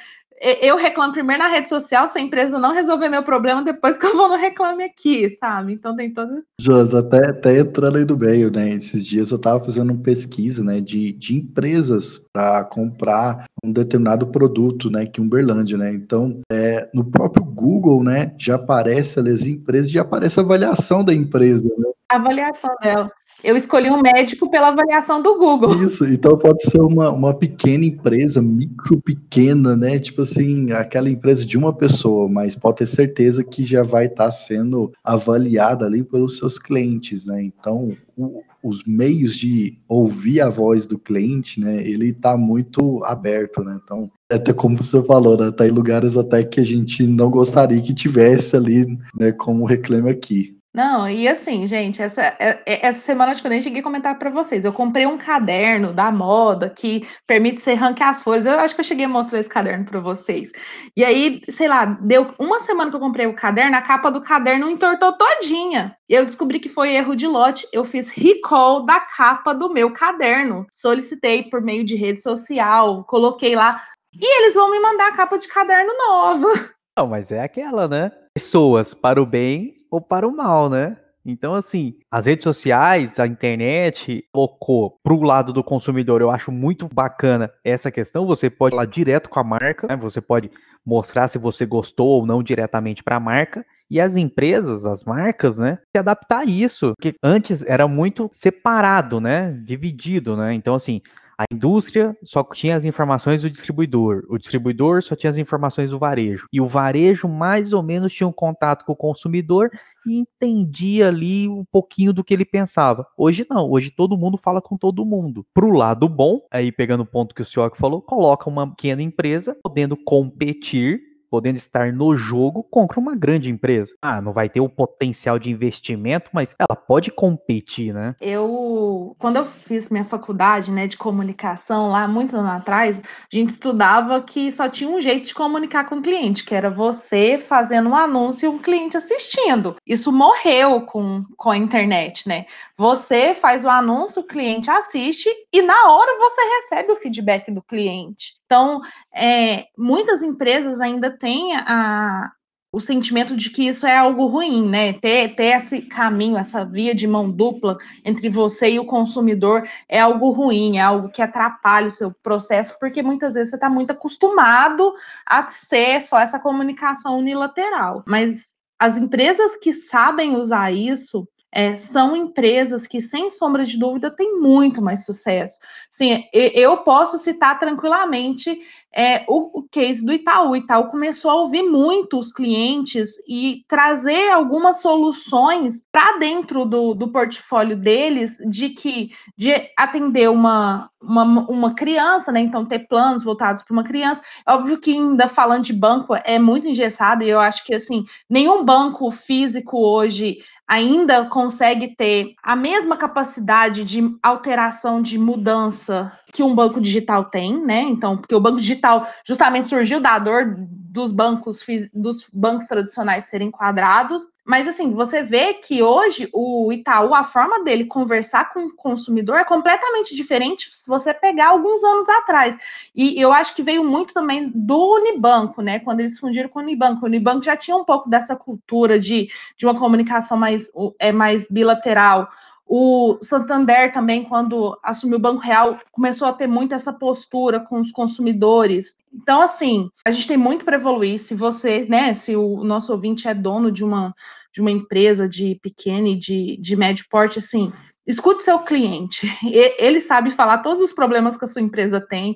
eu 0.41 0.75
reclamo 0.75 1.13
primeiro 1.13 1.43
na 1.43 1.49
rede 1.49 1.69
social, 1.69 2.07
se 2.07 2.17
a 2.17 2.21
empresa 2.21 2.57
não 2.57 2.73
resolver 2.73 3.09
meu 3.09 3.23
problema, 3.23 3.63
depois 3.63 3.97
que 3.99 4.05
eu 4.05 4.15
vou 4.15 4.27
no 4.27 4.35
reclame 4.35 4.83
aqui, 4.83 5.29
sabe? 5.29 5.73
Então 5.73 5.95
tem 5.95 6.13
todo. 6.13 6.43
Josi, 6.59 6.95
até, 6.95 7.29
até 7.29 7.59
entrando 7.59 7.97
aí 7.97 8.05
do 8.05 8.17
meio, 8.17 8.51
né? 8.51 8.71
Esses 8.71 9.05
dias 9.05 9.31
eu 9.31 9.37
estava 9.37 9.63
fazendo 9.63 9.91
uma 9.91 10.01
pesquisa, 10.01 10.63
né, 10.63 10.81
de, 10.81 11.11
de 11.13 11.37
empresas 11.37 12.19
para 12.33 12.63
comprar 12.63 13.45
um 13.63 13.71
determinado 13.71 14.27
produto, 14.27 14.89
né, 14.89 15.05
que 15.05 15.21
Uberlândia, 15.21 15.77
né? 15.77 15.93
Então, 15.93 16.41
é, 16.51 16.89
no 16.93 17.05
próprio 17.05 17.45
Google, 17.45 18.03
né, 18.03 18.33
já 18.37 18.55
aparece 18.55 19.19
ali 19.19 19.31
as 19.31 19.45
empresas, 19.45 19.91
já 19.91 20.01
aparece 20.01 20.39
a 20.39 20.43
avaliação 20.43 21.03
da 21.03 21.13
empresa, 21.13 21.63
né? 21.63 21.91
Avaliação 22.11 22.75
dela. 22.81 23.11
Eu 23.43 23.57
escolhi 23.57 23.89
um 23.89 24.01
médico 24.01 24.49
pela 24.51 24.67
avaliação 24.67 25.21
do 25.21 25.37
Google. 25.37 25.83
Isso, 25.83 26.05
então 26.05 26.37
pode 26.37 26.61
ser 26.63 26.79
uma, 26.81 27.09
uma 27.09 27.33
pequena 27.33 27.85
empresa, 27.85 28.41
micro 28.41 29.01
pequena, 29.01 29.75
né? 29.75 29.97
Tipo 29.97 30.21
assim, 30.21 30.71
aquela 30.71 31.09
empresa 31.09 31.45
de 31.45 31.57
uma 31.57 31.73
pessoa, 31.73 32.29
mas 32.29 32.55
pode 32.55 32.77
ter 32.77 32.85
certeza 32.85 33.43
que 33.43 33.63
já 33.63 33.81
vai 33.81 34.05
estar 34.05 34.25
tá 34.25 34.31
sendo 34.31 34.91
avaliada 35.03 35.85
ali 35.85 36.03
pelos 36.03 36.37
seus 36.37 36.59
clientes, 36.59 37.25
né? 37.25 37.41
Então, 37.41 37.91
o, 38.15 38.43
os 38.63 38.83
meios 38.85 39.35
de 39.35 39.79
ouvir 39.87 40.41
a 40.41 40.49
voz 40.49 40.85
do 40.85 40.99
cliente, 40.99 41.59
né? 41.59 41.81
Ele 41.87 42.09
está 42.09 42.37
muito 42.37 43.03
aberto, 43.03 43.63
né? 43.63 43.79
Então, 43.83 44.11
até 44.31 44.53
como 44.53 44.77
você 44.77 45.01
falou, 45.03 45.37
né? 45.37 45.51
Tá 45.51 45.67
em 45.67 45.71
lugares 45.71 46.15
até 46.15 46.43
que 46.43 46.59
a 46.59 46.65
gente 46.65 47.07
não 47.07 47.29
gostaria 47.29 47.81
que 47.81 47.93
tivesse 47.93 48.55
ali, 48.55 48.85
né? 49.17 49.31
Como 49.31 49.65
reclama 49.65 50.11
aqui. 50.11 50.60
Não, 50.73 51.09
e 51.09 51.27
assim, 51.27 51.67
gente, 51.67 52.01
essa, 52.01 52.21
é, 52.21 52.63
é, 52.65 52.87
essa 52.87 53.01
semana 53.01 53.31
acho 53.31 53.41
que 53.41 53.47
eu 53.47 53.51
nem 53.51 53.61
cheguei 53.61 53.81
a 53.81 53.83
comentar 53.83 54.17
para 54.17 54.29
vocês. 54.29 54.63
Eu 54.63 54.71
comprei 54.71 55.05
um 55.05 55.17
caderno 55.17 55.91
da 55.91 56.09
moda 56.09 56.69
que 56.69 57.05
permite 57.27 57.61
você 57.61 57.73
ranquear 57.73 58.11
as 58.11 58.21
folhas. 58.21 58.45
Eu 58.45 58.57
acho 58.57 58.73
que 58.73 58.79
eu 58.79 58.85
cheguei 58.85 59.03
a 59.03 59.09
mostrar 59.09 59.39
esse 59.39 59.49
caderno 59.49 59.83
para 59.83 59.99
vocês. 59.99 60.49
E 60.95 61.03
aí, 61.03 61.41
sei 61.49 61.67
lá, 61.67 61.83
deu 61.83 62.29
uma 62.39 62.61
semana 62.61 62.89
que 62.89 62.95
eu 62.95 63.01
comprei 63.01 63.27
o 63.27 63.35
caderno, 63.35 63.75
a 63.75 63.81
capa 63.81 64.09
do 64.09 64.21
caderno 64.21 64.69
entortou 64.69 65.11
todinha. 65.11 65.93
Eu 66.07 66.25
descobri 66.25 66.57
que 66.57 66.69
foi 66.69 66.95
erro 66.95 67.17
de 67.17 67.27
lote. 67.27 67.67
Eu 67.73 67.83
fiz 67.83 68.07
recall 68.07 68.85
da 68.85 69.01
capa 69.01 69.53
do 69.53 69.73
meu 69.73 69.91
caderno. 69.91 70.65
Solicitei 70.71 71.43
por 71.43 71.61
meio 71.61 71.83
de 71.83 71.95
rede 71.95 72.21
social, 72.21 73.03
coloquei 73.03 73.55
lá 73.55 73.81
E 74.13 74.43
eles 74.43 74.55
vão 74.55 74.71
me 74.71 74.79
mandar 74.79 75.09
a 75.09 75.15
capa 75.17 75.37
de 75.37 75.49
caderno 75.49 75.91
nova. 75.97 76.53
Não, 76.97 77.07
mas 77.07 77.29
é 77.29 77.41
aquela, 77.41 77.89
né? 77.89 78.09
Pessoas 78.33 78.93
para 78.93 79.21
o 79.21 79.25
bem 79.25 79.80
ou 79.91 79.99
para 79.99 80.27
o 80.27 80.35
mal, 80.35 80.69
né? 80.69 80.97
Então, 81.23 81.53
assim, 81.53 81.95
as 82.09 82.25
redes 82.25 82.43
sociais, 82.43 83.19
a 83.19 83.27
internet 83.27 84.25
colocou 84.31 84.97
para 85.03 85.13
o 85.13 85.21
lado 85.21 85.53
do 85.53 85.63
consumidor. 85.63 86.19
Eu 86.19 86.31
acho 86.31 86.51
muito 86.51 86.89
bacana 86.91 87.51
essa 87.63 87.91
questão. 87.91 88.25
Você 88.25 88.49
pode 88.49 88.71
falar 88.71 88.85
direto 88.85 89.29
com 89.29 89.39
a 89.39 89.43
marca, 89.43 89.87
né? 89.87 89.95
você 89.95 90.19
pode 90.19 90.49
mostrar 90.83 91.27
se 91.27 91.37
você 91.37 91.63
gostou 91.63 92.07
ou 92.07 92.25
não 92.25 92.41
diretamente 92.41 93.03
para 93.03 93.17
a 93.17 93.19
marca. 93.19 93.63
E 93.89 93.99
as 93.99 94.15
empresas, 94.15 94.85
as 94.85 95.03
marcas, 95.03 95.57
né, 95.57 95.77
se 95.93 95.99
adaptar 95.99 96.39
a 96.39 96.45
isso. 96.45 96.93
Porque 96.95 97.13
antes 97.21 97.61
era 97.63 97.87
muito 97.89 98.29
separado, 98.31 99.19
né? 99.19 99.51
Dividido, 99.65 100.37
né? 100.37 100.53
Então, 100.53 100.73
assim, 100.73 101.01
a 101.41 101.45
indústria 101.51 102.15
só 102.23 102.43
tinha 102.43 102.75
as 102.75 102.85
informações 102.85 103.41
do 103.41 103.49
distribuidor, 103.49 104.23
o 104.29 104.37
distribuidor 104.37 105.01
só 105.01 105.15
tinha 105.15 105.31
as 105.31 105.37
informações 105.37 105.89
do 105.89 105.97
varejo, 105.97 106.47
e 106.53 106.61
o 106.61 106.67
varejo 106.67 107.27
mais 107.27 107.73
ou 107.73 107.81
menos 107.81 108.13
tinha 108.13 108.27
um 108.27 108.31
contato 108.31 108.85
com 108.85 108.91
o 108.91 108.95
consumidor 108.95 109.71
e 110.05 110.19
entendia 110.19 111.07
ali 111.07 111.47
um 111.47 111.65
pouquinho 111.65 112.13
do 112.13 112.23
que 112.23 112.33
ele 112.33 112.45
pensava. 112.45 113.07
Hoje 113.17 113.45
não, 113.49 113.69
hoje 113.69 113.89
todo 113.89 114.17
mundo 114.17 114.37
fala 114.37 114.61
com 114.61 114.77
todo 114.77 115.05
mundo. 115.05 115.45
Pro 115.53 115.71
lado 115.71 116.07
bom, 116.07 116.41
aí 116.51 116.71
pegando 116.71 117.01
o 117.01 117.05
ponto 117.05 117.33
que 117.33 117.41
o 117.41 117.45
senhor 117.45 117.71
falou, 117.75 118.01
coloca 118.01 118.49
uma 118.49 118.69
pequena 118.69 119.01
empresa 119.01 119.57
podendo 119.63 119.97
competir 119.97 121.10
podendo 121.31 121.55
estar 121.55 121.93
no 121.93 122.17
jogo 122.17 122.61
contra 122.61 122.99
uma 122.99 123.15
grande 123.15 123.49
empresa. 123.49 123.95
Ah, 124.01 124.19
não 124.19 124.33
vai 124.33 124.49
ter 124.49 124.59
o 124.59 124.67
potencial 124.67 125.39
de 125.39 125.49
investimento, 125.49 126.29
mas 126.33 126.53
ela 126.59 126.75
pode 126.75 127.09
competir, 127.09 127.93
né? 127.93 128.13
Eu, 128.19 129.15
quando 129.17 129.37
eu 129.37 129.45
fiz 129.45 129.87
minha 129.87 130.03
faculdade, 130.03 130.69
né, 130.69 130.87
de 130.87 130.97
comunicação 130.97 131.89
lá 131.89 132.05
muitos 132.05 132.35
anos 132.35 132.51
atrás, 132.51 132.99
a 132.99 133.35
gente 133.35 133.51
estudava 133.51 134.21
que 134.21 134.51
só 134.51 134.67
tinha 134.67 134.89
um 134.89 134.99
jeito 134.99 135.27
de 135.27 135.33
comunicar 135.33 135.85
com 135.87 135.95
o 135.95 136.01
cliente, 136.01 136.43
que 136.43 136.53
era 136.53 136.69
você 136.69 137.37
fazendo 137.37 137.89
um 137.89 137.95
anúncio 137.95 138.51
e 138.51 138.53
o 138.53 138.59
cliente 138.59 138.97
assistindo. 138.97 139.77
Isso 139.87 140.11
morreu 140.11 140.81
com, 140.81 141.21
com 141.37 141.49
a 141.49 141.57
internet, 141.57 142.27
né? 142.27 142.45
Você 142.75 143.33
faz 143.33 143.63
o 143.63 143.69
anúncio, 143.69 144.21
o 144.21 144.27
cliente 144.27 144.69
assiste 144.69 145.29
e 145.53 145.61
na 145.61 145.91
hora 145.91 146.17
você 146.17 146.41
recebe 146.41 146.91
o 146.91 146.97
feedback 146.97 147.49
do 147.51 147.61
cliente. 147.61 148.40
Então, 148.51 148.81
é, 149.15 149.67
muitas 149.77 150.21
empresas 150.21 150.81
ainda 150.81 151.09
têm 151.09 151.55
a, 151.55 152.29
o 152.69 152.81
sentimento 152.81 153.33
de 153.37 153.49
que 153.49 153.65
isso 153.65 153.87
é 153.87 153.97
algo 153.97 154.25
ruim, 154.25 154.67
né? 154.67 154.91
Ter, 154.91 155.33
ter 155.35 155.55
esse 155.55 155.87
caminho, 155.87 156.35
essa 156.35 156.65
via 156.65 156.93
de 156.93 157.07
mão 157.07 157.31
dupla 157.31 157.77
entre 158.03 158.27
você 158.27 158.71
e 158.71 158.77
o 158.77 158.83
consumidor 158.83 159.65
é 159.87 160.01
algo 160.01 160.31
ruim, 160.31 160.79
é 160.79 160.81
algo 160.81 161.07
que 161.07 161.21
atrapalha 161.21 161.87
o 161.87 161.91
seu 161.91 162.13
processo, 162.21 162.75
porque 162.77 163.01
muitas 163.01 163.35
vezes 163.35 163.51
você 163.51 163.55
está 163.55 163.69
muito 163.69 163.91
acostumado 163.91 164.93
a 165.25 165.47
ser 165.47 166.01
só 166.01 166.19
essa 166.19 166.37
comunicação 166.37 167.19
unilateral. 167.19 168.03
Mas 168.05 168.53
as 168.77 168.97
empresas 168.97 169.55
que 169.55 169.71
sabem 169.71 170.35
usar 170.35 170.73
isso, 170.73 171.25
é, 171.51 171.75
são 171.75 172.15
empresas 172.15 172.87
que, 172.87 173.01
sem 173.01 173.29
sombra 173.29 173.65
de 173.65 173.77
dúvida, 173.77 174.09
têm 174.09 174.39
muito 174.39 174.81
mais 174.81 175.05
sucesso. 175.05 175.59
Sim, 175.89 176.23
eu 176.33 176.77
posso 176.77 177.17
citar 177.17 177.59
tranquilamente 177.59 178.57
é, 178.93 179.23
o, 179.27 179.59
o, 179.59 179.63
case 179.69 180.05
do 180.05 180.11
Itaú. 180.11 180.49
O 180.49 180.55
Itaú 180.55 180.87
começou 180.87 181.31
a 181.31 181.35
ouvir 181.35 181.63
muito 181.63 182.19
os 182.19 182.31
clientes 182.31 183.11
e 183.27 183.63
trazer 183.67 184.29
algumas 184.31 184.81
soluções 184.81 185.85
para 185.91 186.17
dentro 186.17 186.65
do, 186.65 186.93
do 186.93 187.07
portfólio 187.07 187.77
deles 187.77 188.37
de 188.49 188.69
que 188.69 189.11
de 189.37 189.53
atender 189.77 190.29
uma, 190.29 190.89
uma, 191.01 191.23
uma 191.23 191.73
criança, 191.73 192.31
né? 192.31 192.41
Então, 192.41 192.65
ter 192.65 192.87
planos 192.87 193.23
voltados 193.23 193.63
para 193.63 193.73
uma 193.73 193.83
criança. 193.83 194.21
Óbvio 194.47 194.77
que 194.77 194.91
ainda 194.91 195.29
falando 195.29 195.63
de 195.63 195.73
banco 195.73 196.13
é 196.25 196.37
muito 196.37 196.67
engessado, 196.67 197.23
e 197.23 197.29
eu 197.29 197.39
acho 197.39 197.65
que 197.65 197.73
assim, 197.73 198.03
nenhum 198.29 198.63
banco 198.63 199.09
físico 199.09 199.77
hoje 199.77 200.39
ainda 200.67 201.25
consegue 201.25 201.95
ter 201.95 202.33
a 202.41 202.55
mesma 202.55 202.95
capacidade 202.95 203.83
de 203.83 204.01
alteração, 204.23 205.01
de 205.01 205.17
mudança 205.17 206.11
que 206.31 206.41
um 206.41 206.55
banco 206.55 206.79
digital 206.79 207.25
tem, 207.25 207.63
né? 207.65 207.81
Então, 207.81 208.17
porque 208.17 208.35
o 208.35 208.39
banco 208.39 208.59
digital 208.59 209.07
justamente 209.25 209.67
surgiu 209.67 209.99
da 209.99 210.17
dor 210.17 210.55
dos 210.91 211.13
bancos 211.13 211.65
dos 211.93 212.27
bancos 212.33 212.67
tradicionais 212.67 213.23
serem 213.23 213.49
quadrados, 213.49 214.27
mas 214.43 214.67
assim, 214.67 214.91
você 214.91 215.23
vê 215.23 215.53
que 215.53 215.81
hoje 215.81 216.27
o 216.33 216.69
Itaú, 216.73 217.13
a 217.13 217.23
forma 217.23 217.63
dele 217.63 217.85
conversar 217.85 218.51
com 218.51 218.65
o 218.65 218.75
consumidor 218.75 219.37
é 219.37 219.45
completamente 219.45 220.13
diferente 220.13 220.69
se 220.75 220.85
você 220.85 221.13
pegar 221.13 221.47
alguns 221.47 221.81
anos 221.81 222.09
atrás. 222.09 222.57
E 222.93 223.19
eu 223.21 223.31
acho 223.31 223.55
que 223.55 223.63
veio 223.63 223.85
muito 223.85 224.13
também 224.13 224.51
do 224.53 224.95
Unibanco, 224.95 225.61
né? 225.61 225.79
Quando 225.79 226.01
eles 226.01 226.19
fundiram 226.19 226.49
com 226.49 226.59
o 226.59 226.61
Unibanco. 226.61 227.05
O 227.05 227.07
Unibanco 227.07 227.45
já 227.45 227.55
tinha 227.55 227.77
um 227.77 227.85
pouco 227.85 228.09
dessa 228.09 228.35
cultura 228.35 228.99
de, 228.99 229.29
de 229.55 229.65
uma 229.65 229.79
comunicação 229.79 230.37
mais, 230.37 230.69
é, 230.99 231.13
mais 231.13 231.47
bilateral. 231.49 232.27
O 232.67 233.17
Santander 233.21 233.93
também, 233.93 234.25
quando 234.25 234.77
assumiu 234.83 235.17
o 235.17 235.21
Banco 235.21 235.41
Real, 235.41 235.79
começou 235.91 236.27
a 236.27 236.33
ter 236.33 236.47
muito 236.47 236.73
essa 236.75 236.91
postura 236.91 237.61
com 237.61 237.79
os 237.79 237.91
consumidores. 237.91 238.99
Então, 239.13 239.41
assim, 239.41 239.89
a 240.05 240.11
gente 240.11 240.27
tem 240.27 240.37
muito 240.37 240.63
para 240.63 240.77
evoluir. 240.77 241.19
Se 241.19 241.35
você, 241.35 241.85
né, 241.89 242.13
se 242.13 242.35
o 242.35 242.63
nosso 242.63 242.91
ouvinte 242.91 243.27
é 243.27 243.33
dono 243.33 243.71
de 243.71 243.83
uma, 243.83 244.13
de 244.53 244.61
uma 244.61 244.71
empresa 244.71 245.27
de 245.27 245.59
pequeno 245.61 246.07
e 246.07 246.17
de, 246.17 246.57
de 246.57 246.75
médio 246.75 247.05
porte, 247.09 247.39
assim, 247.39 247.71
escute 248.05 248.43
seu 248.43 248.59
cliente. 248.59 249.27
Ele 249.77 249.99
sabe 249.99 250.31
falar 250.31 250.59
todos 250.59 250.81
os 250.81 250.93
problemas 250.93 251.37
que 251.37 251.45
a 251.45 251.47
sua 251.47 251.61
empresa 251.61 251.99
tem. 251.99 252.35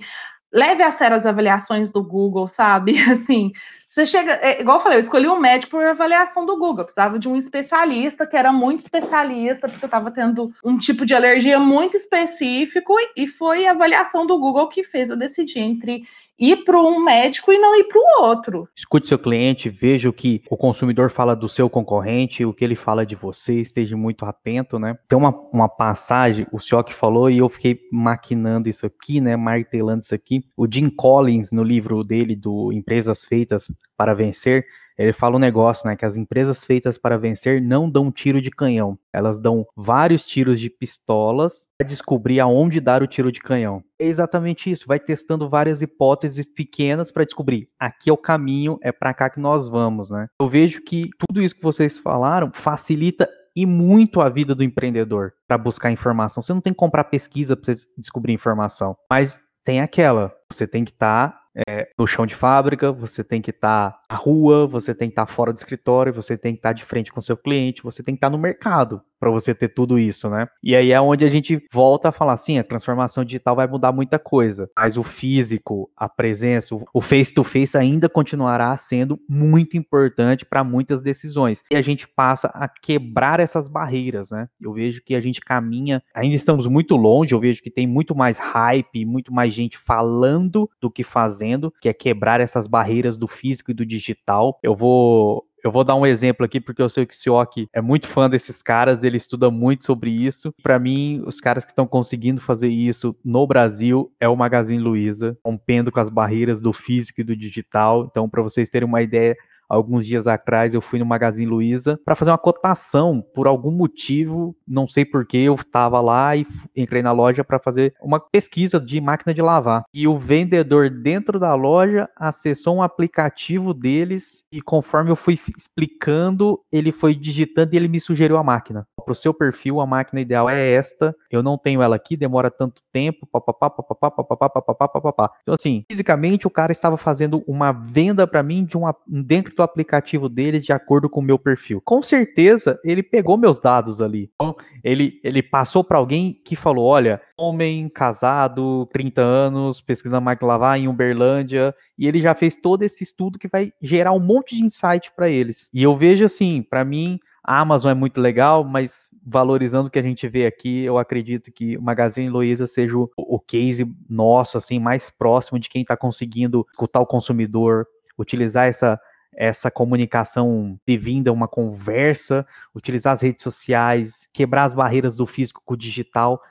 Leve 0.54 0.84
a 0.84 0.92
sério 0.92 1.18
as 1.18 1.26
avaliações 1.26 1.92
do 1.92 2.04
Google, 2.04 2.48
sabe? 2.48 2.96
Assim, 3.12 3.52
você 3.88 4.06
chega, 4.06 4.34
é, 4.34 4.62
igual 4.62 4.78
eu 4.78 4.84
falei, 4.84 4.98
eu 4.98 5.02
escolhi 5.02 5.28
um 5.28 5.40
médico 5.40 5.72
por 5.72 5.84
avaliação 5.84 6.46
do 6.46 6.58
Google. 6.58 6.80
Eu 6.80 6.86
precisava 6.86 7.18
de 7.20 7.28
um 7.28 7.36
especialista 7.36 8.26
que 8.26 8.38
era 8.38 8.54
muito 8.54 8.82
especialista, 8.82 9.68
porque 9.68 9.84
eu 9.84 9.88
estava 9.88 10.12
tendo 10.12 10.50
um 10.64 10.78
tipo 10.78 11.06
de 11.06 11.14
alergia 11.14 11.60
muito 11.60 11.98
específico, 11.98 12.94
e 13.18 13.28
foi 13.28 13.66
a 13.66 13.72
avaliação 13.72 14.26
do 14.26 14.38
Google 14.38 14.70
que 14.70 14.84
fez 14.84 15.10
eu 15.10 15.18
decidir 15.18 15.60
entre 15.60 16.04
ir 16.40 16.64
para 16.64 16.80
um 16.80 17.04
médico 17.04 17.52
e 17.52 17.58
não 17.58 17.76
ir 17.76 17.86
para 17.86 18.00
o 18.00 18.26
outro. 18.26 18.68
Escute 18.76 19.08
seu 19.08 19.18
cliente, 19.18 19.70
veja 19.70 20.10
o 20.10 20.14
que 20.14 20.42
o 20.50 20.58
consumidor 20.58 21.10
fala 21.10 21.36
do 21.36 21.48
seu 21.48 21.70
concorrente, 21.70 22.46
o 22.46 22.54
que 22.54 22.64
ele 22.64 22.76
fala 22.76 23.06
de 23.06 23.16
você, 23.16 23.62
esteja 23.62 23.96
muito 23.96 24.26
atento, 24.26 24.78
né? 24.78 24.98
Tem 25.08 25.18
uma, 25.18 25.32
uma 25.52 25.70
passagem, 25.70 26.46
o 26.52 26.60
senhor 26.60 26.84
que 26.84 26.94
falou, 26.94 27.30
e 27.30 27.38
eu 27.38 27.50
fiquei 27.50 27.80
maquinando 27.92 28.70
isso 28.70 28.86
aqui, 28.86 29.22
né? 29.22 29.36
Martelando 29.36 30.04
isso 30.04 30.16
aqui. 30.16 30.46
O 30.56 30.68
Jim 30.72 30.90
Collins, 30.90 31.52
no 31.52 31.64
livro 31.64 32.04
dele, 32.04 32.36
do 32.36 32.72
Empresas 32.72 33.26
Feitas 33.26 33.72
para 33.98 34.14
Vencer, 34.14 34.66
ele 34.98 35.14
fala 35.14 35.36
um 35.36 35.40
negócio, 35.40 35.88
né? 35.88 35.96
Que 35.96 36.06
as 36.06 36.16
empresas 36.16 36.64
feitas 36.64 36.98
para 36.98 37.18
vencer 37.18 37.62
não 37.62 37.90
dão 37.90 38.12
tiro 38.12 38.42
de 38.42 38.50
canhão. 38.50 38.98
Elas 39.14 39.40
dão 39.40 39.66
vários 39.76 40.26
tiros 40.26 40.60
de 40.60 40.70
pistolas 40.70 41.68
para 41.78 41.88
descobrir 41.88 42.40
aonde 42.40 42.80
dar 42.80 43.04
o 43.04 43.08
tiro 43.08 43.32
de 43.32 43.40
canhão. 43.40 43.84
É 44.00 44.06
exatamente 44.06 44.70
isso. 44.70 44.88
Vai 44.88 45.00
testando 45.00 45.50
várias 45.50 45.82
hipóteses 45.82 46.46
pequenas 46.46 47.12
para 47.12 47.26
descobrir. 47.26 47.70
Aqui 47.80 48.10
é 48.10 48.14
o 48.14 48.18
caminho, 48.18 48.78
é 48.82 48.92
para 48.92 49.14
cá 49.14 49.30
que 49.30 49.40
nós 49.40 49.68
vamos, 49.68 50.10
né? 50.10 50.28
Eu 50.40 50.50
vejo 50.50 50.82
que 50.82 51.10
tudo 51.28 51.42
isso 51.42 51.56
que 51.56 51.64
vocês 51.64 51.98
falaram 51.98 52.52
facilita 52.54 53.30
e 53.56 53.66
muito 53.66 54.20
a 54.20 54.30
vida 54.30 54.54
do 54.54 54.64
empreendedor 54.64 55.34
para 55.48 55.58
buscar 55.58 55.92
informação. 55.92 56.44
Você 56.44 56.54
não 56.54 56.62
tem 56.62 56.74
que 56.74 56.80
comprar 56.80 57.06
pesquisa 57.06 57.56
para 57.56 57.74
você 57.74 57.88
descobrir 57.98 58.34
informação, 58.34 58.98
mas 59.10 59.40
tem 59.64 59.80
aquela. 59.80 60.34
Você 60.52 60.68
tem 60.68 60.84
que 60.84 60.92
estar 60.92 61.30
tá 61.30 61.46
é, 61.68 61.88
no 62.06 62.08
chão 62.08 62.26
de 62.28 62.36
fábrica, 62.36 62.92
você 62.92 63.24
tem 63.24 63.42
que 63.42 63.50
estar 63.50 63.90
tá 63.90 64.00
na 64.12 64.16
rua, 64.16 64.68
você 64.68 64.94
tem 64.94 65.10
que 65.10 65.14
estar 65.14 65.26
tá 65.26 65.32
fora 65.32 65.52
do 65.52 65.58
escritório, 65.58 66.14
você 66.14 66.38
tem 66.38 66.54
que 66.54 66.60
estar 66.60 66.70
tá 66.70 66.74
de 66.74 66.86
frente 66.86 67.12
com 67.12 67.20
seu 67.20 67.36
cliente, 67.36 67.82
você 67.82 68.04
tem 68.04 68.14
que 68.14 68.20
estar 68.20 68.30
tá 68.30 68.32
no 68.32 68.38
mercado 68.38 69.02
para 69.26 69.32
você 69.32 69.56
ter 69.56 69.70
tudo 69.70 69.98
isso, 69.98 70.30
né? 70.30 70.48
E 70.62 70.76
aí 70.76 70.92
é 70.92 71.02
onde 71.02 71.26
a 71.26 71.30
gente 71.32 71.66
volta 71.74 72.10
a 72.10 72.12
falar 72.12 72.34
assim, 72.34 72.60
a 72.60 72.64
transformação 72.64 73.26
digital 73.26 73.56
vai 73.56 73.66
mudar 73.66 73.92
muita 73.92 74.20
coisa, 74.20 74.70
mas 74.78 74.98
o 74.98 75.04
físico, 75.04 75.90
a 75.98 76.08
presença, 76.08 76.76
o 76.94 77.02
face 77.02 77.34
to 77.34 77.44
face 77.44 77.76
ainda 77.76 78.08
continuará 78.08 78.78
sendo 78.78 79.20
muito 79.28 79.78
importante 79.78 80.46
para 80.46 80.64
muitas 80.64 81.02
decisões. 81.02 81.64
E 81.72 81.76
a 81.76 81.82
gente 81.82 82.08
passa 82.08 82.50
a 82.54 82.68
quebrar 82.68 83.40
essas 83.40 83.68
barreiras, 83.68 84.30
né? 84.30 84.48
Eu 84.62 84.74
vejo 84.74 85.02
que 85.04 85.16
a 85.16 85.22
gente 85.22 85.42
caminha, 85.42 86.04
ainda 86.14 86.36
estamos 86.36 86.68
muito 86.68 86.96
longe, 86.96 87.34
eu 87.34 87.40
vejo 87.40 87.64
que 87.64 87.72
tem 87.72 87.88
muito 87.88 88.14
mais 88.14 88.38
hype, 88.38 89.06
muito 89.06 89.34
mais 89.34 89.52
gente 89.52 89.76
falando 89.76 90.70
do 90.80 90.92
que 90.92 91.04
fazendo, 91.04 91.74
que 91.82 91.90
é 91.90 91.94
quebrar 91.96 92.40
essas 92.40 92.68
barreiras 92.68 93.18
do 93.18 93.28
físico 93.28 93.72
e 93.72 93.74
do 93.74 93.86
digital. 93.86 94.60
Eu 94.62 94.76
vou 94.76 95.44
eu 95.66 95.72
vou 95.72 95.84
dar 95.84 95.96
um 95.96 96.06
exemplo 96.06 96.46
aqui 96.46 96.62
porque 96.62 96.80
eu 96.80 96.88
sei 96.88 97.08
que 97.08 97.16
o 97.16 97.18
Sioki 97.18 97.68
é 97.74 97.82
muito 97.82 98.08
fã 98.08 98.30
desses 98.30 98.62
caras, 98.62 99.04
ele 99.04 99.18
estuda 99.18 99.50
muito 99.50 99.84
sobre 99.84 100.12
isso. 100.12 100.54
Para 100.62 100.78
mim, 100.78 101.24
os 101.26 101.42
caras 101.42 101.66
que 101.66 101.72
estão 101.72 101.88
conseguindo 101.88 102.40
fazer 102.40 102.68
isso 102.68 103.16
no 103.26 103.48
Brasil 103.48 104.14
é 104.20 104.30
o 104.30 104.36
Magazine 104.36 104.78
Luiza, 104.78 105.36
rompendo 105.44 105.92
com 105.92 106.00
as 106.00 106.08
barreiras 106.08 106.62
do 106.62 106.72
físico 106.72 107.22
e 107.22 107.24
do 107.24 107.36
digital. 107.36 108.06
Então, 108.06 108.30
para 108.30 108.44
vocês 108.44 108.70
terem 108.70 108.88
uma 108.88 109.02
ideia, 109.02 109.36
alguns 109.70 110.06
dias 110.06 110.28
atrás 110.28 110.74
eu 110.74 110.82
fui 110.82 111.00
no 111.00 111.06
Magazine 111.06 111.46
Luiza 111.46 112.00
para 112.04 112.16
fazer 112.16 112.32
uma 112.32 112.38
cotação 112.38 113.24
por 113.34 113.48
algum 113.48 113.72
motivo, 113.72 114.56
não 114.68 114.88
sei 114.88 115.06
porquê, 115.06 115.38
eu 115.38 115.56
estava 115.56 116.00
lá 116.02 116.36
e 116.36 116.46
entrei 116.76 117.02
na 117.02 117.12
loja 117.12 117.44
para 117.44 117.60
fazer 117.60 117.94
uma 118.02 118.20
pesquisa 118.20 118.80
de 118.80 119.00
máquina 119.02 119.34
de 119.34 119.42
lavar. 119.42 119.84
E 119.94 120.08
o 120.08 120.18
vendedor 120.18 120.90
dentro 120.90 121.40
da 121.40 121.54
loja 121.56 122.10
acessou 122.16 122.78
um 122.78 122.82
aplicativo 122.82 123.74
deles 123.74 124.44
e 124.52 124.62
conforme 124.62 125.12
eu 125.12 125.16
fui 125.16 125.40
explicando, 125.58 126.60
ele 126.72 126.92
foi 126.92 127.16
digitando 127.16 127.74
e 127.74 127.78
ele 127.78 127.88
me 127.88 128.00
sugeriu 128.00 128.38
a 128.38 128.44
máquina. 128.44 128.88
Para 129.04 129.12
o 129.12 129.16
seu 129.16 129.34
perfil, 129.34 129.80
a 129.80 129.86
máquina 129.86 130.22
ideal 130.22 130.50
é 130.50 130.72
esta. 130.72 131.16
Eu 131.30 131.44
não 131.44 131.58
tenho 131.58 131.82
ela 131.82 131.96
aqui, 131.96 132.18
demora 132.18 132.50
tanto 132.50 132.82
tempo, 132.92 133.28
papapá, 133.28 133.70
papapá, 133.70 134.10
papapá, 134.10 134.50
papapá, 134.50 134.88
papapá. 134.88 135.32
Então 135.44 135.54
assim, 135.56 135.86
fisicamente 135.90 136.48
o 136.48 136.50
cara 136.50 136.72
estava 136.72 136.98
fazendo 136.98 137.44
uma 137.48 137.72
venda 137.72 138.26
para 138.26 138.42
mim 138.42 138.66
de 138.66 138.78
uma 138.78 138.96
dentro 139.08 139.55
do 139.56 139.64
aplicativo 139.64 140.28
deles 140.28 140.64
de 140.64 140.74
acordo 140.74 141.10
com 141.10 141.20
o 141.20 141.24
meu 141.24 141.40
perfil. 141.40 141.82
Com 141.84 142.02
certeza, 142.02 142.80
ele 142.84 143.02
pegou 143.02 143.38
meus 143.38 143.60
dados 143.60 144.02
ali. 144.02 144.30
Então, 144.36 144.56
ele, 144.84 145.20
ele 145.24 145.42
passou 145.42 145.84
para 145.84 145.98
alguém 145.98 146.40
que 146.46 146.56
falou: 146.56 146.86
olha, 146.86 147.22
homem, 147.38 147.90
casado, 147.90 148.88
30 148.92 149.22
anos, 149.22 149.82
pesquisando 149.82 150.22
máquina 150.22 150.48
lavar 150.48 150.80
em 150.80 150.88
Uberlândia, 150.88 151.74
e 151.98 152.08
ele 152.08 152.22
já 152.22 152.34
fez 152.36 152.56
todo 152.56 152.84
esse 152.84 153.04
estudo 153.04 153.40
que 153.40 153.48
vai 153.48 153.72
gerar 153.82 154.12
um 154.12 154.20
monte 154.20 154.56
de 154.56 154.64
insight 154.64 155.12
para 155.16 155.30
eles. 155.30 155.70
E 155.74 155.82
eu 155.82 155.96
vejo 155.98 156.26
assim, 156.26 156.62
para 156.62 156.84
mim, 156.84 157.20
a 157.44 157.60
Amazon 157.60 157.92
é 157.92 157.94
muito 157.94 158.20
legal, 158.20 158.64
mas 158.64 159.10
valorizando 159.24 159.88
o 159.88 159.92
que 159.92 160.00
a 160.00 160.04
gente 160.04 160.28
vê 160.28 160.48
aqui, 160.48 160.84
eu 160.84 160.98
acredito 160.98 161.52
que 161.52 161.78
o 161.78 161.82
Magazine 161.82 162.28
Luiza 162.28 162.66
seja 162.66 162.98
o, 162.98 163.10
o 163.16 163.40
case 163.40 163.86
nosso, 164.10 164.58
assim, 164.58 164.80
mais 164.80 165.12
próximo 165.12 165.60
de 165.60 165.70
quem 165.70 165.84
está 165.84 165.96
conseguindo 165.96 166.66
escutar 166.72 167.00
o 167.00 167.06
consumidor, 167.06 167.88
utilizar 168.18 168.66
essa 168.66 169.00
essa 169.36 169.70
comunicação 169.70 170.80
de 170.86 170.98
uma 171.32 171.48
conversa, 171.48 172.46
utilizar 172.74 173.14
as 173.14 173.22
redes 173.22 173.44
sociais, 173.44 174.28
quebrar 174.32 174.64
as 174.64 174.74
barreiras 174.74 175.16
do 175.16 175.28
físico 175.28 175.62
com 175.66 175.74
o 175.74 175.78
digital, 175.78 176.42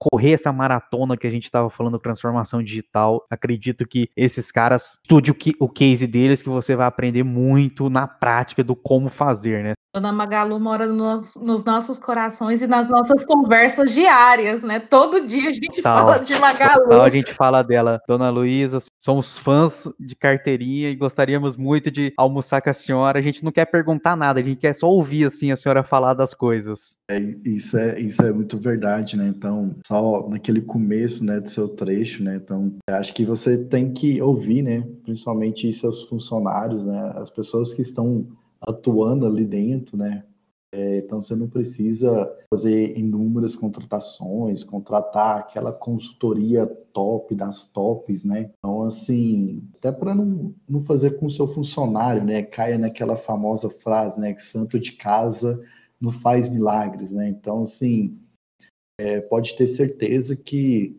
correr 0.00 0.32
essa 0.32 0.50
maratona 0.50 1.16
que 1.16 1.26
a 1.26 1.30
gente 1.30 1.44
estava 1.44 1.68
falando, 1.68 1.98
transformação 1.98 2.62
digital. 2.62 3.26
Acredito 3.30 3.86
que 3.86 4.08
esses 4.16 4.50
caras, 4.50 4.98
estude 5.02 5.30
o, 5.30 5.36
o 5.60 5.68
case 5.68 6.06
deles, 6.06 6.42
que 6.42 6.48
você 6.48 6.74
vai 6.74 6.86
aprender 6.86 7.22
muito 7.22 7.90
na 7.90 8.08
prática 8.08 8.64
do 8.64 8.74
como 8.74 9.10
fazer, 9.10 9.62
né? 9.62 9.74
Dona 9.92 10.12
Magalu 10.12 10.60
mora 10.60 10.86
nos, 10.86 11.34
nos, 11.34 11.64
nossos 11.64 11.98
corações 11.98 12.62
e 12.62 12.66
nas 12.68 12.88
nossas 12.88 13.24
conversas 13.24 13.92
diárias, 13.92 14.62
né? 14.62 14.78
Todo 14.78 15.26
dia 15.26 15.48
a 15.48 15.52
gente 15.52 15.82
Total. 15.82 16.06
fala 16.06 16.18
de 16.18 16.38
Magalu. 16.38 16.84
Total, 16.84 17.02
a 17.02 17.10
gente 17.10 17.34
fala 17.34 17.62
dela. 17.62 18.00
Dona 18.06 18.30
Luísa, 18.30 18.78
somos 19.00 19.36
fãs 19.36 19.88
de 19.98 20.14
carteirinha 20.14 20.90
e 20.90 20.94
gostaríamos 20.94 21.56
muito 21.56 21.90
de 21.90 22.14
almoçar 22.16 22.62
com 22.62 22.70
a 22.70 22.72
senhora. 22.72 23.18
A 23.18 23.22
gente 23.22 23.42
não 23.42 23.50
quer 23.50 23.64
perguntar 23.64 24.14
nada, 24.14 24.38
a 24.38 24.42
gente 24.44 24.60
quer 24.60 24.74
só 24.76 24.86
ouvir 24.86 25.24
assim 25.24 25.50
a 25.50 25.56
senhora 25.56 25.82
falar 25.82 26.14
das 26.14 26.34
coisas. 26.34 26.96
É, 27.10 27.18
isso, 27.44 27.76
é, 27.76 27.98
isso 27.98 28.22
é 28.22 28.32
muito 28.32 28.58
verdade, 28.58 29.16
né? 29.16 29.26
Então, 29.26 29.74
só 29.90 30.28
naquele 30.28 30.60
começo 30.60 31.24
né, 31.24 31.40
do 31.40 31.48
seu 31.48 31.68
trecho, 31.68 32.22
né? 32.22 32.36
Então, 32.36 32.72
acho 32.88 33.12
que 33.12 33.24
você 33.24 33.58
tem 33.58 33.92
que 33.92 34.22
ouvir, 34.22 34.62
né? 34.62 34.82
Principalmente 35.02 35.72
seus 35.72 36.04
funcionários, 36.04 36.86
né? 36.86 37.12
As 37.16 37.28
pessoas 37.28 37.74
que 37.74 37.82
estão 37.82 38.24
atuando 38.60 39.26
ali 39.26 39.44
dentro, 39.44 39.96
né? 39.96 40.22
É, 40.72 40.98
então 40.98 41.20
você 41.20 41.34
não 41.34 41.48
precisa 41.48 42.32
fazer 42.48 42.96
inúmeras 42.96 43.56
contratações, 43.56 44.62
contratar 44.62 45.40
aquela 45.40 45.72
consultoria 45.72 46.64
top 46.92 47.34
das 47.34 47.66
tops, 47.66 48.22
né? 48.22 48.52
Então, 48.58 48.82
assim, 48.82 49.60
até 49.76 49.90
para 49.90 50.14
não, 50.14 50.54
não 50.68 50.80
fazer 50.80 51.18
com 51.18 51.26
o 51.26 51.30
seu 51.30 51.48
funcionário, 51.48 52.22
né? 52.22 52.42
Caia 52.42 52.78
naquela 52.78 53.16
famosa 53.16 53.68
frase, 53.68 54.20
né? 54.20 54.32
Que 54.34 54.42
santo 54.42 54.78
de 54.78 54.92
casa 54.92 55.60
não 56.00 56.12
faz 56.12 56.48
milagres, 56.48 57.10
né? 57.10 57.28
Então, 57.28 57.64
assim, 57.64 58.16
é, 59.00 59.18
pode 59.18 59.56
ter 59.56 59.66
certeza 59.66 60.36
que 60.36 60.94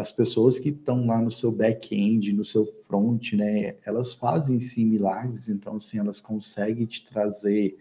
as 0.00 0.10
pessoas 0.10 0.58
que 0.58 0.70
estão 0.70 1.06
lá 1.06 1.22
no 1.22 1.30
seu 1.30 1.52
back-end, 1.52 2.32
no 2.32 2.44
seu 2.44 2.66
front, 2.66 3.32
né, 3.34 3.76
elas 3.86 4.12
fazem 4.12 4.58
sim 4.58 4.84
milagres, 4.84 5.48
então 5.48 5.76
assim, 5.76 5.98
elas 5.98 6.20
conseguem 6.20 6.84
te 6.84 7.06
trazer 7.06 7.78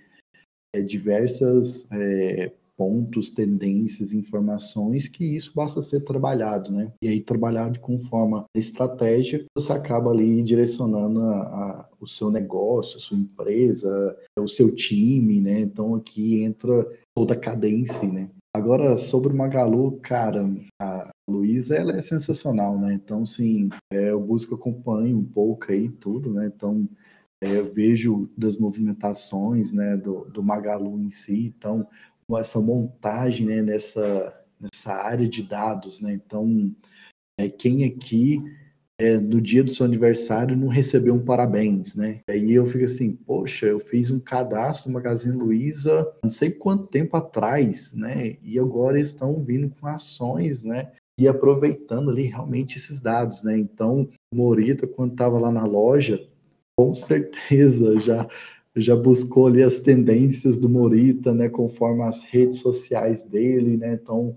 é, 0.74 0.82
diversas 0.82 1.86
é, 1.92 2.52
pontos, 2.78 3.32
tendências, 3.32 4.14
informações 4.14 5.08
que 5.08 5.36
isso 5.36 5.52
basta 5.56 5.82
ser 5.82 6.02
trabalhado, 6.02 6.72
né? 6.72 6.92
E 7.02 7.08
aí 7.08 7.22
trabalhado 7.22 7.80
com 7.80 7.98
forma 7.98 8.46
estratégia, 8.54 9.46
você 9.58 9.72
acaba 9.72 10.12
ali 10.12 10.44
direcionando 10.44 11.22
a, 11.22 11.40
a, 11.42 11.90
o 12.00 12.08
seu 12.08 12.30
negócio, 12.30 12.98
a 12.98 13.00
sua 13.00 13.18
empresa, 13.18 14.18
o 14.38 14.48
seu 14.48 14.76
time, 14.76 15.40
né? 15.40 15.62
Então 15.62 15.96
aqui 15.96 16.44
entra 16.44 16.86
toda 17.16 17.34
a 17.34 17.40
cadência, 17.40 18.08
né? 18.08 18.30
Agora, 18.56 18.96
sobre 18.96 19.34
o 19.34 19.36
Magalu, 19.36 20.00
cara, 20.00 20.50
a 20.82 21.12
Luísa, 21.30 21.76
ela 21.76 21.92
é 21.92 22.02
sensacional, 22.02 22.80
né? 22.80 22.94
Então, 22.94 23.26
sim, 23.26 23.68
é, 23.92 24.12
eu 24.12 24.22
busco 24.22 24.56
acompanho 24.56 25.18
um 25.18 25.26
pouco 25.26 25.74
aí 25.74 25.90
tudo, 25.90 26.32
né? 26.34 26.46
Então, 26.48 26.88
é, 27.44 27.58
eu 27.58 27.74
vejo 27.74 28.30
das 28.38 28.58
movimentações, 28.58 29.74
né, 29.74 29.98
do, 29.98 30.24
do 30.30 30.42
Magalu 30.42 30.98
em 31.02 31.12
si, 31.12 31.54
então, 31.58 31.86
essa 32.38 32.62
montagem, 32.62 33.46
né, 33.46 33.62
nessa, 33.62 34.34
nessa 34.58 34.94
área 34.94 35.28
de 35.28 35.44
dados, 35.44 36.00
né? 36.00 36.14
Então, 36.14 36.74
é, 37.38 37.50
quem 37.50 37.84
aqui 37.84 38.42
é, 38.98 39.18
no 39.18 39.42
dia 39.42 39.64
do 39.64 39.74
seu 39.74 39.86
aniversário 39.86 40.56
não 40.56 40.68
recebeu 40.68 41.14
um 41.14 41.24
parabéns, 41.24 41.96
né? 41.96 42.22
Aí 42.30 42.54
eu 42.54 42.66
fico 42.66 42.86
assim, 42.86 43.12
poxa, 43.14 43.66
eu 43.66 43.80
fiz 43.80 44.10
um 44.10 44.20
cadastro 44.20 44.90
no 44.90 44.94
Magazine 44.94 45.38
Luiza 45.38 46.10
não 46.24 46.30
sei 46.30 46.50
quanto 46.52 46.88
tempo 46.88 47.18
atrás, 47.18 47.94
né? 47.94 48.38
E 48.42 48.58
agora 48.58 49.00
estão 49.00 49.44
vindo 49.44 49.70
com 49.80 49.88
ações, 49.88 50.64
né? 50.64 50.92
E 51.20 51.28
aproveitando 51.28 52.10
ali 52.10 52.24
realmente 52.24 52.78
esses 52.78 53.00
dados, 53.00 53.44
né? 53.44 53.58
Então, 53.58 54.08
Morita, 54.34 54.88
quando 54.88 55.12
estava 55.12 55.40
lá 55.40 55.52
na 55.52 55.66
loja, 55.66 56.26
com 56.78 56.96
certeza 56.96 58.00
já 58.00 58.28
já 58.78 58.94
buscou 58.94 59.48
ali 59.48 59.64
as 59.64 59.80
tendências 59.80 60.58
do 60.58 60.68
Morita, 60.68 61.34
né? 61.34 61.48
Conforme 61.48 62.02
as 62.04 62.24
redes 62.24 62.60
sociais 62.60 63.24
dele, 63.24 63.78
né? 63.78 63.94
Então, 63.94 64.36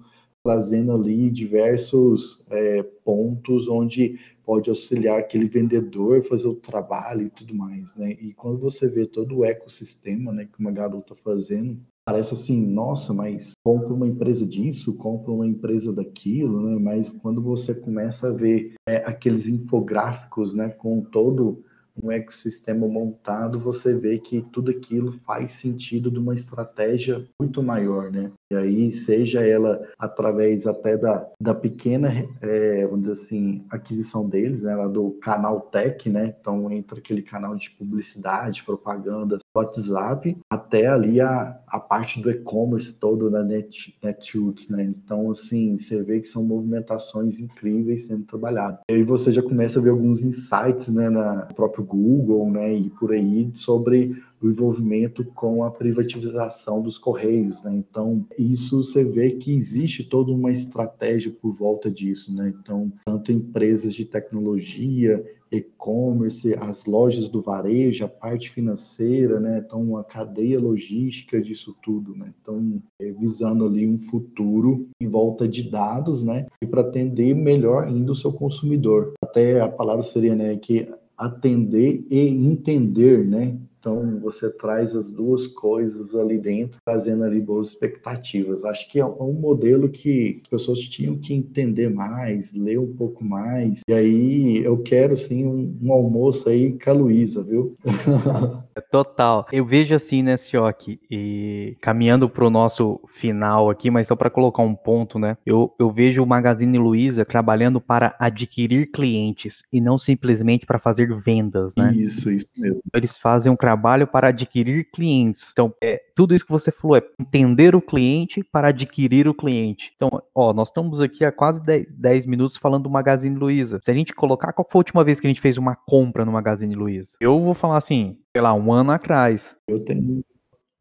trazendo 0.48 0.92
ali 0.92 1.30
diversos 1.30 2.42
é, 2.48 2.82
pontos 3.04 3.68
onde 3.68 4.18
pode 4.42 4.70
auxiliar 4.70 5.18
aquele 5.18 5.46
vendedor 5.46 6.24
fazer 6.24 6.48
o 6.48 6.54
trabalho 6.54 7.26
e 7.26 7.28
tudo 7.28 7.54
mais, 7.54 7.94
né? 7.94 8.12
E 8.12 8.32
quando 8.32 8.58
você 8.58 8.88
vê 8.88 9.04
todo 9.04 9.36
o 9.36 9.44
ecossistema, 9.44 10.32
né, 10.32 10.48
que 10.50 10.58
uma 10.58 10.70
garota 10.70 11.14
tá 11.14 11.20
fazendo, 11.22 11.78
parece 12.06 12.32
assim, 12.32 12.66
nossa, 12.66 13.12
mas 13.12 13.52
compra 13.62 13.92
uma 13.92 14.06
empresa 14.08 14.46
disso, 14.46 14.94
compra 14.94 15.30
uma 15.30 15.46
empresa 15.46 15.92
daquilo, 15.92 16.62
né? 16.62 16.78
Mas 16.80 17.10
quando 17.10 17.42
você 17.42 17.74
começa 17.74 18.28
a 18.28 18.32
ver 18.32 18.72
é, 18.88 19.04
aqueles 19.04 19.46
infográficos, 19.46 20.54
né, 20.54 20.70
com 20.70 21.02
todo 21.02 21.62
um 22.02 22.10
ecossistema 22.10 22.86
montado, 22.86 23.58
você 23.58 23.94
vê 23.94 24.18
que 24.18 24.42
tudo 24.52 24.70
aquilo 24.70 25.12
faz 25.26 25.52
sentido 25.52 26.10
de 26.10 26.18
uma 26.18 26.34
estratégia 26.34 27.24
muito 27.40 27.62
maior, 27.62 28.10
né? 28.10 28.30
E 28.50 28.56
aí, 28.56 28.92
seja 28.92 29.46
ela 29.46 29.86
através 29.98 30.66
até 30.66 30.96
da, 30.96 31.28
da 31.40 31.54
pequena, 31.54 32.08
é, 32.40 32.86
vamos 32.86 33.00
dizer 33.00 33.12
assim, 33.12 33.64
aquisição 33.70 34.28
deles, 34.28 34.62
né, 34.62 34.74
do 34.88 35.12
canal 35.20 35.60
Tech, 35.60 36.08
né? 36.08 36.34
Então, 36.40 36.70
entra 36.70 36.98
aquele 36.98 37.22
canal 37.22 37.56
de 37.56 37.70
publicidade, 37.70 38.64
propaganda, 38.64 39.38
WhatsApp, 39.58 40.36
até 40.50 40.86
ali 40.86 41.20
a, 41.20 41.58
a 41.66 41.80
parte 41.80 42.20
do 42.20 42.30
e-commerce 42.30 42.94
todo 42.94 43.30
da 43.30 43.42
Net, 43.42 43.94
Netshoes, 44.02 44.68
né? 44.68 44.84
Então, 44.84 45.30
assim, 45.30 45.76
você 45.76 46.02
vê 46.02 46.20
que 46.20 46.28
são 46.28 46.44
movimentações 46.44 47.38
incríveis 47.38 48.06
sendo 48.06 48.24
trabalhadas. 48.24 48.80
E 48.90 48.94
aí 48.94 49.02
você 49.02 49.32
já 49.32 49.42
começa 49.42 49.78
a 49.78 49.82
ver 49.82 49.90
alguns 49.90 50.22
insights, 50.22 50.88
né, 50.88 51.10
na 51.10 51.46
próprio 51.54 51.84
Google, 51.84 52.50
né, 52.50 52.74
e 52.74 52.90
por 52.90 53.12
aí, 53.12 53.50
sobre 53.54 54.16
o 54.40 54.48
envolvimento 54.48 55.24
com 55.24 55.64
a 55.64 55.70
privatização 55.70 56.80
dos 56.80 56.96
Correios. 56.96 57.62
Né? 57.64 57.74
Então, 57.74 58.24
isso 58.38 58.84
você 58.84 59.04
vê 59.04 59.32
que 59.32 59.52
existe 59.52 60.04
toda 60.04 60.32
uma 60.32 60.50
estratégia 60.50 61.32
por 61.32 61.54
volta 61.54 61.90
disso. 61.90 62.34
Né? 62.34 62.54
Então, 62.60 62.92
tanto 63.04 63.32
empresas 63.32 63.94
de 63.94 64.04
tecnologia, 64.04 65.24
e-commerce, 65.50 66.54
as 66.54 66.84
lojas 66.84 67.28
do 67.28 67.40
varejo, 67.40 68.04
a 68.04 68.08
parte 68.08 68.50
financeira, 68.50 69.40
né? 69.40 69.62
Então, 69.64 69.96
a 69.96 70.04
cadeia 70.04 70.60
logística 70.60 71.40
disso 71.40 71.76
tudo, 71.82 72.14
né? 72.14 72.32
Então, 72.40 72.82
é, 73.00 73.10
visando 73.12 73.66
ali 73.66 73.86
um 73.86 73.98
futuro 73.98 74.88
em 75.00 75.08
volta 75.08 75.48
de 75.48 75.70
dados, 75.70 76.22
né? 76.22 76.46
E 76.62 76.66
para 76.66 76.82
atender 76.82 77.34
melhor 77.34 77.84
ainda 77.84 78.12
o 78.12 78.16
seu 78.16 78.32
consumidor. 78.32 79.14
Até 79.22 79.60
a 79.60 79.68
palavra 79.68 80.02
seria, 80.02 80.34
né, 80.34 80.56
que 80.56 80.88
atender 81.16 82.06
e 82.10 82.28
entender, 82.28 83.26
né? 83.26 83.58
Então 83.78 84.18
você 84.20 84.50
traz 84.50 84.94
as 84.94 85.10
duas 85.10 85.46
coisas 85.46 86.14
ali 86.14 86.38
dentro, 86.38 86.80
trazendo 86.84 87.24
ali 87.24 87.40
boas 87.40 87.68
expectativas. 87.68 88.64
Acho 88.64 88.90
que 88.90 88.98
é 88.98 89.06
um 89.06 89.32
modelo 89.32 89.88
que 89.88 90.40
as 90.42 90.48
pessoas 90.48 90.80
tinham 90.80 91.16
que 91.16 91.32
entender 91.32 91.88
mais, 91.88 92.52
ler 92.52 92.78
um 92.78 92.94
pouco 92.94 93.24
mais. 93.24 93.80
E 93.88 93.92
aí 93.92 94.64
eu 94.64 94.78
quero 94.78 95.16
sim 95.16 95.46
um, 95.46 95.78
um 95.82 95.92
almoço 95.92 96.48
aí 96.48 96.72
com 96.78 96.90
a 96.90 96.92
Luísa, 96.92 97.42
viu? 97.42 97.76
Total. 98.90 99.46
Eu 99.52 99.64
vejo 99.64 99.94
assim, 99.94 100.22
né, 100.22 100.36
Sioc, 100.36 100.98
e 101.10 101.76
caminhando 101.80 102.28
para 102.28 102.44
o 102.44 102.50
nosso 102.50 103.00
final 103.08 103.70
aqui, 103.70 103.90
mas 103.90 104.08
só 104.08 104.16
para 104.16 104.30
colocar 104.30 104.62
um 104.62 104.74
ponto, 104.74 105.18
né? 105.18 105.36
Eu, 105.44 105.74
eu 105.78 105.90
vejo 105.90 106.22
o 106.22 106.26
Magazine 106.26 106.78
Luiza 106.78 107.24
trabalhando 107.24 107.80
para 107.80 108.14
adquirir 108.18 108.90
clientes 108.90 109.62
e 109.72 109.80
não 109.80 109.98
simplesmente 109.98 110.66
para 110.66 110.78
fazer 110.78 111.14
vendas, 111.20 111.74
né? 111.76 111.92
Isso, 111.94 112.30
isso 112.30 112.50
mesmo. 112.56 112.80
Eles 112.94 113.16
fazem 113.16 113.52
um 113.52 113.56
trabalho 113.68 114.06
para 114.06 114.28
adquirir 114.28 114.90
clientes. 114.90 115.50
Então, 115.52 115.74
é, 115.82 116.00
tudo 116.14 116.34
isso 116.34 116.46
que 116.46 116.50
você 116.50 116.72
falou 116.72 116.96
é 116.96 117.02
entender 117.20 117.76
o 117.76 117.82
cliente 117.82 118.42
para 118.42 118.68
adquirir 118.68 119.28
o 119.28 119.34
cliente. 119.34 119.92
Então, 119.94 120.22
ó, 120.34 120.54
nós 120.54 120.68
estamos 120.68 121.02
aqui 121.02 121.22
há 121.22 121.30
quase 121.30 121.62
10, 121.62 121.94
10 121.94 122.26
minutos 122.26 122.56
falando 122.56 122.84
do 122.84 122.90
Magazine 122.90 123.36
Luiza. 123.36 123.78
Se 123.82 123.90
a 123.90 123.94
gente 123.94 124.14
colocar, 124.14 124.54
qual 124.54 124.66
foi 124.66 124.78
a 124.78 124.80
última 124.80 125.04
vez 125.04 125.20
que 125.20 125.26
a 125.26 125.30
gente 125.30 125.40
fez 125.40 125.58
uma 125.58 125.76
compra 125.76 126.24
no 126.24 126.32
Magazine 126.32 126.74
Luiza? 126.74 127.12
Eu 127.20 127.38
vou 127.42 127.52
falar 127.52 127.76
assim, 127.76 128.18
sei 128.34 128.40
lá, 128.40 128.54
um 128.54 128.72
ano 128.72 128.90
atrás. 128.90 129.54
Eu 129.68 129.84
tenho 129.84 130.24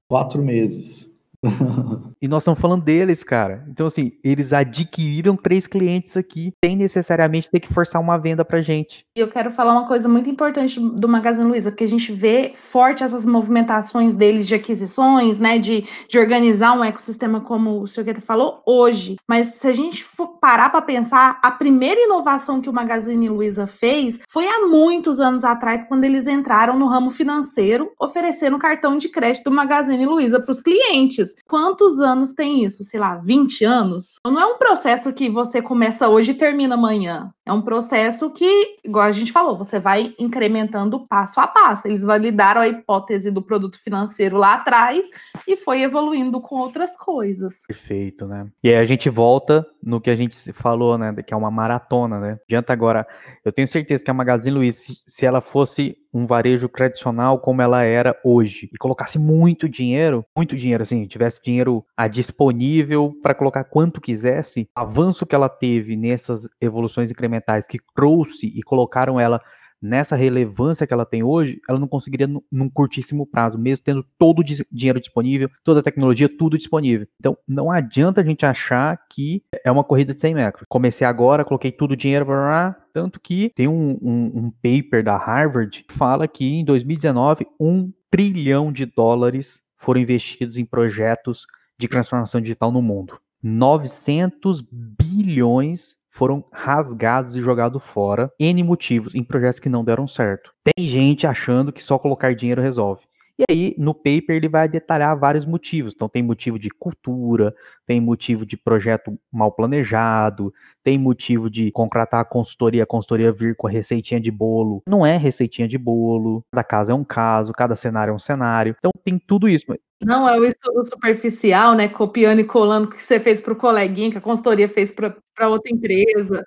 quatro 0.09 0.41
meses. 0.41 1.11
e 2.21 2.27
nós 2.27 2.43
estamos 2.43 2.59
falando 2.59 2.83
deles, 2.83 3.23
cara. 3.23 3.63
Então, 3.69 3.87
assim, 3.87 4.13
eles 4.23 4.53
adquiriram 4.53 5.35
três 5.35 5.67
clientes 5.67 6.17
aqui, 6.17 6.51
sem 6.63 6.75
necessariamente 6.75 7.49
ter 7.49 7.59
que 7.59 7.73
forçar 7.73 8.01
uma 8.01 8.17
venda 8.17 8.43
pra 8.43 8.61
gente. 8.61 9.05
E 9.15 9.19
eu 9.19 9.27
quero 9.27 9.51
falar 9.51 9.73
uma 9.73 9.87
coisa 9.87 10.07
muito 10.09 10.29
importante 10.29 10.79
do 10.79 11.07
Magazine 11.07 11.47
Luiza, 11.47 11.71
porque 11.71 11.83
a 11.83 11.89
gente 11.89 12.11
vê 12.11 12.53
forte 12.55 13.03
essas 13.03 13.25
movimentações 13.25 14.15
deles 14.15 14.47
de 14.47 14.55
aquisições, 14.55 15.39
né, 15.39 15.57
de, 15.57 15.85
de 16.09 16.17
organizar 16.17 16.73
um 16.73 16.83
ecossistema 16.83 17.39
como 17.41 17.81
o 17.81 17.87
senhor 17.87 18.05
Guetta 18.05 18.21
falou, 18.21 18.61
hoje. 18.65 19.15
Mas 19.27 19.55
se 19.55 19.67
a 19.67 19.73
gente 19.73 20.03
for 20.03 20.39
parar 20.39 20.69
para 20.69 20.81
pensar, 20.81 21.39
a 21.43 21.51
primeira 21.51 22.01
inovação 22.01 22.61
que 22.61 22.69
o 22.69 22.73
Magazine 22.73 23.29
Luiza 23.29 23.67
fez 23.67 24.19
foi 24.29 24.47
há 24.47 24.67
muitos 24.67 25.19
anos 25.19 25.43
atrás, 25.43 25.83
quando 25.85 26.03
eles 26.03 26.27
entraram 26.27 26.77
no 26.77 26.87
ramo 26.87 27.11
financeiro, 27.11 27.91
oferecendo 27.99 28.57
cartão 28.57 28.97
de 28.97 29.09
crédito 29.09 29.45
do 29.45 29.51
Magazine 29.51 30.05
Luiza 30.05 30.39
para 30.39 30.51
os 30.51 30.61
clientes. 30.61 31.26
Quantos 31.47 31.99
anos 31.99 32.33
tem 32.33 32.63
isso? 32.63 32.83
Sei 32.83 32.99
lá, 32.99 33.15
20 33.15 33.63
anos? 33.65 34.15
Não 34.25 34.39
é 34.39 34.45
um 34.45 34.57
processo 34.57 35.13
que 35.13 35.29
você 35.29 35.61
começa 35.61 36.09
hoje 36.09 36.31
e 36.31 36.35
termina 36.35 36.75
amanhã. 36.75 37.31
É 37.45 37.53
um 37.53 37.61
processo 37.61 38.29
que, 38.29 38.77
igual 38.83 39.05
a 39.05 39.11
gente 39.11 39.31
falou, 39.31 39.57
você 39.57 39.79
vai 39.79 40.13
incrementando 40.19 41.07
passo 41.07 41.39
a 41.39 41.47
passo. 41.47 41.87
Eles 41.87 42.03
validaram 42.03 42.59
a 42.59 42.67
hipótese 42.67 43.31
do 43.31 43.41
produto 43.41 43.79
financeiro 43.81 44.37
lá 44.37 44.55
atrás 44.55 45.07
e 45.47 45.55
foi 45.55 45.81
evoluindo 45.81 46.41
com 46.41 46.57
outras 46.57 46.97
coisas. 46.97 47.61
Perfeito, 47.65 48.27
né? 48.27 48.47
E 48.61 48.69
aí 48.69 48.75
a 48.75 48.85
gente 48.85 49.09
volta 49.09 49.65
no 49.81 50.01
que 50.01 50.09
a 50.09 50.15
gente 50.15 50.51
falou, 50.51 50.97
né? 50.97 51.15
Que 51.25 51.33
é 51.33 51.37
uma 51.37 51.49
maratona, 51.49 52.19
né? 52.19 52.39
Adianta 52.43 52.73
agora. 52.73 53.07
Eu 53.45 53.51
tenho 53.53 53.67
certeza 53.67 54.03
que 54.03 54.11
a 54.11 54.13
Magazine 54.13 54.55
Luiza, 54.55 54.93
se 55.07 55.25
ela 55.25 55.39
fosse 55.39 55.97
um 56.17 56.25
varejo 56.25 56.67
tradicional 56.67 57.39
como 57.39 57.61
ela 57.61 57.83
era 57.83 58.19
hoje. 58.23 58.69
E 58.73 58.77
colocasse 58.77 59.19
muito 59.19 59.69
dinheiro, 59.69 60.25
muito 60.35 60.55
dinheiro 60.55 60.83
assim, 60.83 61.05
tivesse 61.05 61.41
dinheiro 61.43 61.85
a 61.95 62.07
disponível 62.07 63.13
para 63.21 63.35
colocar 63.35 63.63
quanto 63.63 64.01
quisesse, 64.01 64.67
o 64.75 64.79
avanço 64.79 65.25
que 65.25 65.35
ela 65.35 65.49
teve 65.49 65.95
nessas 65.95 66.47
evoluções 66.59 67.11
incrementais 67.11 67.67
que 67.67 67.79
trouxe 67.93 68.47
e 68.47 68.63
colocaram 68.63 69.19
ela 69.19 69.41
nessa 69.81 70.15
relevância 70.15 70.85
que 70.85 70.93
ela 70.93 71.05
tem 71.05 71.23
hoje, 71.23 71.59
ela 71.69 71.79
não 71.79 71.87
conseguiria 71.87 72.27
num 72.51 72.69
curtíssimo 72.69 73.25
prazo, 73.25 73.57
mesmo 73.57 73.83
tendo 73.83 74.05
todo 74.17 74.39
o 74.39 74.43
dinheiro 74.43 74.99
disponível, 74.99 75.49
toda 75.63 75.79
a 75.79 75.83
tecnologia, 75.83 76.29
tudo 76.29 76.57
disponível. 76.57 77.07
Então, 77.19 77.37
não 77.47 77.71
adianta 77.71 78.21
a 78.21 78.23
gente 78.23 78.45
achar 78.45 78.99
que 79.09 79.43
é 79.63 79.71
uma 79.71 79.83
corrida 79.83 80.13
de 80.13 80.19
100 80.19 80.33
metros. 80.33 80.65
Comecei 80.67 81.05
agora, 81.05 81.45
coloquei 81.45 81.71
tudo 81.71 81.91
o 81.91 81.97
dinheiro, 81.97 82.25
blá, 82.25 82.35
blá, 82.35 82.75
tanto 82.93 83.19
que 83.19 83.51
tem 83.55 83.67
um, 83.67 83.97
um, 84.01 84.31
um 84.35 84.51
paper 84.51 85.03
da 85.03 85.17
Harvard 85.17 85.83
que 85.83 85.93
fala 85.93 86.27
que 86.27 86.45
em 86.45 86.65
2019, 86.65 87.45
um 87.59 87.91
trilhão 88.09 88.71
de 88.71 88.85
dólares 88.85 89.61
foram 89.77 90.01
investidos 90.01 90.57
em 90.57 90.65
projetos 90.65 91.45
de 91.79 91.87
transformação 91.87 92.41
digital 92.41 92.71
no 92.71 92.81
mundo. 92.81 93.19
900 93.43 94.61
bilhões 94.71 95.95
foram 96.17 96.43
rasgados 96.51 97.35
e 97.35 97.41
jogados 97.41 97.83
fora, 97.83 98.31
N 98.39 98.63
motivos, 98.63 99.13
em 99.13 99.23
projetos 99.23 99.59
que 99.59 99.69
não 99.69 99.85
deram 99.85 100.07
certo. 100.07 100.51
Tem 100.63 100.83
gente 100.87 101.27
achando 101.27 101.71
que 101.71 101.83
só 101.83 101.99
colocar 101.99 102.33
dinheiro 102.33 102.59
resolve. 102.59 103.03
E 103.39 103.43
aí, 103.49 103.75
no 103.77 103.93
paper, 103.93 104.35
ele 104.35 104.49
vai 104.49 104.67
detalhar 104.67 105.17
vários 105.17 105.45
motivos. 105.45 105.93
Então, 105.95 106.09
tem 106.09 106.23
motivo 106.23 106.57
de 106.57 106.71
cultura, 106.71 107.53
tem 107.85 108.01
motivo 108.01 108.45
de 108.45 108.57
projeto 108.57 109.17
mal 109.31 109.51
planejado, 109.51 110.51
tem 110.83 110.97
motivo 110.97 111.47
de 111.47 111.71
contratar 111.71 112.21
a 112.21 112.25
consultoria, 112.25 112.81
a 112.81 112.87
consultoria 112.87 113.31
vir 113.31 113.55
com 113.55 113.67
a 113.67 113.69
receitinha 113.69 114.19
de 114.19 114.31
bolo. 114.31 114.81
Não 114.87 115.05
é 115.05 115.17
receitinha 115.17 115.67
de 115.67 115.77
bolo, 115.77 116.43
cada 116.51 116.63
caso 116.63 116.91
é 116.91 116.95
um 116.95 117.03
caso, 117.03 117.53
cada 117.53 117.75
cenário 117.75 118.11
é 118.11 118.15
um 118.15 118.19
cenário. 118.19 118.75
Então, 118.79 118.91
tem 119.03 119.19
tudo 119.19 119.47
isso. 119.47 119.65
Não 120.03 120.27
é 120.27 120.39
o 120.39 120.43
estudo 120.43 120.87
superficial, 120.87 121.75
né? 121.75 121.87
Copiando 121.87 122.39
e 122.39 122.43
colando 122.43 122.87
o 122.87 122.89
que 122.89 123.03
você 123.03 123.19
fez 123.19 123.39
para 123.39 123.53
o 123.53 123.55
coleguinha, 123.55 124.11
que 124.11 124.17
a 124.17 124.21
consultoria 124.21 124.67
fez 124.67 124.91
para 124.91 125.47
outra 125.47 125.71
empresa. 125.71 126.43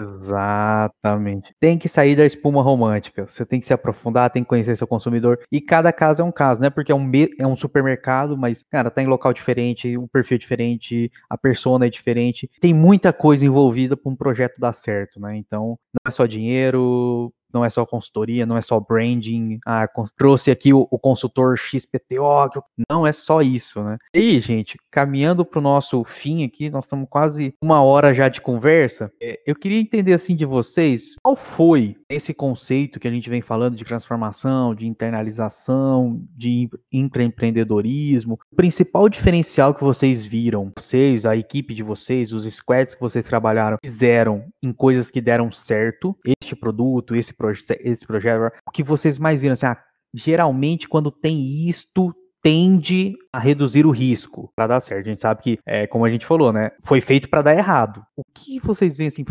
Exatamente. 0.00 1.54
Tem 1.60 1.78
que 1.78 1.88
sair 1.88 2.16
da 2.16 2.24
espuma 2.26 2.62
romântica. 2.62 3.26
Você 3.28 3.44
tem 3.44 3.60
que 3.60 3.66
se 3.66 3.72
aprofundar, 3.72 4.30
tem 4.30 4.42
que 4.42 4.48
conhecer 4.48 4.76
seu 4.76 4.86
consumidor. 4.86 5.38
E 5.50 5.60
cada 5.60 5.92
caso 5.92 6.22
é 6.22 6.24
um 6.24 6.32
caso, 6.32 6.60
né? 6.60 6.70
Porque 6.70 6.90
é 6.90 6.94
um, 6.94 7.10
é 7.38 7.46
um 7.46 7.54
supermercado, 7.54 8.36
mas, 8.36 8.62
cara, 8.62 8.90
tá 8.90 9.02
em 9.02 9.06
local 9.06 9.32
diferente, 9.32 9.96
o 9.96 10.02
um 10.02 10.08
perfil 10.08 10.36
é 10.36 10.38
diferente, 10.38 11.10
a 11.28 11.38
persona 11.38 11.86
é 11.86 11.90
diferente. 11.90 12.50
Tem 12.60 12.74
muita 12.74 13.12
coisa 13.12 13.44
envolvida 13.46 13.96
para 13.96 14.10
um 14.10 14.16
projeto 14.16 14.58
dar 14.58 14.72
certo, 14.72 15.20
né? 15.20 15.36
Então, 15.36 15.78
não 15.92 16.08
é 16.08 16.10
só 16.10 16.26
dinheiro, 16.26 17.32
não 17.52 17.64
é 17.64 17.70
só 17.70 17.84
consultoria, 17.84 18.46
não 18.46 18.56
é 18.56 18.62
só 18.62 18.78
branding, 18.80 19.58
ah, 19.66 19.88
trouxe 20.16 20.50
aqui 20.50 20.72
o, 20.72 20.86
o 20.90 20.98
consultor 20.98 21.56
XPTO, 21.56 22.62
não 22.90 23.06
é 23.06 23.12
só 23.12 23.40
isso, 23.40 23.82
né? 23.82 23.98
E 24.14 24.40
gente, 24.40 24.76
caminhando 24.90 25.44
para 25.44 25.58
o 25.58 25.62
nosso 25.62 26.02
fim 26.04 26.44
aqui, 26.44 26.70
nós 26.70 26.84
estamos 26.84 27.06
quase 27.08 27.54
uma 27.62 27.82
hora 27.82 28.14
já 28.14 28.28
de 28.28 28.40
conversa. 28.40 29.12
É, 29.20 29.40
eu 29.46 29.54
queria 29.54 29.80
entender 29.80 30.12
assim 30.12 30.34
de 30.34 30.44
vocês, 30.44 31.14
qual 31.22 31.36
foi 31.36 31.96
esse 32.14 32.34
conceito 32.34 33.00
que 33.00 33.08
a 33.08 33.10
gente 33.10 33.28
vem 33.28 33.40
falando 33.40 33.76
de 33.76 33.84
transformação, 33.84 34.74
de 34.74 34.86
internalização, 34.86 36.22
de 36.36 36.68
intraempreendedorismo, 36.92 38.38
o 38.52 38.56
principal 38.56 39.08
diferencial 39.08 39.74
que 39.74 39.82
vocês 39.82 40.24
viram, 40.24 40.72
vocês, 40.76 41.26
a 41.26 41.36
equipe 41.36 41.74
de 41.74 41.82
vocês, 41.82 42.32
os 42.32 42.44
squads 42.44 42.94
que 42.94 43.00
vocês 43.00 43.26
trabalharam, 43.26 43.76
fizeram 43.84 44.44
em 44.62 44.72
coisas 44.72 45.10
que 45.10 45.20
deram 45.20 45.50
certo, 45.50 46.16
este 46.24 46.54
produto, 46.54 47.14
esse 47.16 47.32
proje 47.32 47.64
esse 47.80 48.06
projeto, 48.06 48.52
o 48.66 48.70
que 48.70 48.82
vocês 48.82 49.18
mais 49.18 49.40
viram? 49.40 49.54
Assim, 49.54 49.66
ah, 49.66 49.78
geralmente, 50.14 50.88
quando 50.88 51.10
tem 51.10 51.68
isto, 51.68 52.14
tende 52.42 53.14
a 53.32 53.38
reduzir 53.38 53.86
o 53.86 53.90
risco 53.90 54.52
para 54.54 54.66
dar 54.66 54.80
certo. 54.80 55.06
A 55.06 55.10
gente 55.10 55.22
sabe 55.22 55.40
que, 55.40 55.58
é, 55.64 55.86
como 55.86 56.04
a 56.04 56.10
gente 56.10 56.26
falou, 56.26 56.52
né, 56.52 56.72
foi 56.82 57.00
feito 57.00 57.28
para 57.28 57.40
dar 57.40 57.54
errado. 57.54 58.04
O 58.16 58.22
que 58.34 58.58
vocês 58.60 58.96
veem 58.96 59.08
assim, 59.08 59.24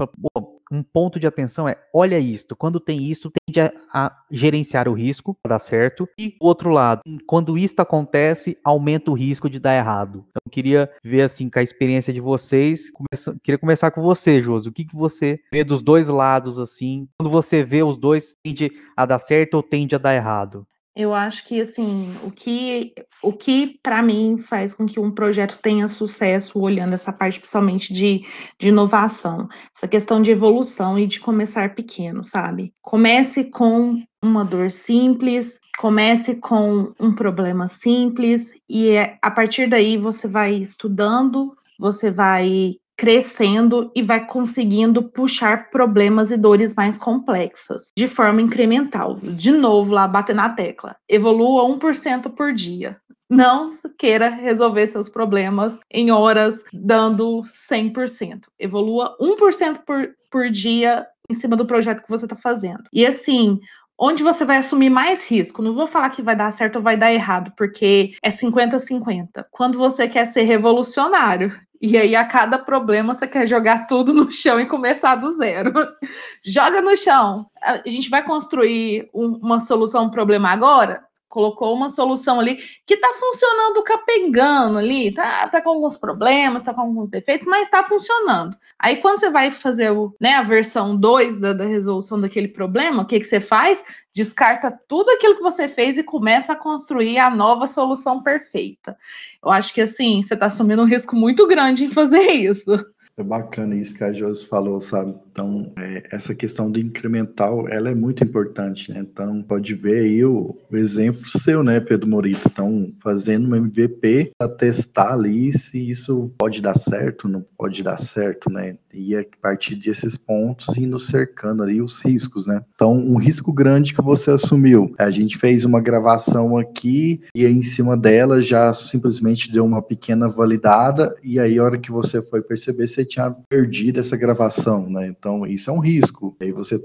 um 0.72 0.82
ponto 0.82 1.20
de 1.20 1.28
atenção 1.28 1.68
é, 1.68 1.78
olha 1.94 2.18
isto, 2.18 2.56
quando 2.56 2.80
tem 2.80 3.04
isso, 3.04 3.32
tende 3.46 3.60
a, 3.60 3.74
a 3.94 4.24
gerenciar 4.32 4.88
o 4.88 4.94
risco 4.94 5.38
para 5.42 5.56
dar 5.56 5.60
certo. 5.60 6.08
E 6.18 6.36
o 6.42 6.48
outro 6.48 6.70
lado, 6.70 7.02
quando 7.28 7.58
isto 7.58 7.82
acontece, 7.82 8.58
aumenta 8.64 9.12
o 9.12 9.14
risco 9.14 9.50
de 9.50 9.60
dar 9.60 9.76
errado. 9.76 10.26
Então, 10.30 10.42
eu 10.46 10.52
queria 10.52 10.90
ver 11.04 11.24
assim 11.24 11.50
com 11.50 11.60
a 11.60 11.64
experiência 11.64 12.14
de 12.14 12.22
vocês, 12.22 12.90
começa, 12.90 13.36
queria 13.44 13.60
começar 13.60 13.92
com 13.92 14.02
você, 14.02 14.40
Josi. 14.40 14.70
O 14.70 14.72
que, 14.72 14.86
que 14.86 14.96
você 14.96 15.40
vê 15.52 15.64
dos 15.64 15.82
dois 15.82 16.08
lados 16.08 16.58
assim? 16.58 17.08
Quando 17.20 17.30
você 17.30 17.64
vê 17.64 17.84
os 17.84 17.98
dois, 17.98 18.36
tende 18.42 18.72
a 18.96 19.06
dar 19.06 19.20
certo 19.20 19.56
ou 19.56 19.64
tende 19.64 19.96
a 19.96 19.98
dar 19.98 20.16
errado? 20.16 20.66
Eu 20.96 21.14
acho 21.14 21.46
que 21.48 21.62
assim, 21.62 22.14
o 22.24 22.32
que 22.32 22.94
o 23.24 23.32
que 23.32 23.80
para 23.82 24.02
mim 24.02 24.40
faz 24.40 24.74
com 24.74 24.86
que 24.86 25.00
um 25.00 25.12
projeto 25.12 25.58
tenha 25.62 25.88
sucesso, 25.88 26.60
olhando 26.60 26.94
essa 26.94 27.14
parte 27.14 27.40
principalmente 27.40 27.94
de, 27.94 28.26
de 28.60 28.70
inovação, 28.70 29.48
essa 29.76 29.88
questão 29.88 30.22
de 30.22 30.32
evolução 30.32 31.00
e 31.00 31.08
de 31.08 31.20
começar 31.20 31.76
pequeno, 31.76 32.24
sabe? 32.24 32.74
Comece 32.82 33.46
com 33.46 33.96
uma 34.22 34.44
dor 34.44 34.70
simples, 34.70 35.60
comece 35.78 36.36
com 36.36 36.94
um 37.00 37.14
problema 37.14 37.68
simples 37.68 38.52
e 38.68 38.90
é, 38.90 39.18
a 39.22 39.32
partir 39.32 39.68
daí 39.70 39.98
você 39.98 40.28
vai 40.28 40.56
estudando, 40.56 41.56
você 41.80 42.12
vai 42.12 42.76
crescendo 42.98 43.92
e 43.96 44.02
vai 44.02 44.26
conseguindo 44.26 45.04
puxar 45.04 45.70
problemas 45.70 46.32
e 46.32 46.38
dores 46.38 46.76
mais 46.76 46.98
complexas 46.98 47.88
de 47.98 48.08
forma 48.08 48.42
incremental. 48.42 49.16
De 49.16 49.52
novo, 49.52 49.92
lá 49.94 50.08
bater 50.08 50.36
na 50.36 50.50
tecla. 50.50 50.96
Evolua 51.10 51.64
1% 51.64 52.30
por 52.36 52.54
dia. 52.54 52.98
Não 53.30 53.78
queira 53.98 54.30
resolver 54.30 54.88
seus 54.88 55.08
problemas 55.08 55.80
em 55.90 56.12
horas 56.12 56.62
dando 56.74 57.42
100%. 57.72 58.42
Evolua 58.60 59.18
1% 59.22 59.80
por, 59.86 60.10
por 60.30 60.50
dia 60.50 61.08
em 61.30 61.34
cima 61.34 61.56
do 61.56 61.66
projeto 61.66 62.04
que 62.04 62.10
você 62.10 62.26
está 62.26 62.36
fazendo. 62.36 62.84
E 62.92 63.06
assim, 63.06 63.58
onde 64.02 64.24
você 64.24 64.44
vai 64.44 64.58
assumir 64.58 64.90
mais 64.90 65.24
risco. 65.24 65.62
Não 65.62 65.76
vou 65.76 65.86
falar 65.86 66.10
que 66.10 66.24
vai 66.24 66.36
dar 66.36 66.52
certo 66.52 66.78
ou 66.78 66.82
vai 66.82 66.98
dar 66.98 67.14
errado, 67.14 67.54
porque 67.56 68.16
é 68.24 68.32
50-50. 68.32 69.46
Quando 69.52 69.78
você 69.78 70.08
quer 70.08 70.26
ser 70.26 70.42
revolucionário, 70.42 71.56
e 71.82 71.98
aí, 71.98 72.16
a 72.16 72.24
cada 72.24 72.60
problema, 72.60 73.14
você 73.14 73.28
quer 73.28 73.48
jogar 73.48 73.88
tudo 73.88 74.14
no 74.14 74.32
chão 74.32 74.60
e 74.60 74.68
começar 74.68 75.16
do 75.16 75.36
zero. 75.36 75.74
Joga 76.46 76.80
no 76.80 76.96
chão. 76.96 77.46
A 77.64 77.82
gente 77.90 78.08
vai 78.08 78.24
construir 78.24 79.10
um, 79.14 79.38
uma 79.42 79.60
solução 79.60 80.06
um 80.06 80.12
problema 80.12 80.50
agora? 80.50 81.04
Colocou 81.32 81.74
uma 81.74 81.90
solução 81.90 82.40
ali 82.40 82.58
que 82.86 82.94
está 82.94 83.08
funcionando 83.14 83.82
capengando 83.84 84.78
ali, 84.78 85.12
tá, 85.12 85.48
tá 85.48 85.62
com 85.62 85.70
alguns 85.70 85.96
problemas, 85.96 86.62
tá 86.62 86.74
com 86.74 86.82
alguns 86.82 87.10
defeitos, 87.10 87.48
mas 87.48 87.64
está 87.64 87.84
funcionando. 87.84 88.56
Aí 88.78 88.98
quando 88.98 89.20
você 89.20 89.32
vai 89.32 89.50
fazer 89.50 89.92
o, 89.92 90.14
né, 90.20 90.34
a 90.34 90.44
versão 90.44 90.96
2 90.96 91.38
da, 91.38 91.54
da, 91.54 91.66
resolução 91.66 92.20
daquele 92.20 92.50
problema, 92.50 93.02
o 93.02 93.06
que, 93.06 93.20
que 93.20 93.26
você 93.26 93.40
faz? 93.40 93.84
Descarta 94.14 94.78
tudo 94.88 95.10
aquilo 95.12 95.38
que 95.38 95.42
você 95.42 95.70
fez 95.70 95.98
e 95.98 96.04
começa 96.04 96.52
a 96.52 96.56
construir 96.56 97.18
a 97.18 97.30
nova 97.30 97.66
solução 97.66 98.22
perfeita. 98.22 98.98
Eu 99.44 99.50
acho 99.50 99.74
que 99.74 99.82
assim, 99.82 100.22
você 100.22 100.34
está 100.34 100.48
assumindo 100.48 100.82
um 100.82 100.86
risco 100.86 101.16
muito 101.16 101.48
grande 101.48 101.86
em 101.86 101.92
fazer 101.92 102.30
isso. 102.32 102.72
É 103.18 103.24
bacana 103.24 103.76
isso 103.76 103.94
que 103.94 104.04
a 104.04 104.14
Josi 104.14 104.46
falou, 104.46 104.80
sabe? 104.80 105.14
Então, 105.32 105.72
é, 105.78 106.04
essa 106.12 106.34
questão 106.34 106.72
do 106.72 106.80
incremental, 106.80 107.68
ela 107.68 107.90
é 107.90 107.96
muito 107.96 108.24
importante, 108.24 108.92
né? 108.92 109.00
Então, 109.00 109.44
pode 109.44 109.74
ver 109.74 110.06
aí 110.06 110.24
o, 110.24 110.58
o 110.70 110.78
exemplo 110.78 111.28
seu, 111.28 111.64
né, 111.64 111.80
Pedro 111.80 112.10
Morito? 112.10 112.50
Então, 112.52 112.92
fazendo 113.02 113.50
um 113.50 113.56
MVP 113.56 114.32
para 114.38 114.50
testar 114.50 115.14
ali 115.14 115.52
se 115.52 115.90
isso 115.90 116.34
pode 116.38 116.62
dar 116.62 116.78
certo, 116.78 117.28
não 117.28 117.46
pode 117.58 117.84
dar 117.84 117.98
certo, 117.98 118.50
né? 118.50 118.78
E 118.94 119.16
a 119.16 119.24
partir 119.42 119.76
desses 119.76 120.18
pontos, 120.18 120.78
indo 120.78 121.00
cercando 121.00 121.64
ali 121.64 121.82
os 121.82 122.04
riscos, 122.04 122.48
né? 122.48 122.64
Então, 122.76 122.94
um 122.94 123.18
risco 123.18 123.54
grande 123.54 123.94
que 123.94 124.02
você 124.02 124.32
assumiu. 124.32 124.94
A 124.98 125.10
gente 125.10 125.38
fez 125.38 125.64
uma 125.64 125.80
gravação 125.80 126.58
aqui 126.58 127.22
e 127.36 127.46
aí, 127.46 127.54
em 127.54 127.62
cima 127.62 127.96
dela 127.96 128.42
já 128.42 128.74
simplesmente 128.74 129.52
deu 129.52 129.66
uma 129.66 129.82
pequena 129.82 130.28
validada 130.28 131.16
e 131.24 131.40
aí, 131.40 131.58
a 131.58 131.64
hora 131.64 131.78
que 131.78 131.92
você 131.92 132.22
foi 132.22 132.42
perceber, 132.42 132.88
você 132.88 133.01
tinha 133.06 133.32
perdido 133.50 134.00
essa 134.00 134.16
gravação, 134.16 134.90
né? 134.90 135.08
Então, 135.08 135.46
isso 135.46 135.70
é 135.70 135.74
um 135.74 135.80
risco. 135.80 136.36
Aí 136.40 136.52
você 136.52 136.80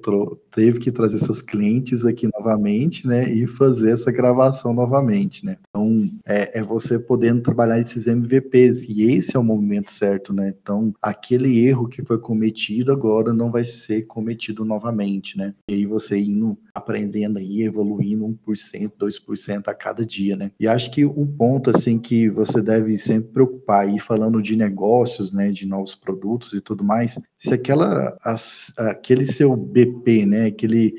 teve 0.51 0.79
que 0.79 0.91
trazer 0.91 1.19
seus 1.19 1.43
clientes 1.43 2.05
aqui 2.05 2.29
novamente, 2.39 3.07
né? 3.07 3.29
E 3.29 3.47
fazer 3.47 3.91
essa 3.91 4.11
gravação 4.11 4.73
novamente, 4.73 5.45
né? 5.45 5.57
Então, 5.69 6.11
é, 6.27 6.59
é 6.59 6.62
você 6.62 6.99
podendo 6.99 7.43
trabalhar 7.43 7.79
esses 7.79 8.07
MVPs. 8.07 8.85
E 8.89 9.12
esse 9.12 9.37
é 9.37 9.41
o 9.41 9.45
movimento 9.45 9.91
certo, 9.91 10.33
né? 10.33 10.55
Então, 10.61 10.93
aquele 11.01 11.67
erro 11.67 11.89
que 11.89 12.03
foi 12.03 12.19
cometido 12.19 12.93
agora 12.93 13.33
não 13.33 13.51
vai 13.51 13.64
ser 13.64 14.07
cometido 14.07 14.64
novamente, 14.64 15.37
né? 15.37 15.55
E 15.69 15.75
aí 15.75 15.87
você 15.87 16.19
indo 16.19 16.57
aprendendo 16.75 17.39
aí, 17.39 17.62
evoluindo 17.62 18.25
1%, 18.47 18.93
2% 18.99 19.69
a 19.69 19.75
cada 19.75 20.05
dia, 20.05 20.37
né? 20.37 20.51
E 20.61 20.69
acho 20.69 20.91
que 20.91 21.05
um 21.05 21.27
ponto, 21.27 21.71
assim, 21.71 21.99
que 21.99 22.29
você 22.29 22.61
deve 22.61 22.97
sempre 22.97 23.33
preocupar 23.33 23.87
aí, 23.87 23.99
falando 23.99 24.43
de 24.43 24.57
negócios, 24.57 25.33
né? 25.33 25.51
De 25.51 25.67
novos 25.67 25.95
produtos 26.07 26.53
e 26.53 26.61
tudo 26.61 26.85
mais, 26.85 27.19
se 27.37 27.53
aquela, 27.53 28.17
as, 28.23 28.73
aquele 28.79 29.27
seu 29.27 29.57
BP, 29.57 30.25
né, 30.25 30.47
aquele 30.47 30.95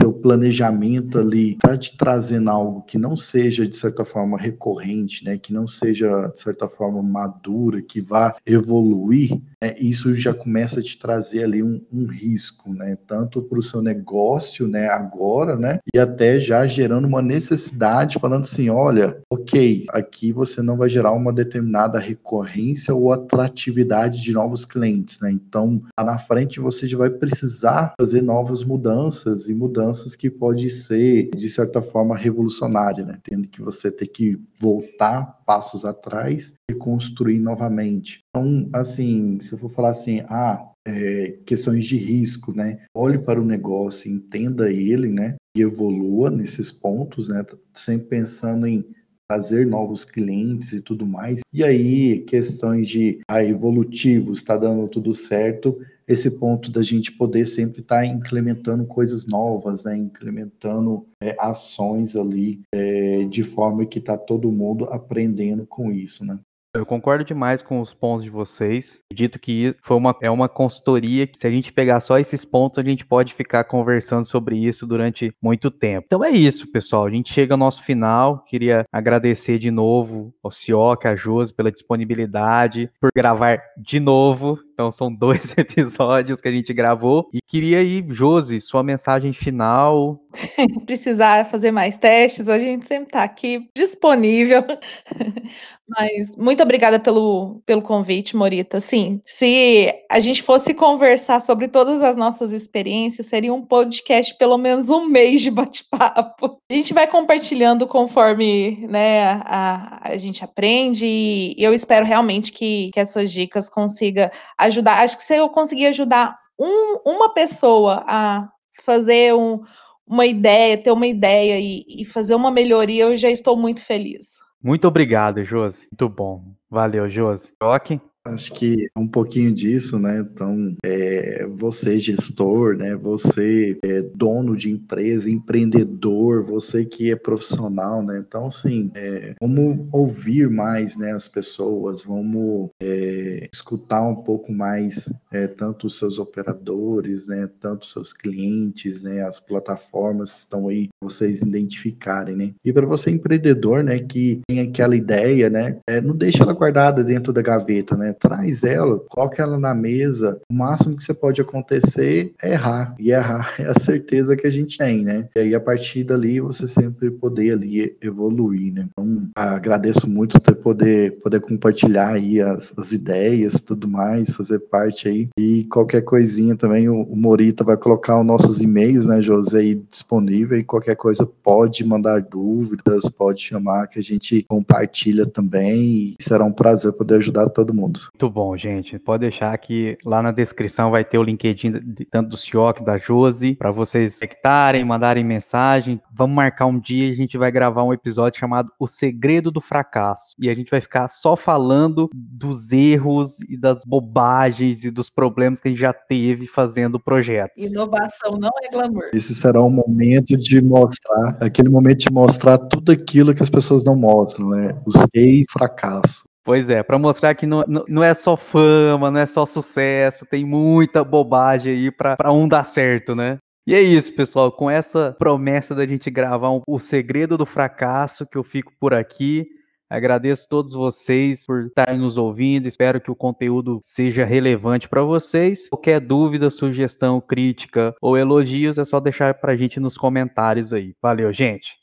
seu 0.00 0.12
planejamento 0.12 1.18
ali 1.18 1.52
está 1.52 1.76
te 1.76 1.96
trazendo 1.96 2.50
algo 2.50 2.82
que 2.82 2.96
não 2.96 3.16
seja 3.16 3.66
de 3.66 3.76
certa 3.76 4.04
forma 4.04 4.38
recorrente, 4.38 5.24
né, 5.24 5.38
que 5.38 5.52
não 5.52 5.66
seja 5.66 6.28
de 6.28 6.40
certa 6.40 6.68
forma 6.68 7.02
madura, 7.02 7.82
que 7.82 8.00
vá 8.00 8.34
evoluir, 8.46 9.40
né, 9.62 9.74
isso 9.78 10.14
já 10.14 10.32
começa 10.32 10.80
a 10.80 10.82
te 10.82 10.98
trazer 10.98 11.44
ali 11.44 11.62
um, 11.62 11.80
um 11.92 12.06
risco, 12.06 12.72
né, 12.72 12.96
tanto 13.06 13.42
para 13.42 13.58
o 13.58 13.62
seu 13.62 13.82
negócio, 13.82 14.66
né, 14.66 14.88
agora, 14.88 15.56
né, 15.56 15.78
e 15.94 15.98
até 15.98 16.38
já 16.38 16.66
gerando 16.66 17.06
uma 17.06 17.22
necessidade, 17.22 18.18
falando 18.20 18.42
assim, 18.42 18.70
olha, 18.70 19.20
ok, 19.30 19.84
aqui 19.90 20.32
você 20.32 20.62
não 20.62 20.76
vai 20.76 20.88
gerar 20.88 21.12
uma 21.12 21.32
determinada 21.32 21.98
recorrência 21.98 22.94
ou 22.94 23.12
atratividade 23.12 24.22
de 24.22 24.32
novos 24.32 24.64
clientes, 24.64 25.20
né, 25.20 25.30
então 25.30 25.82
lá 25.98 26.04
na 26.04 26.18
frente 26.18 26.60
você 26.60 26.86
já 26.86 26.96
vai 26.96 27.10
precisar 27.10 27.92
fazer 27.98 28.22
novas 28.22 28.64
mudanças 28.64 29.48
e 29.48 29.54
mudanças 29.54 30.14
que 30.14 30.30
pode 30.30 30.70
ser 30.70 31.30
de 31.34 31.48
certa 31.48 31.82
forma 31.82 32.16
revolucionária, 32.16 33.04
né, 33.04 33.18
tendo 33.22 33.48
que 33.48 33.60
você 33.60 33.90
ter 33.90 34.06
que 34.06 34.40
voltar 34.60 35.37
passos 35.48 35.86
atrás 35.86 36.52
e 36.70 36.74
construir 36.74 37.38
novamente. 37.38 38.20
Então, 38.28 38.68
assim, 38.70 39.40
se 39.40 39.54
eu 39.54 39.58
for 39.58 39.70
falar 39.70 39.88
assim, 39.88 40.20
ah, 40.28 40.70
é, 40.86 41.38
questões 41.46 41.86
de 41.86 41.96
risco, 41.96 42.54
né? 42.54 42.84
Olhe 42.94 43.18
para 43.18 43.40
o 43.40 43.44
negócio, 43.44 44.12
entenda 44.12 44.70
ele, 44.70 45.08
né? 45.08 45.36
E 45.56 45.62
evolua 45.62 46.28
nesses 46.30 46.70
pontos, 46.70 47.30
né? 47.30 47.42
Sempre 47.72 48.08
pensando 48.08 48.66
em 48.66 48.84
trazer 49.26 49.66
novos 49.66 50.04
clientes 50.04 50.72
e 50.72 50.82
tudo 50.82 51.06
mais. 51.06 51.40
E 51.50 51.64
aí, 51.64 52.20
questões 52.20 52.86
de 52.86 53.20
ah, 53.26 53.42
evolutivos, 53.42 54.38
está 54.38 54.54
dando 54.54 54.86
tudo 54.86 55.14
certo, 55.14 55.78
esse 56.08 56.30
ponto 56.30 56.70
da 56.70 56.82
gente 56.82 57.12
poder 57.12 57.44
sempre 57.44 57.82
estar 57.82 57.96
tá 57.96 58.06
implementando 58.06 58.86
coisas 58.86 59.26
novas, 59.26 59.84
né? 59.84 59.96
implementando 59.96 61.06
é, 61.22 61.36
ações 61.38 62.16
ali 62.16 62.62
é, 62.74 63.24
de 63.24 63.42
forma 63.42 63.84
que 63.84 63.98
está 63.98 64.16
todo 64.16 64.50
mundo 64.50 64.84
aprendendo 64.86 65.66
com 65.66 65.92
isso, 65.92 66.24
né? 66.24 66.38
Eu 66.74 66.84
concordo 66.84 67.24
demais 67.24 67.62
com 67.62 67.80
os 67.80 67.94
pontos 67.94 68.24
de 68.24 68.30
vocês. 68.30 69.00
Acredito 69.10 69.40
que 69.40 69.74
foi 69.82 69.96
uma, 69.96 70.14
é 70.22 70.30
uma 70.30 70.48
consultoria 70.48 71.26
que, 71.26 71.38
se 71.38 71.46
a 71.46 71.50
gente 71.50 71.72
pegar 71.72 71.98
só 71.98 72.18
esses 72.18 72.44
pontos, 72.44 72.78
a 72.78 72.82
gente 72.82 73.06
pode 73.06 73.32
ficar 73.32 73.64
conversando 73.64 74.26
sobre 74.26 74.56
isso 74.56 74.86
durante 74.86 75.32
muito 75.42 75.70
tempo. 75.70 76.04
Então 76.06 76.22
é 76.22 76.30
isso, 76.30 76.70
pessoal. 76.70 77.06
A 77.06 77.10
gente 77.10 77.32
chega 77.32 77.54
ao 77.54 77.58
nosso 77.58 77.82
final. 77.82 78.44
Queria 78.44 78.84
agradecer 78.92 79.58
de 79.58 79.70
novo 79.70 80.32
ao 80.42 80.52
Cioca, 80.52 81.10
a 81.10 81.16
Josi, 81.16 81.54
pela 81.54 81.72
disponibilidade, 81.72 82.90
por 83.00 83.10
gravar 83.14 83.60
de 83.76 83.98
novo. 83.98 84.58
Então 84.78 84.92
são 84.92 85.12
dois 85.12 85.52
episódios 85.58 86.40
que 86.40 86.46
a 86.46 86.52
gente 86.52 86.72
gravou. 86.72 87.28
E 87.34 87.40
queria 87.44 87.78
aí, 87.78 88.04
Josi, 88.10 88.60
sua 88.60 88.80
mensagem 88.80 89.32
final. 89.32 90.20
Precisar 90.86 91.50
fazer 91.50 91.72
mais 91.72 91.98
testes, 91.98 92.48
a 92.48 92.60
gente 92.60 92.86
sempre 92.86 93.08
está 93.08 93.24
aqui 93.24 93.68
disponível. 93.76 94.62
Mas 95.88 96.36
muito 96.36 96.62
obrigada 96.62 97.00
pelo, 97.00 97.62
pelo 97.64 97.80
convite, 97.80 98.36
Morita. 98.36 98.78
Sim, 98.78 99.22
se 99.24 99.90
a 100.10 100.20
gente 100.20 100.42
fosse 100.42 100.74
conversar 100.74 101.40
sobre 101.40 101.66
todas 101.66 102.02
as 102.02 102.14
nossas 102.14 102.52
experiências, 102.52 103.26
seria 103.26 103.54
um 103.54 103.62
podcast 103.62 104.36
pelo 104.36 104.58
menos 104.58 104.90
um 104.90 105.08
mês 105.08 105.40
de 105.40 105.50
bate-papo. 105.50 106.60
A 106.70 106.74
gente 106.74 106.92
vai 106.92 107.06
compartilhando 107.06 107.86
conforme 107.86 108.86
né, 108.86 109.40
a, 109.46 110.10
a 110.10 110.16
gente 110.18 110.44
aprende 110.44 111.06
e 111.06 111.54
eu 111.56 111.72
espero 111.72 112.04
realmente 112.04 112.52
que, 112.52 112.90
que 112.92 113.00
essas 113.00 113.32
dicas 113.32 113.70
consigam 113.70 114.30
ajudar. 114.58 114.67
Acho 114.68 115.16
que 115.16 115.22
se 115.22 115.36
eu 115.36 115.48
conseguir 115.48 115.86
ajudar 115.86 116.38
um, 116.58 117.00
uma 117.06 117.32
pessoa 117.32 118.04
a 118.06 118.48
fazer 118.84 119.34
um, 119.34 119.62
uma 120.06 120.26
ideia, 120.26 120.76
ter 120.76 120.90
uma 120.90 121.06
ideia 121.06 121.58
e, 121.58 121.84
e 121.88 122.04
fazer 122.04 122.34
uma 122.34 122.50
melhoria, 122.50 123.04
eu 123.04 123.16
já 123.16 123.30
estou 123.30 123.56
muito 123.56 123.84
feliz. 123.84 124.38
Muito 124.62 124.88
obrigado, 124.88 125.44
Josi. 125.44 125.86
Muito 125.92 126.08
bom. 126.08 126.42
Valeu, 126.70 127.08
Josi. 127.08 127.52
Rock? 127.62 128.00
Acho 128.24 128.52
que 128.52 128.88
é 128.94 128.98
um 128.98 129.06
pouquinho 129.06 129.52
disso, 129.52 129.98
né? 129.98 130.18
Então, 130.20 130.76
é, 130.84 131.46
você 131.46 131.98
gestor, 131.98 132.76
né? 132.76 132.94
Você 132.94 133.78
é 133.82 134.02
dono 134.02 134.54
de 134.54 134.70
empresa, 134.70 135.30
empreendedor, 135.30 136.44
você 136.44 136.84
que 136.84 137.10
é 137.10 137.16
profissional, 137.16 138.02
né? 138.02 138.22
Então, 138.26 138.46
assim, 138.46 138.90
é, 138.94 139.34
vamos 139.40 139.86
ouvir 139.92 140.50
mais, 140.50 140.96
né? 140.96 141.12
As 141.12 141.26
pessoas, 141.26 142.02
vamos 142.02 142.70
é, 142.82 143.48
escutar 143.52 144.02
um 144.02 144.16
pouco 144.16 144.52
mais 144.52 145.08
é, 145.32 145.46
tanto 145.46 145.86
os 145.86 145.96
seus 145.96 146.18
operadores, 146.18 147.28
né? 147.28 147.48
Tanto 147.60 147.84
os 147.84 147.92
seus 147.92 148.12
clientes, 148.12 149.02
né? 149.02 149.22
As 149.22 149.40
plataformas 149.40 150.40
estão 150.40 150.68
aí 150.68 150.88
vocês 151.02 151.40
identificarem, 151.42 152.36
né? 152.36 152.52
E 152.64 152.72
para 152.72 152.86
você 152.86 153.10
empreendedor, 153.10 153.82
né? 153.82 153.98
Que 153.98 154.40
tem 154.46 154.60
aquela 154.60 154.94
ideia, 154.94 155.48
né? 155.48 155.78
É, 155.88 156.00
não 156.00 156.14
deixa 156.14 156.42
ela 156.42 156.52
guardada 156.52 157.02
dentro 157.02 157.32
da 157.32 157.40
gaveta, 157.40 157.96
né? 157.96 158.14
Traz 158.18 158.64
ela, 158.64 158.98
coloca 159.08 159.42
ela 159.42 159.58
na 159.58 159.74
mesa. 159.74 160.40
O 160.50 160.54
máximo 160.54 160.96
que 160.96 161.04
você 161.04 161.14
pode 161.14 161.40
acontecer 161.40 162.32
é 162.42 162.52
errar. 162.52 162.94
E 162.98 163.10
errar 163.10 163.54
é 163.58 163.64
a 163.64 163.74
certeza 163.78 164.36
que 164.36 164.46
a 164.46 164.50
gente 164.50 164.78
tem, 164.78 165.04
né? 165.04 165.28
E 165.36 165.40
aí, 165.40 165.54
a 165.54 165.60
partir 165.60 166.04
dali, 166.04 166.40
você 166.40 166.66
sempre 166.66 167.10
poder 167.10 167.52
ali 167.52 167.96
evoluir, 168.00 168.72
né? 168.72 168.88
Então, 168.90 169.28
agradeço 169.34 170.08
muito 170.08 170.40
ter 170.40 170.54
poder, 170.54 171.20
poder 171.20 171.40
compartilhar 171.40 172.14
aí 172.14 172.40
as, 172.40 172.72
as 172.76 172.92
ideias 172.92 173.60
tudo 173.60 173.88
mais, 173.88 174.30
fazer 174.30 174.60
parte 174.60 175.08
aí. 175.08 175.28
E 175.38 175.64
qualquer 175.64 176.02
coisinha 176.02 176.56
também, 176.56 176.88
o, 176.88 177.02
o 177.02 177.16
Morita 177.16 177.64
vai 177.64 177.76
colocar 177.76 178.20
os 178.20 178.26
nossos 178.26 178.60
e-mails, 178.60 179.06
né, 179.06 179.20
José, 179.20 179.58
aí 179.58 179.82
disponível. 179.90 180.58
E 180.58 180.64
qualquer 180.64 180.96
coisa 180.96 181.26
pode 181.26 181.84
mandar 181.84 182.22
dúvidas, 182.22 183.08
pode 183.08 183.40
chamar 183.40 183.88
que 183.88 183.98
a 183.98 184.02
gente 184.02 184.44
compartilha 184.48 185.26
também. 185.26 186.16
E 186.18 186.22
será 186.22 186.44
um 186.44 186.52
prazer 186.52 186.92
poder 186.92 187.16
ajudar 187.16 187.48
todo 187.48 187.74
mundo. 187.74 187.97
Mundo. 188.02 188.10
Muito 188.14 188.30
bom, 188.30 188.56
gente. 188.56 188.98
Pode 188.98 189.22
deixar 189.22 189.56
que 189.58 189.96
lá 190.04 190.22
na 190.22 190.30
descrição 190.30 190.90
vai 190.90 191.04
ter 191.04 191.18
o 191.18 191.22
LinkedIn 191.22 191.72
tanto 192.10 192.30
do 192.30 192.36
Cioc, 192.36 192.82
da 192.82 192.98
Josi, 192.98 193.54
para 193.54 193.70
vocês 193.70 194.18
conectarem, 194.18 194.84
mandarem 194.84 195.24
mensagem. 195.24 196.00
Vamos 196.12 196.36
marcar 196.36 196.66
um 196.66 196.78
dia 196.78 197.08
e 197.08 197.12
a 197.12 197.16
gente 197.16 197.36
vai 197.36 197.50
gravar 197.50 197.82
um 197.82 197.92
episódio 197.92 198.38
chamado 198.38 198.70
O 198.78 198.86
Segredo 198.86 199.50
do 199.50 199.60
Fracasso. 199.60 200.34
E 200.38 200.48
a 200.48 200.54
gente 200.54 200.70
vai 200.70 200.80
ficar 200.80 201.08
só 201.08 201.36
falando 201.36 202.08
dos 202.12 202.72
erros 202.72 203.40
e 203.48 203.56
das 203.56 203.84
bobagens 203.84 204.84
e 204.84 204.90
dos 204.90 205.10
problemas 205.10 205.60
que 205.60 205.68
a 205.68 205.70
gente 205.70 205.80
já 205.80 205.92
teve 205.92 206.46
fazendo 206.46 207.00
projetos. 207.00 207.62
Inovação 207.62 208.38
não 208.38 208.50
é 208.62 208.70
glamour. 208.70 209.10
Esse 209.12 209.34
será 209.34 209.60
o 209.62 209.70
momento 209.70 210.36
de 210.36 210.60
mostrar, 210.60 211.38
aquele 211.40 211.68
momento 211.68 211.98
de 211.98 212.12
mostrar 212.12 212.58
tudo 212.58 212.92
aquilo 212.92 213.34
que 213.34 213.42
as 213.42 213.50
pessoas 213.50 213.84
não 213.84 213.96
mostram, 213.96 214.50
né? 214.50 214.80
Os 214.86 214.94
seis 215.14 215.46
fracassos. 215.50 216.27
Pois 216.48 216.70
é, 216.70 216.82
para 216.82 216.98
mostrar 216.98 217.34
que 217.34 217.44
não, 217.44 217.62
não 217.86 218.02
é 218.02 218.14
só 218.14 218.34
fama, 218.34 219.10
não 219.10 219.20
é 219.20 219.26
só 219.26 219.44
sucesso, 219.44 220.24
tem 220.24 220.46
muita 220.46 221.04
bobagem 221.04 221.74
aí 221.74 221.90
para 221.90 222.32
um 222.32 222.48
dar 222.48 222.64
certo, 222.64 223.14
né? 223.14 223.36
E 223.66 223.74
é 223.74 223.82
isso, 223.82 224.14
pessoal. 224.14 224.50
Com 224.50 224.70
essa 224.70 225.14
promessa 225.18 225.74
da 225.74 225.86
gente 225.86 226.10
gravar 226.10 226.50
um, 226.50 226.62
o 226.66 226.80
segredo 226.80 227.36
do 227.36 227.44
fracasso, 227.44 228.26
que 228.26 228.38
eu 228.38 228.42
fico 228.42 228.72
por 228.80 228.94
aqui. 228.94 229.46
Agradeço 229.90 230.46
a 230.46 230.48
todos 230.48 230.72
vocês 230.72 231.44
por 231.44 231.66
estarem 231.66 231.98
nos 231.98 232.16
ouvindo. 232.16 232.66
Espero 232.66 232.98
que 232.98 233.10
o 233.10 233.14
conteúdo 233.14 233.78
seja 233.82 234.24
relevante 234.24 234.88
para 234.88 235.02
vocês. 235.02 235.68
Qualquer 235.68 236.00
dúvida, 236.00 236.48
sugestão, 236.48 237.20
crítica 237.20 237.94
ou 238.00 238.16
elogios 238.16 238.78
é 238.78 238.86
só 238.86 238.98
deixar 239.00 239.34
para 239.34 239.52
a 239.52 239.56
gente 239.56 239.78
nos 239.78 239.98
comentários 239.98 240.72
aí. 240.72 240.94
Valeu, 241.02 241.30
gente! 241.30 241.76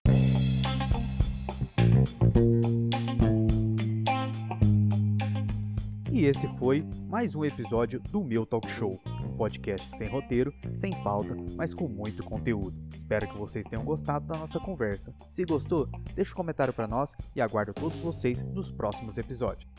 E 6.26 6.28
esse 6.28 6.48
foi 6.58 6.84
mais 7.08 7.36
um 7.36 7.46
episódio 7.46 8.00
do 8.00 8.24
meu 8.24 8.48
Talk 8.48 8.68
Show, 8.68 9.00
um 9.24 9.38
podcast 9.38 9.96
sem 9.96 10.08
roteiro, 10.10 10.52
sem 10.74 10.92
pauta, 11.04 11.38
mas 11.56 11.72
com 11.72 11.88
muito 11.88 12.24
conteúdo. 12.24 12.76
Espero 12.92 13.28
que 13.28 13.38
vocês 13.38 13.64
tenham 13.68 13.86
gostado 13.86 14.26
da 14.26 14.40
nossa 14.40 14.60
conversa. 14.60 15.14
Se 15.28 15.46
gostou, 15.46 15.88
deixe 16.16 16.32
um 16.32 16.36
comentário 16.36 16.74
para 16.74 16.88
nós 16.88 17.14
e 17.36 17.42
aguardo 17.42 17.76
todos 17.76 18.00
vocês 18.00 18.42
nos 18.42 18.72
próximos 18.72 19.20
episódios. 19.20 19.70